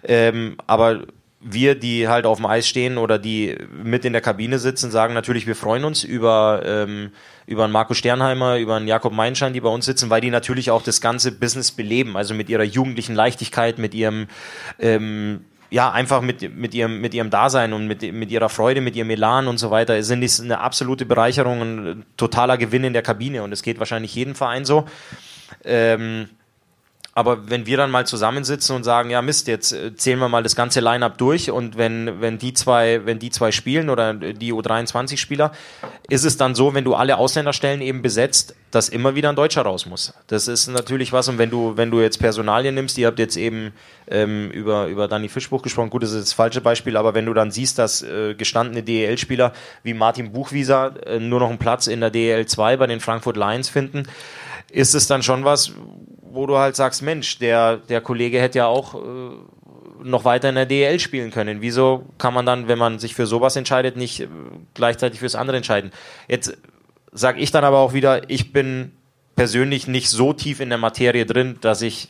[0.03, 1.03] Ähm, aber
[1.41, 5.13] wir, die halt auf dem Eis stehen oder die mit in der Kabine sitzen, sagen
[5.13, 7.11] natürlich, wir freuen uns über, ähm,
[7.45, 10.69] über einen Marco Sternheimer, über einen Jakob Meinschein, die bei uns sitzen, weil die natürlich
[10.69, 14.27] auch das ganze Business beleben, also mit ihrer jugendlichen Leichtigkeit, mit ihrem
[14.79, 18.95] ähm, ja, einfach mit, mit, ihrem, mit ihrem Dasein und mit, mit ihrer Freude, mit
[18.95, 23.03] ihrem Elan und so weiter, sind es eine absolute Bereicherung, ein totaler Gewinn in der
[23.03, 24.85] Kabine und es geht wahrscheinlich jedem Verein so.
[25.63, 26.29] Ähm,
[27.19, 30.41] Aber wenn wir dann mal zusammensitzen und sagen, ja Mist, jetzt äh, zählen wir mal
[30.41, 34.53] das ganze Line-up durch und wenn, wenn die zwei, wenn die zwei spielen oder die
[34.53, 35.51] U23-Spieler,
[36.07, 39.63] ist es dann so, wenn du alle Ausländerstellen eben besetzt, dass immer wieder ein Deutscher
[39.63, 40.13] raus muss.
[40.27, 41.27] Das ist natürlich was.
[41.27, 43.73] Und wenn du, wenn du jetzt Personalien nimmst, ihr habt jetzt eben
[44.07, 47.33] ähm, über, über Danny Fischbuch gesprochen, gut, das ist das falsche Beispiel, aber wenn du
[47.33, 49.51] dann siehst, dass äh, gestandene DEL-Spieler
[49.83, 53.35] wie Martin Buchwieser äh, nur noch einen Platz in der DEL 2 bei den Frankfurt
[53.35, 54.03] Lions finden,
[54.71, 55.73] ist es dann schon was,
[56.31, 58.99] wo du halt sagst, Mensch, der, der Kollege hätte ja auch äh,
[60.03, 61.61] noch weiter in der DEL spielen können.
[61.61, 64.27] Wieso kann man dann, wenn man sich für sowas entscheidet, nicht äh,
[64.73, 65.91] gleichzeitig fürs andere entscheiden?
[66.27, 66.57] Jetzt
[67.11, 68.91] sage ich dann aber auch wieder, ich bin
[69.35, 72.09] persönlich nicht so tief in der Materie drin, dass ich,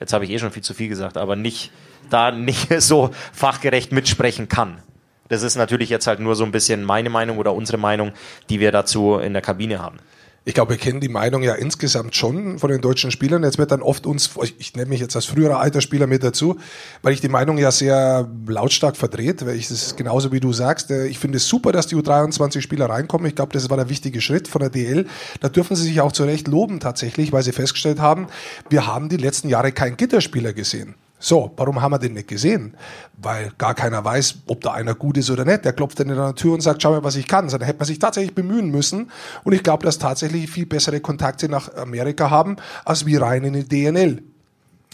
[0.00, 1.72] jetzt habe ich eh schon viel zu viel gesagt, aber nicht
[2.10, 4.82] da nicht so fachgerecht mitsprechen kann.
[5.28, 8.12] Das ist natürlich jetzt halt nur so ein bisschen meine Meinung oder unsere Meinung,
[8.48, 9.98] die wir dazu in der Kabine haben.
[10.44, 13.42] Ich glaube, wir kennen die Meinung ja insgesamt schon von den deutschen Spielern.
[13.42, 16.56] Jetzt wird dann oft uns, ich nenne mich jetzt als früherer Altersspieler mit dazu,
[17.02, 20.90] weil ich die Meinung ja sehr lautstark verdreht, weil ich das genauso wie du sagst.
[20.90, 23.26] äh, Ich finde es super, dass die U23 Spieler reinkommen.
[23.26, 25.06] Ich glaube, das war der wichtige Schritt von der DL.
[25.40, 28.28] Da dürfen sie sich auch zu Recht loben tatsächlich, weil sie festgestellt haben,
[28.70, 30.94] wir haben die letzten Jahre keinen Gitterspieler gesehen.
[31.18, 32.76] So, warum haben wir den nicht gesehen?
[33.16, 35.64] Weil gar keiner weiß, ob da einer gut ist oder nicht.
[35.64, 37.48] Der klopft dann in der Tür und sagt, schau mal, was ich kann.
[37.48, 39.10] Sondern hätte man sich tatsächlich bemühen müssen.
[39.42, 43.52] Und ich glaube, dass tatsächlich viel bessere Kontakte nach Amerika haben, als wir rein in
[43.54, 44.22] die DNL.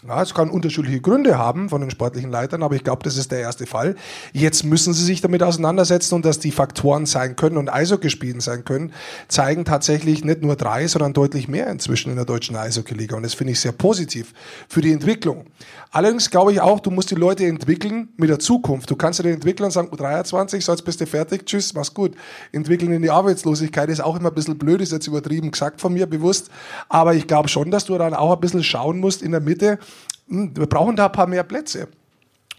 [0.06, 3.32] Ja, es kann unterschiedliche Gründe haben von den sportlichen Leitern, aber ich glaube, das ist
[3.32, 3.96] der erste Fall.
[4.34, 8.40] Jetzt müssen sie sich damit auseinandersetzen und dass die Faktoren sein können und Eishockey spielen
[8.40, 8.92] sein können,
[9.28, 13.16] zeigen tatsächlich nicht nur drei, sondern deutlich mehr inzwischen in der deutschen Eishockey-Liga.
[13.16, 14.34] Und das finde ich sehr positiv
[14.68, 15.46] für die Entwicklung.
[15.90, 18.90] Allerdings glaube ich auch, du musst die Leute entwickeln mit der Zukunft.
[18.90, 22.14] Du kannst ja den Entwicklern sagen, U23, so jetzt bist du fertig, tschüss, mach's gut.
[22.52, 25.94] Entwickeln in die Arbeitslosigkeit ist auch immer ein bisschen blöd, ist jetzt übertrieben gesagt von
[25.94, 26.50] mir bewusst.
[26.90, 29.78] Aber ich glaube schon, dass du dann auch ein bisschen schauen musst in der Mitte,
[30.26, 31.88] wir brauchen da ein paar mehr Plätze.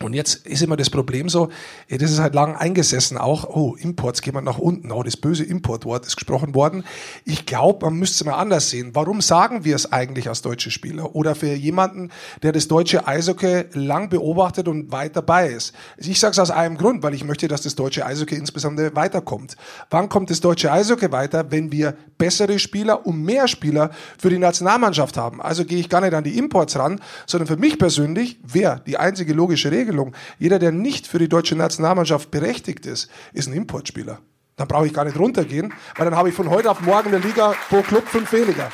[0.02, 1.50] Und jetzt ist immer das Problem so,
[1.90, 5.46] das ist halt lang eingesessen auch, oh, Imports gehen wir nach unten, oh, das böse
[5.46, 6.84] Importwort ist gesprochen worden.
[7.24, 8.92] Ich glaube, man müsste es mal anders sehen.
[8.94, 11.16] Warum sagen wir es eigentlich als deutsche Spieler?
[11.16, 12.12] Oder für jemanden,
[12.44, 15.74] der das deutsche Eishockey lang beobachtet und weit dabei ist?
[15.98, 19.56] Ich sage es aus einem Grund, weil ich möchte, dass das deutsche Eishockey insbesondere weiterkommt.
[19.90, 21.52] Wann kommt das deutsche Eishockey weiter?
[21.52, 25.42] Wenn wir bessere Spieler und mehr Spieler für die Nationalmannschaft haben.
[25.42, 28.98] Also gehe ich gar nicht an die Imports ran, sondern für mich persönlich wäre die
[28.98, 34.20] einzige logische Regelung, jeder, der nicht für die deutsche Nationalmannschaft berechtigt ist, ist ein Importspieler.
[34.56, 37.22] Dann brauche ich gar nicht runtergehen, weil dann habe ich von heute auf morgen in
[37.22, 38.72] der Liga pro Club fünf weniger.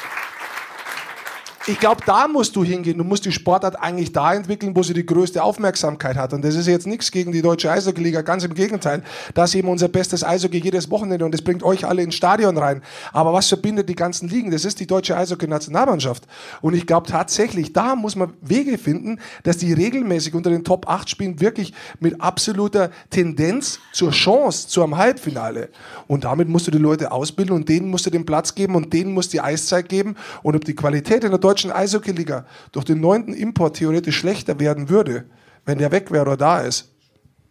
[1.68, 2.98] Ich glaube, da musst du hingehen.
[2.98, 6.34] Du musst die Sportart eigentlich da entwickeln, wo sie die größte Aufmerksamkeit hat.
[6.34, 9.04] Und das ist jetzt nichts gegen die deutsche Eishockey-Liga, ganz im Gegenteil.
[9.36, 12.58] Das ist eben unser bestes Eishockey jedes Wochenende und das bringt euch alle ins Stadion
[12.58, 12.82] rein.
[13.14, 14.50] Aber was verbindet die ganzen Ligen?
[14.50, 16.24] Das ist die deutsche Eishockey-Nationalmannschaft.
[16.62, 20.90] Und ich glaube tatsächlich, da muss man Wege finden, dass die regelmäßig unter den Top
[20.90, 25.70] 8 spielen, wirklich mit absoluter Tendenz zur Chance zu einem Halbfinale.
[26.08, 28.92] Und damit musst du die Leute ausbilden und denen musst du den Platz geben und
[28.94, 30.16] denen musst du die Eiszeit geben.
[30.42, 34.90] Und ob die Qualität in der deutschen Eishockey-Liga durch den neunten Import theoretisch schlechter werden
[34.90, 35.26] würde,
[35.66, 36.92] wenn der weg wäre oder da ist.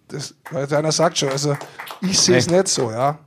[0.08, 1.56] Das, weil einer sagt schon, also
[2.00, 3.18] ich sehe es nicht so, ja.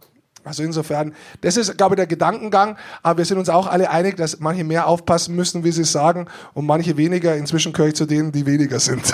[0.43, 4.17] Also insofern, das ist, glaube ich, der Gedankengang, aber wir sind uns auch alle einig,
[4.17, 7.35] dass manche mehr aufpassen müssen, wie sie es sagen, und manche weniger.
[7.37, 9.13] Inzwischen gehöre ich zu denen, die weniger sind.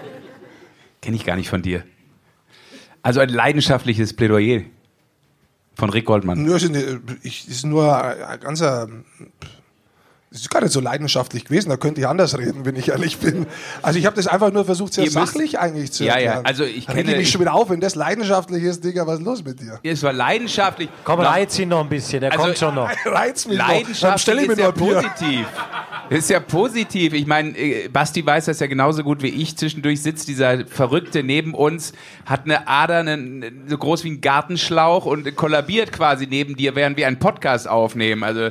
[1.02, 1.84] Kenne ich gar nicht von dir.
[3.02, 4.62] Also ein leidenschaftliches Plädoyer
[5.74, 6.42] von Rick Goldmann.
[6.42, 8.88] Nur, ist nur ein ganzer.
[10.32, 13.18] Es ist gar nicht so leidenschaftlich gewesen, da könnte ich anders reden, wenn ich ehrlich
[13.18, 13.46] bin.
[13.82, 16.18] Also ich habe das einfach nur versucht, sehr Ihr müsst- sachlich eigentlich zu Ja, ja,
[16.34, 16.46] erklären.
[16.46, 19.42] also ich kenne- mich schon wieder auf, wenn das leidenschaftlich ist, Digga, was ist los
[19.42, 19.80] mit dir?
[19.82, 20.88] Es war leidenschaftlich.
[21.02, 22.88] Komm, Noch- reiz ihn noch ein bisschen, der Also- kommt schon noch.
[23.06, 23.66] Reiz mich noch.
[23.66, 25.46] Dann Leidenschaftlich stell ich mir ist ja positiv.
[26.10, 27.12] Ist ja positiv.
[27.12, 29.56] Ich meine, äh, Basti weiß das ja genauso gut wie ich.
[29.56, 31.92] Zwischendurch sitzt dieser Verrückte neben uns,
[32.24, 36.96] hat eine Ader eine, so groß wie ein Gartenschlauch und kollabiert quasi neben dir, während
[36.96, 38.22] wir einen Podcast aufnehmen.
[38.22, 38.50] Also,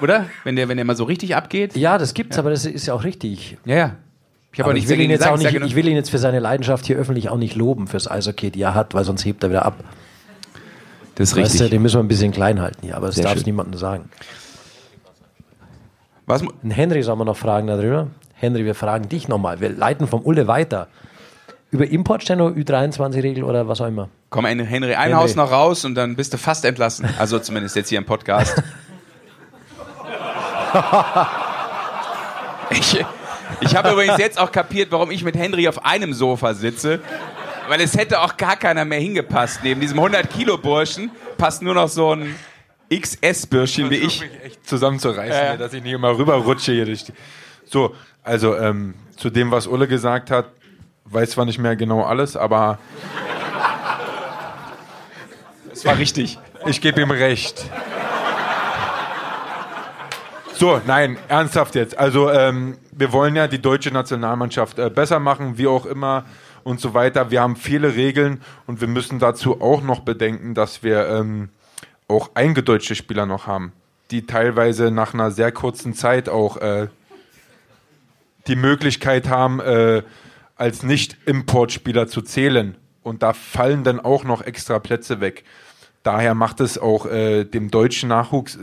[0.00, 0.26] oder?
[0.44, 1.76] Wenn der, wenn der mal so richtig abgeht.
[1.76, 3.56] Ja, das gibt's, aber das ist ja auch richtig.
[3.64, 3.96] Ja, ja.
[4.52, 5.34] Ich Aber ich will, ihn jetzt gesagt.
[5.38, 8.10] auch nicht, ich will ihn jetzt für seine Leidenschaft hier öffentlich auch nicht loben fürs
[8.10, 9.74] Eishockey, die er hat, weil sonst hebt er wieder ab.
[11.14, 11.70] Das ist Weißt du, richtig.
[11.70, 13.42] den müssen wir ein bisschen klein halten hier, aber das darf schön.
[13.44, 14.08] niemandem sagen.
[16.26, 18.08] Was, Henry sollen wir noch fragen darüber.
[18.34, 19.60] Henry, wir fragen dich nochmal.
[19.60, 20.88] Wir leiten vom Ulle weiter.
[21.70, 24.08] Über Importstände, Ü23-Regel oder was auch immer.
[24.30, 25.44] komm, Henry Einhaus Henry.
[25.44, 27.06] noch raus und dann bist du fast entlassen.
[27.18, 28.62] Also zumindest jetzt hier im Podcast.
[32.70, 33.04] ich
[33.60, 37.00] ich habe übrigens jetzt auch kapiert, warum ich mit Henry auf einem Sofa sitze.
[37.68, 39.60] Weil es hätte auch gar keiner mehr hingepasst.
[39.62, 42.34] Neben diesem 100-Kilo-Burschen passt nur noch so ein
[42.90, 44.20] XS-Bürschchen wie ich.
[44.20, 47.12] mich echt zusammenzureißen, hier, dass ich nicht immer rüberrutsche hier durch die.
[47.66, 50.46] So, also ähm, zu dem, was Ulle gesagt hat,
[51.04, 52.78] weiß zwar nicht mehr genau alles, aber
[55.68, 56.38] Das war richtig.
[56.66, 57.64] ich gebe ihm recht.
[60.58, 61.96] So, nein, ernsthaft jetzt.
[61.96, 66.24] Also ähm, wir wollen ja die deutsche Nationalmannschaft äh, besser machen, wie auch immer
[66.64, 67.30] und so weiter.
[67.30, 71.50] Wir haben viele Regeln und wir müssen dazu auch noch bedenken, dass wir ähm,
[72.08, 73.72] auch eingedeutschte Spieler noch haben,
[74.10, 76.88] die teilweise nach einer sehr kurzen Zeit auch äh,
[78.48, 80.02] die Möglichkeit haben, äh,
[80.56, 82.74] als Nicht-Importspieler zu zählen.
[83.04, 85.44] Und da fallen dann auch noch extra Plätze weg.
[86.02, 88.58] Daher macht es auch äh, dem deutschen Nachwuchs,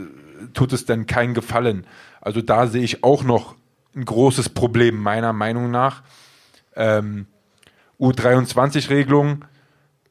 [0.56, 1.86] tut es dann keinen Gefallen.
[2.20, 3.54] Also da sehe ich auch noch
[3.94, 6.02] ein großes Problem, meiner Meinung nach.
[6.74, 7.26] Ähm,
[8.00, 9.44] U23-Regelung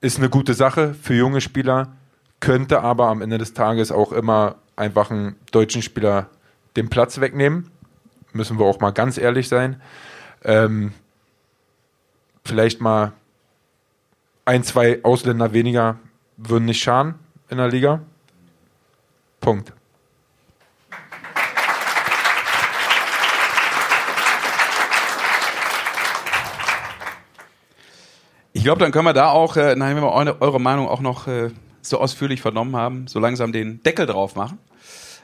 [0.01, 1.93] ist eine gute Sache für junge Spieler,
[2.39, 6.29] könnte aber am Ende des Tages auch immer einfach einen deutschen Spieler
[6.75, 7.71] den Platz wegnehmen.
[8.31, 9.81] Müssen wir auch mal ganz ehrlich sein.
[10.43, 10.93] Ähm,
[12.43, 13.13] vielleicht mal
[14.45, 15.97] ein, zwei Ausländer weniger
[16.37, 17.15] würden nicht schaden
[17.49, 18.01] in der Liga.
[19.39, 19.73] Punkt.
[28.65, 31.51] Glaube, dann können wir da auch, äh, nachdem wir eure, eure Meinung auch noch äh,
[31.81, 34.57] so ausführlich vernommen haben, so langsam den Deckel drauf machen.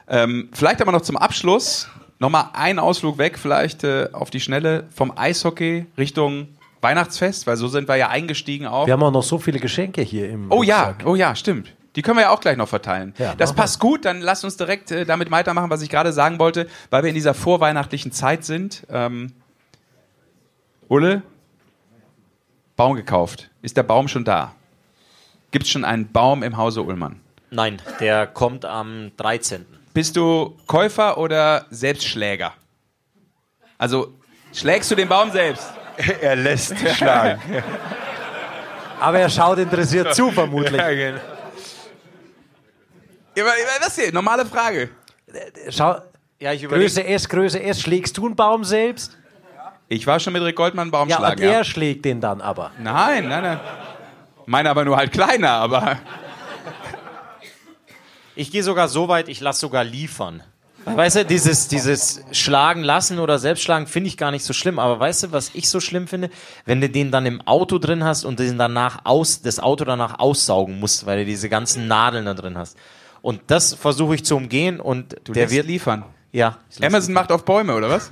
[0.08, 1.88] Ähm, vielleicht aber noch zum Abschluss
[2.18, 6.48] nochmal einen Ausflug weg, vielleicht äh, auf die Schnelle vom Eishockey Richtung
[6.80, 8.86] Weihnachtsfest, weil so sind wir ja eingestiegen auch.
[8.86, 11.06] Wir haben auch noch so viele Geschenke hier im Oh ja, Rucksack.
[11.06, 11.74] oh ja, stimmt.
[11.96, 13.12] Die können wir ja auch gleich noch verteilen.
[13.18, 16.38] Ja, das passt gut, dann lasst uns direkt äh, damit weitermachen, was ich gerade sagen
[16.38, 18.86] wollte, weil wir in dieser vorweihnachtlichen Zeit sind.
[18.90, 19.32] Ähm,
[20.88, 21.22] Ulle,
[22.76, 23.50] Baum gekauft.
[23.62, 24.54] Ist der Baum schon da?
[25.50, 27.20] Gibt es schon einen Baum im Hause Ullmann?
[27.50, 29.66] Nein, der kommt am 13.
[29.92, 32.54] Bist du Käufer oder Selbstschläger?
[33.76, 34.14] Also
[34.54, 35.68] schlägst du den Baum selbst?
[36.22, 37.40] er lässt schlagen.
[39.00, 40.80] Aber er schaut interessiert zu, vermutlich.
[40.80, 41.20] Ja, genau.
[43.80, 44.12] Was hier?
[44.12, 44.90] Normale Frage.
[45.70, 45.96] Schau,
[46.38, 46.54] Ja.
[46.54, 49.18] Größe S, Größe S, schlägst du einen Baum selbst?
[49.92, 51.42] Ich war schon mit Rick Goldmann Baum Ja, und schlagen.
[51.42, 51.64] er Ja.
[51.64, 52.70] schlägt den dann aber.
[52.78, 53.60] Nein, nein, nein.
[54.46, 55.98] Meine aber nur halt kleiner, aber.
[58.34, 60.42] Ich gehe sogar so weit, ich lasse sogar liefern.
[60.84, 64.78] Weißt du, dieses, dieses Schlagen lassen oder Selbstschlagen finde ich gar nicht so schlimm.
[64.80, 66.28] Aber weißt du, was ich so schlimm finde?
[66.64, 70.18] Wenn du den dann im Auto drin hast und den danach aus, das Auto danach
[70.18, 72.76] aussaugen musst, weil du diese ganzen Nadeln da drin hast.
[73.20, 76.04] Und das versuche ich zu umgehen und Du der wird liefern.
[76.32, 76.56] Ja.
[76.82, 78.10] Amazon macht auf Bäume, oder was?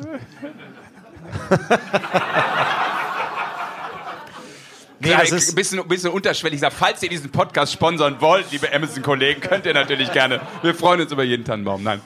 [5.03, 6.57] Nee, das ist, ein bisschen, bisschen unterschwellig.
[6.57, 10.41] Ich sag, falls ihr diesen Podcast sponsern wollt, liebe Amazon-Kollegen, könnt ihr natürlich gerne.
[10.63, 11.83] Wir freuen uns über jeden Tannenbaum.
[11.83, 12.03] Nein.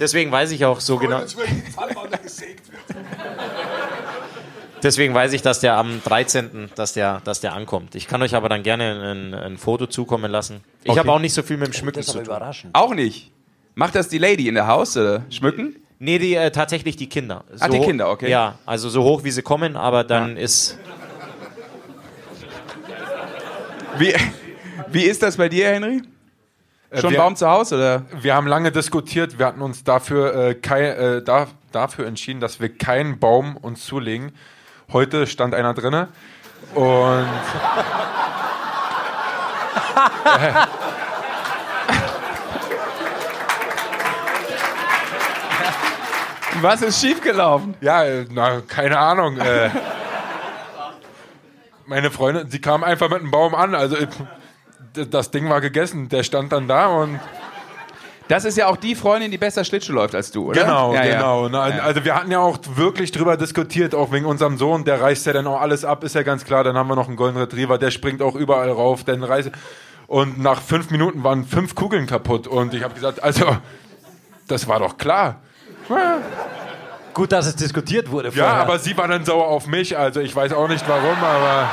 [0.00, 1.20] deswegen weiß ich auch so genau.
[4.82, 6.70] Deswegen weiß ich, dass der am 13.
[6.74, 7.94] dass der, dass der ankommt.
[7.94, 10.62] Ich kann euch aber dann gerne ein, ein Foto zukommen lassen.
[10.84, 12.70] Ich habe auch nicht so viel mit dem Schmücken Das ist zu tun.
[12.72, 13.30] Auch nicht.
[13.74, 15.76] Macht das die Lady in der Haus oder schmücken?
[16.00, 17.44] Nee, die, äh, tatsächlich die Kinder.
[17.52, 18.30] So Ah, die Kinder, okay.
[18.30, 20.78] Ja, also so hoch wie sie kommen, aber dann ist.
[23.98, 24.14] Wie,
[24.88, 26.02] wie ist das bei dir, Henry?
[26.94, 28.02] Schon wir- Baum zu Hause oder?
[28.22, 32.60] Wir haben lange diskutiert, wir hatten uns dafür, äh, kei, äh, da, dafür entschieden, dass
[32.60, 34.32] wir keinen Baum uns zulegen.
[34.92, 36.08] Heute stand einer drinne
[36.74, 37.26] und
[46.62, 47.74] Was ist schiefgelaufen?
[47.80, 49.38] ja, na, keine Ahnung.
[49.38, 49.70] Äh,
[51.86, 54.06] meine Freundin, sie kam einfach mit einem Baum an, also äh,
[55.10, 57.20] das Ding war gegessen, der stand dann da und
[58.28, 60.60] Das ist ja auch die Freundin, die besser Schlittschuh läuft als du, oder?
[60.60, 61.44] Genau, ja, genau.
[61.44, 61.50] Ja.
[61.50, 61.82] Na, Ja.
[61.82, 65.32] Also wir hatten ja auch wirklich drüber diskutiert, auch wegen unserem Sohn, der reißt ja
[65.32, 66.62] dann auch alles ab, ist ja ganz klar.
[66.62, 69.50] Dann haben wir noch einen Golden Retriever, der springt auch überall rauf, dann reißt
[70.08, 73.56] und nach fünf Minuten waren fünf Kugeln kaputt und ich habe gesagt, also
[74.46, 75.40] das war doch klar.
[77.14, 78.60] Gut, dass es diskutiert wurde Ja, vorher.
[78.62, 81.68] aber sie war dann sauer auf mich, also ich weiß auch nicht warum, aber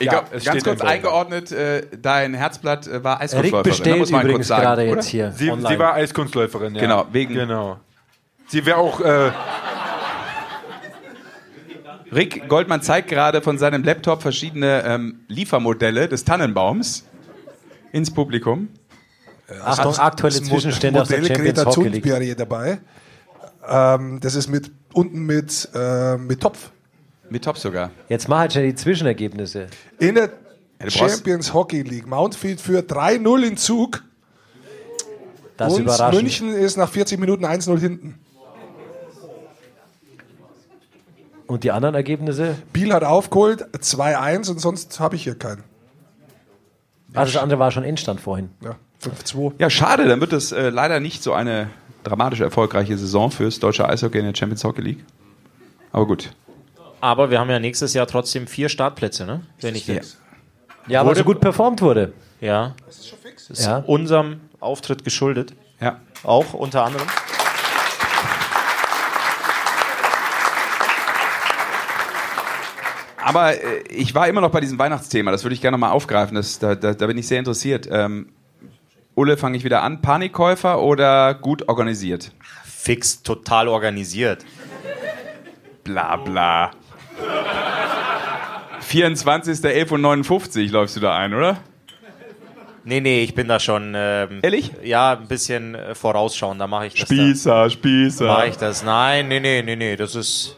[0.00, 3.56] Ich Ja, ganz kurz eingeordnet, äh, dein Herzblatt äh, war Rick Eiskunstläuferin.
[3.56, 3.62] ne?
[3.64, 4.90] bestellt Muss man kurz übrigens sagen, gerade oder?
[4.96, 6.80] jetzt hier sie, sie war Eiskunstläuferin, ja.
[6.80, 7.78] Genau, wegen- Genau.
[8.46, 9.30] Sie wäre auch äh,
[12.12, 17.04] Rick Goldmann zeigt gerade von seinem Laptop verschiedene ähm, Liefermodelle des Tannenbaums
[17.92, 18.68] ins Publikum.
[19.62, 22.04] Achtung, aktuelle Zwischenstände aus der Modell Champions Greta Hockey League.
[22.04, 22.78] Thunberg dabei.
[23.66, 26.70] Ähm, das ist mit unten mit, äh, mit Topf.
[27.30, 27.90] Mit Top sogar.
[28.08, 29.66] Jetzt mach halt schnell die Zwischenergebnisse.
[29.98, 30.30] In der
[30.86, 32.06] Champions Hockey League.
[32.06, 34.02] Mountfield führt 3-0 in Zug.
[35.56, 36.22] Das ist und überraschend.
[36.22, 38.18] München ist nach 40 Minuten 1-0 hinten.
[41.48, 42.54] Und die anderen Ergebnisse?
[42.72, 45.64] Biel hat aufgeholt 2-1 und sonst habe ich hier keinen.
[47.14, 48.50] Also das andere war schon Endstand vorhin.
[48.62, 49.54] Ja, 5-2.
[49.58, 51.68] Ja, schade, dann wird es äh, leider nicht so eine
[52.04, 55.04] dramatisch erfolgreiche Saison fürs deutsche Eishockey in der Champions Hockey League.
[55.90, 56.30] Aber gut.
[57.00, 59.40] Aber wir haben ja nächstes Jahr trotzdem vier Startplätze, ne?
[59.60, 60.00] Wenn ich Ja.
[60.86, 62.12] Ja, weil so gut performt wurde.
[62.40, 62.74] Ja,
[63.54, 63.78] Ja.
[63.86, 65.54] unserem Auftritt geschuldet.
[65.80, 66.00] Ja.
[66.24, 67.06] Auch unter anderem.
[73.28, 76.34] Aber äh, ich war immer noch bei diesem Weihnachtsthema, das würde ich gerne mal aufgreifen,
[76.34, 77.86] das, da, da, da bin ich sehr interessiert.
[77.90, 78.30] Ähm,
[79.14, 80.00] Ulle, fange ich wieder an.
[80.00, 82.32] Panikkäufer oder gut organisiert?
[82.64, 84.46] Fix total organisiert.
[85.84, 86.70] Bla bla.
[88.88, 91.58] 24.11.59 läufst du da ein, oder?
[92.84, 93.92] Nee, nee, ich bin da schon.
[93.94, 94.72] Ähm, Ehrlich?
[94.82, 97.02] Ja, ein bisschen äh, vorausschauend, da mache ich das.
[97.02, 98.26] Spießer, Spießer.
[98.26, 98.82] Mache ich das?
[98.82, 100.56] Nein, nee, nee, nee, nee, das ist.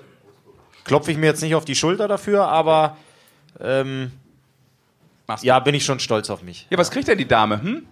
[0.85, 2.97] Klopfe ich mir jetzt nicht auf die Schulter dafür, aber.
[3.61, 4.13] Ähm,
[5.43, 6.67] ja, bin ich schon stolz auf mich.
[6.71, 7.63] Ja, was kriegt denn die Dame?
[7.63, 7.87] Hm?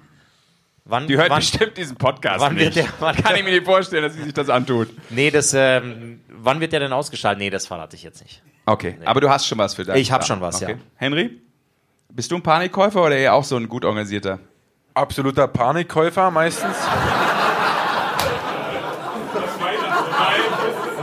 [0.84, 2.74] Wann, Die hört wann, bestimmt diesen Podcast wann nicht.
[2.74, 4.88] wird der- wann- Kann ich mir nicht vorstellen, dass sie sich das antut.
[5.10, 5.52] Nee, das.
[5.54, 7.38] Ähm, wann wird der denn ausgestrahlt?
[7.38, 8.42] Nee, das verrate ich jetzt nicht.
[8.66, 10.26] Okay, aber du hast schon was für deine Ich hab Dame.
[10.28, 10.72] schon was, okay.
[10.72, 10.78] ja.
[10.96, 11.40] Henry?
[12.10, 14.38] Bist du ein Panikkäufer oder eher auch so ein gut organisierter?
[14.94, 16.74] Absoluter Panikkäufer meistens.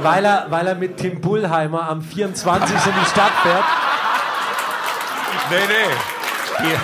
[0.06, 2.76] Weil er, weil er mit Tim Bullheimer am 24.
[2.76, 3.64] in die Stadt fährt.
[5.50, 6.76] Nee, nee.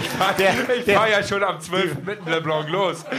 [0.00, 1.96] Ich fahre Der- fahr ja schon am 12.
[2.04, 3.04] mit dem LeBlanc los.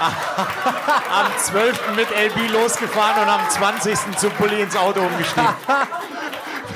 [0.00, 1.78] Am 12.
[1.94, 4.16] mit LB losgefahren und am 20.
[4.16, 5.46] zum Bulli ins Auto umgestiegen.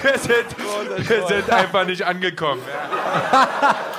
[0.03, 2.61] Wir sind, wir sind einfach nicht angekommen.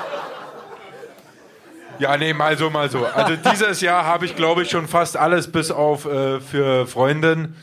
[1.99, 3.05] Ja, nee, mal so, mal so.
[3.05, 7.55] Also dieses Jahr habe ich, glaube ich, schon fast alles bis auf äh, für Freundin.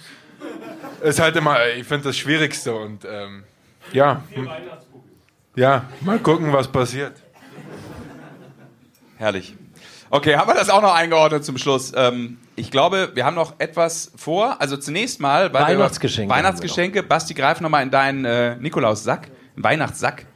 [1.03, 3.45] Ist halt immer, ich finde das Schwierigste und ähm,
[3.93, 4.23] ja.
[5.57, 7.13] Ja, mal gucken, was passiert.
[9.19, 9.55] Herrlich.
[10.11, 11.93] Okay, haben wir das auch noch eingeordnet zum Schluss?
[11.97, 14.61] Ähm, ich glaube, wir haben noch etwas vor.
[14.61, 17.03] Also zunächst mal weil wir- Weihnachtsgeschenke Weihnachtsgeschenke.
[17.03, 20.27] Basti, greif nochmal in deinen äh, Nikolaus-Sack, einen Weihnachtssack.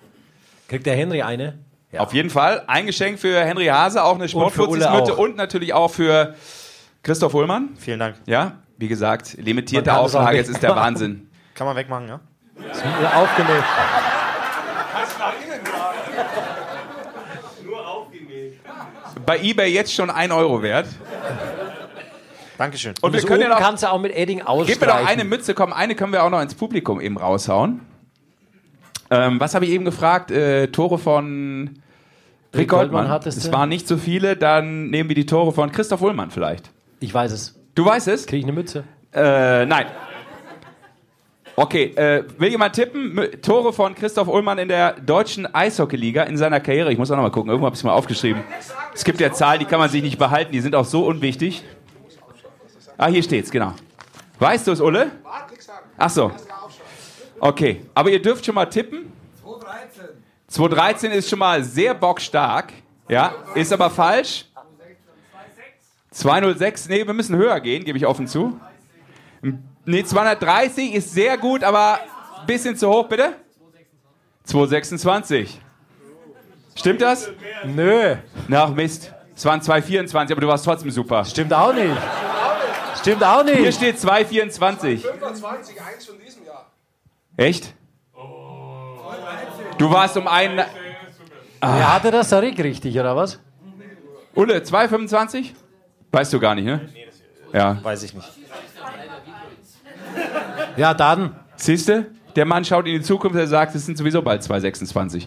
[0.68, 1.58] Kriegt der Henry eine?
[1.92, 2.00] Ja.
[2.00, 2.64] Auf jeden Fall.
[2.66, 5.18] Ein Geschenk für Henry Hase, auch eine Sportfutzis-Mütte auch.
[5.18, 6.34] und natürlich auch für
[7.02, 7.70] Christoph Ullmann.
[7.78, 8.16] Vielen Dank.
[8.26, 10.74] Ja, wie gesagt, limitierte Auflage, jetzt ist der.
[10.74, 11.30] Wahnsinn.
[11.54, 12.20] Kann man wegmachen, ja?
[13.14, 13.64] Aufgenäht.
[19.24, 20.86] Bei eBay jetzt schon 1 Euro wert.
[22.58, 22.94] Dankeschön.
[23.00, 25.06] Und wir Das können ja noch, kannst du auch mit Edding gib mir doch ausstreichen.
[25.08, 27.80] eine Mütze, komm, eine können wir auch noch ins Publikum eben raushauen.
[29.10, 30.30] Ähm, was habe ich eben gefragt?
[30.30, 31.78] Äh, Tore von
[32.54, 36.30] Rick Goldmann Es waren nicht so viele, dann nehmen wir die Tore von Christoph Ullmann
[36.30, 36.70] vielleicht.
[37.00, 37.54] Ich weiß es.
[37.74, 38.26] Du weißt es?
[38.26, 38.84] Kriege ich eine Mütze?
[39.12, 39.86] Äh, nein.
[41.58, 43.16] Okay, äh, will jemand tippen?
[43.16, 46.92] M Tore von Christoph Ullmann in der deutschen Eishockeyliga in seiner Karriere.
[46.92, 47.48] Ich muss auch noch mal gucken.
[47.48, 48.42] Irgendwo habe ich es mal aufgeschrieben.
[48.94, 50.52] Es gibt ja Zahlen, die kann man sich nicht behalten.
[50.52, 51.64] Die sind auch so unwichtig.
[52.98, 53.72] Ah, hier steht's, genau.
[54.38, 55.10] Weißt du es, Ulle?
[55.96, 56.30] Ach so.
[57.40, 59.12] Okay, aber ihr dürft schon mal tippen.
[60.48, 62.72] 213 ist schon mal sehr bockstark.
[63.08, 64.46] Ja, ist aber falsch.
[66.10, 68.58] 206, nee, wir müssen höher gehen, gebe ich offen zu.
[69.84, 72.00] Nee, 230 ist sehr gut, aber
[72.40, 73.34] ein bisschen zu hoch, bitte.
[74.44, 75.60] 226.
[76.74, 77.30] Stimmt das?
[77.64, 78.16] Nö.
[78.48, 79.12] Na, Mist.
[79.34, 81.24] Es waren 224, aber du warst trotzdem super.
[81.24, 81.96] Stimmt auch nicht.
[82.98, 83.74] Stimmt auch Hier nicht.
[83.76, 85.02] steht 224.
[85.02, 86.70] 25, eins von diesem Jahr.
[87.36, 87.74] Echt?
[89.78, 90.64] Du warst um einen.
[91.60, 93.40] Wer hatte das da Rick richtig, oder was?
[94.34, 95.54] Ulle, 225?
[96.12, 96.88] Weißt du gar nicht, ne?
[97.52, 97.78] Ja.
[97.82, 98.28] Weiß ich nicht.
[100.76, 101.36] Ja, dann.
[101.56, 102.06] Siehst du?
[102.36, 105.26] Der Mann schaut in die Zukunft, er sagt, es sind sowieso bald 226.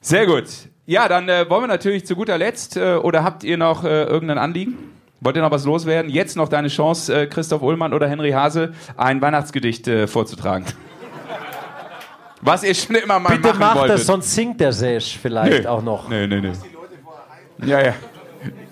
[0.00, 0.44] Sehr gut.
[0.86, 4.04] Ja, dann äh, wollen wir natürlich zu guter Letzt, äh, oder habt ihr noch äh,
[4.04, 4.78] irgendein Anliegen?
[5.20, 6.10] Wollt ihr noch was loswerden?
[6.10, 10.64] Jetzt noch deine Chance, äh, Christoph Ullmann oder Henry Hase, ein Weihnachtsgedicht äh, vorzutragen.
[12.40, 13.98] Was ihr schon immer mal Bitte machen mach wolltet.
[13.98, 16.08] das, sonst singt der Sesh vielleicht auch noch.
[16.08, 16.52] Nee, nee, nee.
[17.66, 17.94] Ja, ja.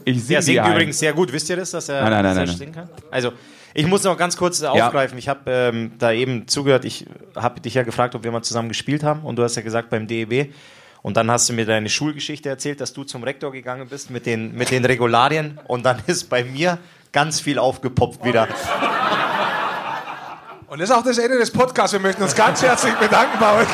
[0.04, 0.72] Ich singe Der singt ein.
[0.72, 1.32] übrigens sehr gut.
[1.32, 2.56] Wisst ihr das, dass er Nein, nein, nein, sehr nein.
[2.56, 2.88] singen kann?
[3.10, 3.32] Also,
[3.74, 5.18] ich muss noch ganz kurz aufgreifen.
[5.18, 6.84] Ich habe ähm, da eben zugehört.
[6.84, 9.20] Ich habe dich ja gefragt, ob wir mal zusammen gespielt haben.
[9.22, 10.52] Und du hast ja gesagt beim DEB.
[11.02, 14.26] Und dann hast du mir deine Schulgeschichte erzählt, dass du zum Rektor gegangen bist mit
[14.26, 15.58] den, mit den Regularien.
[15.66, 16.78] Und dann ist bei mir
[17.12, 18.48] ganz viel aufgepoppt wieder.
[20.68, 21.92] Und das ist auch das Ende des Podcasts.
[21.92, 23.68] Wir möchten uns ganz herzlich bedanken bei euch.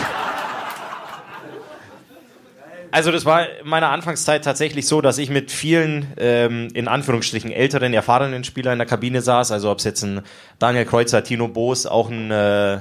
[2.91, 7.51] Also das war in meiner Anfangszeit tatsächlich so, dass ich mit vielen ähm, in Anführungsstrichen
[7.51, 9.53] älteren, erfahrenen Spielern in der Kabine saß.
[9.53, 10.21] Also ob es jetzt ein
[10.59, 12.81] Daniel Kreuzer, Tino Boos, auch ein äh,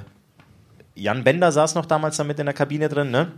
[0.95, 3.31] Jan Bender saß noch damals damit in der Kabine drin, ne?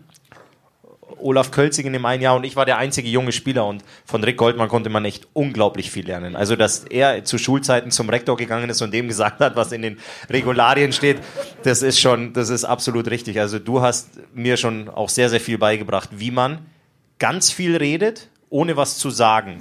[1.23, 4.23] Olaf Kölzig in dem einen Jahr und ich war der einzige junge Spieler und von
[4.23, 6.35] Rick Goldmann konnte man echt unglaublich viel lernen.
[6.35, 9.81] Also, dass er zu Schulzeiten zum Rektor gegangen ist und dem gesagt hat, was in
[9.81, 9.97] den
[10.29, 11.17] Regularien steht,
[11.63, 13.39] das ist schon, das ist absolut richtig.
[13.39, 16.59] Also, du hast mir schon auch sehr, sehr viel beigebracht, wie man
[17.19, 19.59] ganz viel redet, ohne was zu sagen.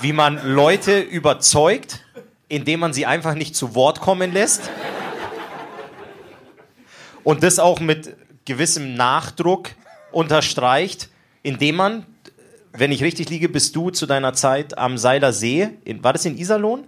[0.00, 2.04] Wie man Leute überzeugt,
[2.48, 4.70] indem man sie einfach nicht zu Wort kommen lässt.
[7.24, 9.70] Und das auch mit gewissem Nachdruck
[10.10, 11.08] unterstreicht,
[11.42, 12.06] indem man,
[12.72, 16.24] wenn ich richtig liege, bist du zu deiner Zeit am Seiler See, in, war das
[16.24, 16.84] in Iserlohn?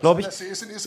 [0.00, 0.26] Glaube ich.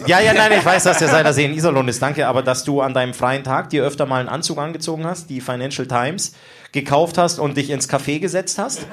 [0.08, 2.64] Ja, ja, nein, ich weiß, dass der Seiler See in Iserlohn ist, danke, aber dass
[2.66, 6.34] du an deinem freien Tag dir öfter mal einen Anzug angezogen hast, die Financial Times
[6.74, 8.86] gekauft hast und dich ins Café gesetzt hast.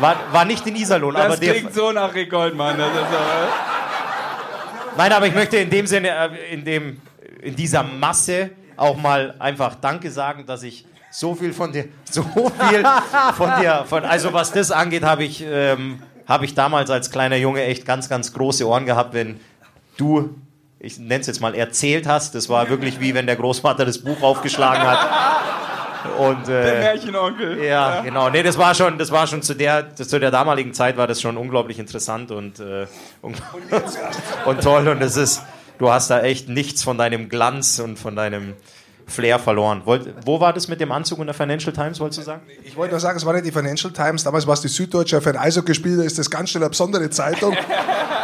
[0.00, 1.54] War, war nicht in Iserlohn, Das aber der.
[1.54, 2.76] klingt so nach Rick Goldmann.
[2.76, 3.48] Das ist aber
[4.96, 7.00] Nein, aber ich möchte in dem Sinne, äh, in, dem,
[7.42, 12.22] in dieser Masse auch mal einfach Danke sagen, dass ich so viel von dir, so
[12.22, 12.84] viel
[13.36, 17.36] von dir, von, also was das angeht, habe ich, ähm, habe ich damals als kleiner
[17.36, 19.38] Junge echt ganz, ganz große Ohren gehabt, wenn
[19.96, 20.34] du,
[20.80, 22.34] ich nenne es jetzt mal, erzählt hast.
[22.34, 24.98] Das war wirklich wie wenn der Großvater das Buch aufgeschlagen hat.
[26.18, 27.64] Und, der äh, Märchenonkel.
[27.64, 28.28] ja, genau.
[28.28, 31.06] Nee, das war schon, das war schon zu der, das, zu der damaligen Zeit war
[31.06, 32.86] das schon unglaublich interessant und, äh,
[33.22, 33.40] und,
[34.44, 34.88] und toll.
[34.88, 35.42] Und es ist,
[35.78, 38.54] du hast da echt nichts von deinem Glanz und von deinem
[39.06, 39.82] Flair verloren.
[39.84, 42.42] Wollt, wo war das mit dem Anzug in der Financial Times, wolltest du sagen?
[42.62, 45.20] Ich wollte nur sagen, es war nicht die Financial Times, damals war es die Süddeutsche.
[45.20, 47.54] Für ein Eishockeyspieler ist das ganz schnell eine besondere Zeitung,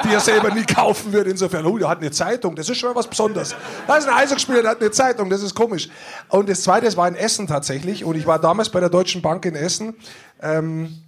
[0.04, 1.26] die er selber nie kaufen wird.
[1.26, 3.54] Insofern, oh, der hat eine Zeitung, das ist schon mal was Besonderes.
[3.86, 5.88] Da ist ein Eishockeyspieler, der hat eine Zeitung, das ist komisch.
[6.28, 8.04] Und das Zweite, war in Essen tatsächlich.
[8.04, 9.94] Und ich war damals bei der Deutschen Bank in Essen.
[10.42, 11.02] Ähm,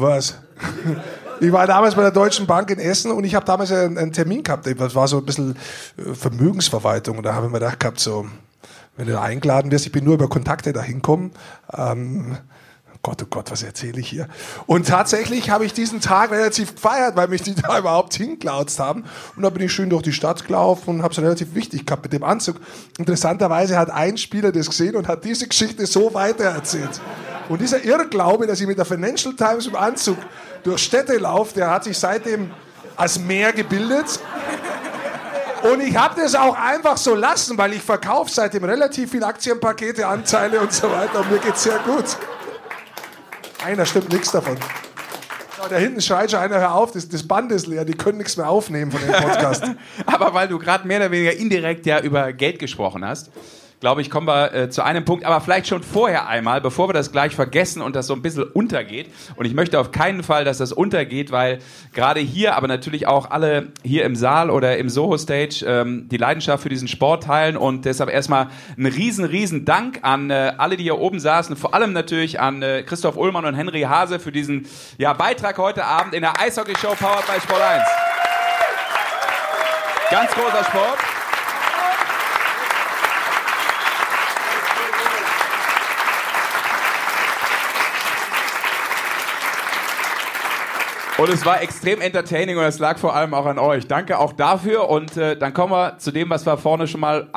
[0.00, 0.38] was?
[1.40, 4.42] Ich war damals bei der Deutschen Bank in Essen und ich habe damals einen, Termin
[4.42, 4.66] gehabt.
[4.66, 5.56] Das war so ein bisschen
[5.96, 7.18] äh, Vermögensverwaltung.
[7.18, 8.26] Und da habe ich mir gedacht gehabt, so,
[8.96, 11.30] wenn du da eingeladen wirst, ich bin nur über Kontakte da hinkommen.
[11.72, 12.38] Ähm,
[13.02, 14.28] Gott, oh Gott, was erzähle ich hier?
[14.66, 19.04] Und tatsächlich habe ich diesen Tag relativ gefeiert, weil mich die da überhaupt hinklautzt haben.
[19.36, 22.02] Und da bin ich schön durch die Stadt gelaufen und habe es relativ wichtig gehabt
[22.02, 22.56] mit dem Anzug.
[22.98, 27.00] Interessanterweise hat ein Spieler das gesehen und hat diese Geschichte so weitererzählt.
[27.48, 30.18] Und dieser Irrglaube, dass ich mit der Financial Times im Anzug
[30.64, 32.50] durch Städte laufe, der hat sich seitdem
[32.96, 34.18] als mehr gebildet.
[35.62, 40.06] Und ich habe das auch einfach so lassen, weil ich verkaufe seitdem relativ viel Aktienpakete,
[40.06, 41.20] Anteile und so weiter.
[41.20, 42.16] Und mir geht's sehr gut.
[43.64, 44.56] Einer stimmt nichts davon.
[45.68, 48.36] Da hinten schreit schon einer, hör auf, das, das Band ist leer, die können nichts
[48.36, 49.64] mehr aufnehmen von dem Podcast.
[50.06, 53.30] Aber weil du gerade mehr oder weniger indirekt ja über Geld gesprochen hast,
[53.80, 56.92] glaube ich, kommen wir äh, zu einem Punkt, aber vielleicht schon vorher einmal, bevor wir
[56.92, 59.08] das gleich vergessen und das so ein bisschen untergeht.
[59.36, 61.58] Und ich möchte auf keinen Fall, dass das untergeht, weil
[61.94, 66.16] gerade hier, aber natürlich auch alle hier im Saal oder im Soho Stage ähm, die
[66.16, 70.76] Leidenschaft für diesen Sport teilen und deshalb erstmal einen riesen, riesen Dank an äh, alle,
[70.76, 74.32] die hier oben saßen, vor allem natürlich an äh, Christoph Ullmann und Henry Hase für
[74.32, 74.66] diesen
[74.98, 77.82] ja, Beitrag heute Abend in der Eishockey-Show Powered by Sport 1.
[80.10, 81.17] Ganz großer Sport.
[91.18, 93.88] Und es war extrem entertaining und es lag vor allem auch an euch.
[93.88, 94.88] Danke auch dafür.
[94.88, 97.28] Und äh, dann kommen wir zu dem, was wir vorne schon mal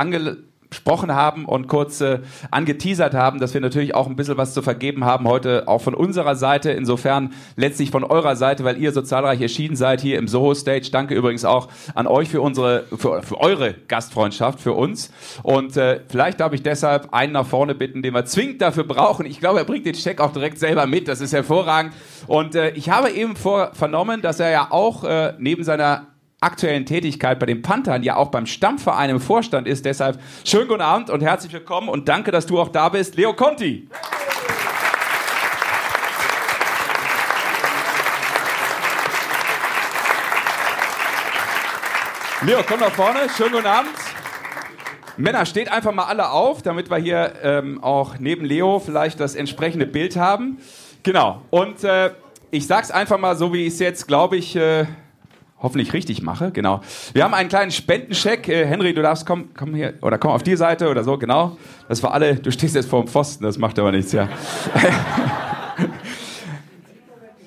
[0.71, 2.19] angesprochen haben und kurz äh,
[2.49, 5.93] angeteasert haben, dass wir natürlich auch ein bisschen was zu vergeben haben heute auch von
[5.93, 6.71] unserer Seite.
[6.71, 10.89] Insofern letztlich von eurer Seite, weil ihr so zahlreich erschienen seid hier im Soho Stage.
[10.91, 15.11] Danke übrigens auch an euch für unsere, für, für eure Gastfreundschaft, für uns.
[15.43, 19.25] Und äh, vielleicht darf ich deshalb einen nach vorne bitten, den wir zwingend dafür brauchen.
[19.25, 21.09] Ich glaube, er bringt den Check auch direkt selber mit.
[21.09, 21.93] Das ist hervorragend.
[22.27, 26.07] Und äh, ich habe eben vor, vernommen, dass er ja auch äh, neben seiner
[26.43, 29.85] aktuellen Tätigkeit bei den Panthern ja auch beim Stammverein im Vorstand ist.
[29.85, 33.33] Deshalb schönen guten Abend und herzlich willkommen und danke, dass du auch da bist, Leo
[33.33, 33.87] Conti.
[42.43, 43.19] Leo, komm nach vorne.
[43.37, 43.91] Schönen guten Abend.
[45.17, 49.35] Männer, steht einfach mal alle auf, damit wir hier ähm, auch neben Leo vielleicht das
[49.35, 50.57] entsprechende Bild haben.
[51.03, 51.43] Genau.
[51.51, 52.09] Und äh,
[52.49, 54.87] ich sag's einfach mal so, wie ich es jetzt, glaube ich, äh,
[55.61, 56.51] hoffentlich richtig mache.
[56.51, 56.81] Genau.
[57.13, 58.47] Wir haben einen kleinen Spendencheck.
[58.47, 61.17] Äh, Henry, du darfst kommen, komm hier oder komm auf die Seite oder so.
[61.17, 61.57] Genau.
[61.87, 62.35] Das war alle.
[62.35, 63.43] Du stehst jetzt vor dem Pfosten.
[63.43, 64.11] Das macht aber nichts.
[64.11, 64.29] Ja.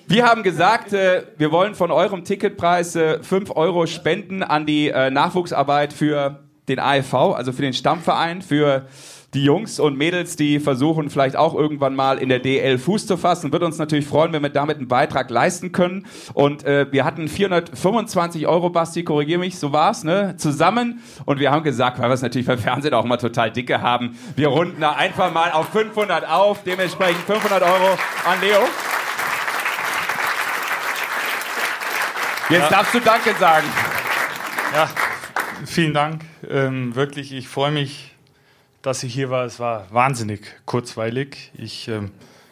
[0.07, 4.89] Wir haben gesagt, äh, wir wollen von eurem Ticketpreis äh, 5 Euro spenden an die
[4.89, 8.86] äh, Nachwuchsarbeit für den AFV, also für den Stammverein, für
[9.35, 13.16] die Jungs und Mädels, die versuchen vielleicht auch irgendwann mal in der DL Fuß zu
[13.16, 13.52] fassen.
[13.52, 16.06] Wird uns natürlich freuen, wenn wir damit einen Beitrag leisten können.
[16.35, 20.36] Und äh, wir hatten 425 Euro, Basti, korrigiere mich, so war's, ne?
[20.36, 21.02] Zusammen.
[21.24, 24.16] Und wir haben gesagt, weil wir es natürlich beim Fernsehen auch mal total dicke haben,
[24.36, 26.62] wir runden da einfach mal auf 500 auf.
[26.62, 28.61] Dementsprechend 500 Euro an Leo.
[32.51, 33.66] Jetzt darfst du Danke sagen.
[34.73, 34.89] Ja,
[35.66, 36.23] vielen Dank.
[36.48, 38.14] Ähm, wirklich, ich freue mich,
[38.85, 39.47] dass ich hier war.
[39.47, 41.51] Es war wahnsinnig kurzweilig.
[41.55, 42.11] Ich ähm,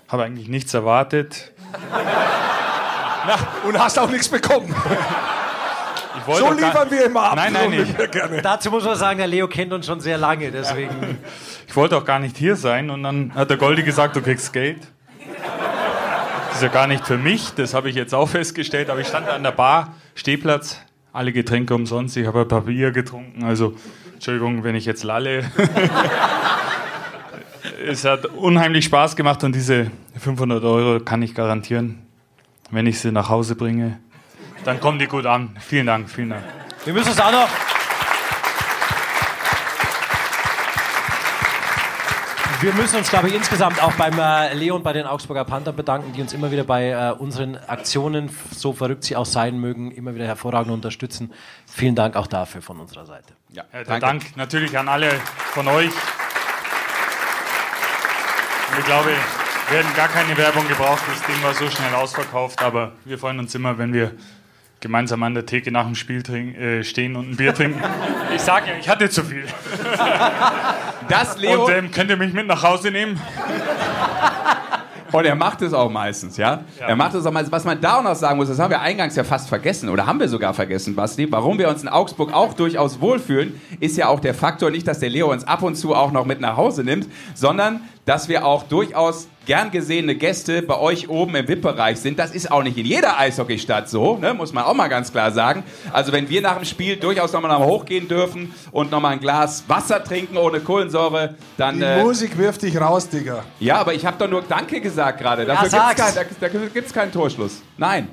[0.08, 1.52] habe eigentlich nichts erwartet.
[3.64, 4.74] Und hast auch nichts bekommen.
[6.26, 7.36] So liefern wir immer ab.
[7.36, 7.78] Nein, nein, So nicht.
[7.80, 8.42] liefern wir gerne.
[8.42, 11.18] Dazu muss man sagen, der Leo kennt uns schon sehr lange, deswegen.
[11.68, 14.52] Ich wollte auch gar nicht hier sein und dann hat der Goldi gesagt, du kriegst
[14.52, 14.76] Geld.
[16.48, 19.06] Das ist ja gar nicht für mich, das habe ich jetzt auch festgestellt, aber ich
[19.06, 20.82] stand an der Bar, Stehplatz,
[21.14, 23.74] alle Getränke umsonst, ich habe ein paar Bier getrunken, also
[24.22, 25.50] Entschuldigung, wenn ich jetzt lalle.
[27.88, 32.06] es hat unheimlich Spaß gemacht und diese 500 Euro kann ich garantieren,
[32.70, 33.98] wenn ich sie nach Hause bringe,
[34.64, 35.56] dann kommen die gut an.
[35.58, 36.44] Vielen Dank, vielen Dank.
[36.84, 37.48] Wir müssen uns auch noch.
[42.62, 45.72] Wir müssen uns, glaube ich, insgesamt auch beim äh, Leo und bei den Augsburger Panther
[45.72, 49.90] bedanken, die uns immer wieder bei äh, unseren Aktionen, so verrückt sie auch sein mögen,
[49.90, 51.32] immer wieder hervorragend unterstützen.
[51.66, 53.34] Vielen Dank auch dafür von unserer Seite.
[53.50, 55.10] Ja, Ja, der Dank natürlich an alle
[55.54, 55.90] von euch.
[58.70, 59.10] Und ich glaube,
[59.70, 61.02] wir hätten gar keine Werbung gebraucht.
[61.08, 62.62] Das Ding war so schnell ausverkauft.
[62.62, 64.12] Aber wir freuen uns immer, wenn wir
[64.78, 67.82] gemeinsam an der Theke nach dem Spiel trink, äh, stehen und ein Bier trinken.
[68.32, 69.46] Ich sage ja, ich hatte zu viel.
[71.12, 71.66] Das Leo.
[71.66, 73.20] Und ähm, könnt ihr mich mit nach Hause nehmen?
[75.12, 76.64] Und er macht es auch meistens, ja?
[76.80, 77.52] Er macht es auch meistens.
[77.52, 80.06] Was man da auch noch sagen muss, das haben wir eingangs ja fast vergessen oder
[80.06, 81.30] haben wir sogar vergessen, Basti.
[81.30, 85.00] Warum wir uns in Augsburg auch durchaus wohlfühlen, ist ja auch der Faktor nicht, dass
[85.00, 88.44] der Leo uns ab und zu auch noch mit nach Hause nimmt, sondern dass wir
[88.44, 92.18] auch durchaus gern gesehene Gäste bei euch oben im VIP-Bereich sind.
[92.18, 94.34] Das ist auch nicht in jeder Eishockeystadt so, ne?
[94.34, 95.64] muss man auch mal ganz klar sagen.
[95.92, 100.02] Also wenn wir nach dem Spiel durchaus nochmal hochgehen dürfen und nochmal ein Glas Wasser
[100.02, 101.76] trinken ohne Kohlensäure, dann...
[101.76, 103.44] Die äh, Musik wirft dich raus, Digga.
[103.60, 105.44] ja, aber ich habe doch nur Danke gesagt gerade.
[105.44, 107.62] Dafür Ja, gibt's kein, da, da gibt's keinen Torschluss.
[107.76, 108.08] Nein,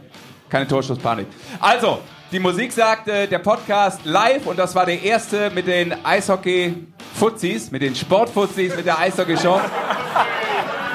[0.50, 1.28] keine Torschlusspanik.
[1.60, 2.00] Also,
[2.32, 7.72] die Musik sagt, äh, der Podcast live und das war der erste mit den Eishockey-Fuzis,
[7.72, 9.60] mit den Sport-Fuzis, mit der Eishockey-Show.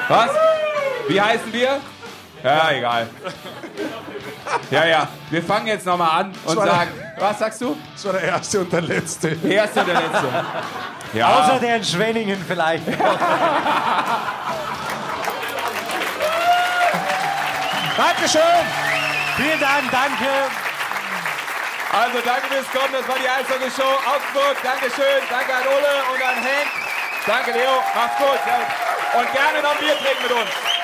[0.07, 0.29] Was?
[1.07, 1.81] Wie heißen wir?
[2.43, 3.09] Ja, egal.
[4.71, 5.07] Ja, ja.
[5.29, 7.75] Wir fangen jetzt nochmal an und sagen, was sagst du?
[7.93, 9.35] Das war der erste und der letzte.
[9.35, 10.27] Der erste und der letzte.
[11.13, 11.29] Ja.
[11.29, 12.85] Außer der in Schwenningen vielleicht.
[17.95, 18.41] Dankeschön.
[19.37, 20.25] Vielen Dank, danke.
[21.95, 24.57] Also danke fürs Kommen, das war die Eishockey Show Augsburg.
[24.61, 26.67] Dankeschön, danke an Ole und an Henk.
[27.25, 28.39] Danke Leo, macht's gut.
[29.13, 30.74] Und gerne noch ein Bier trinken mit uns.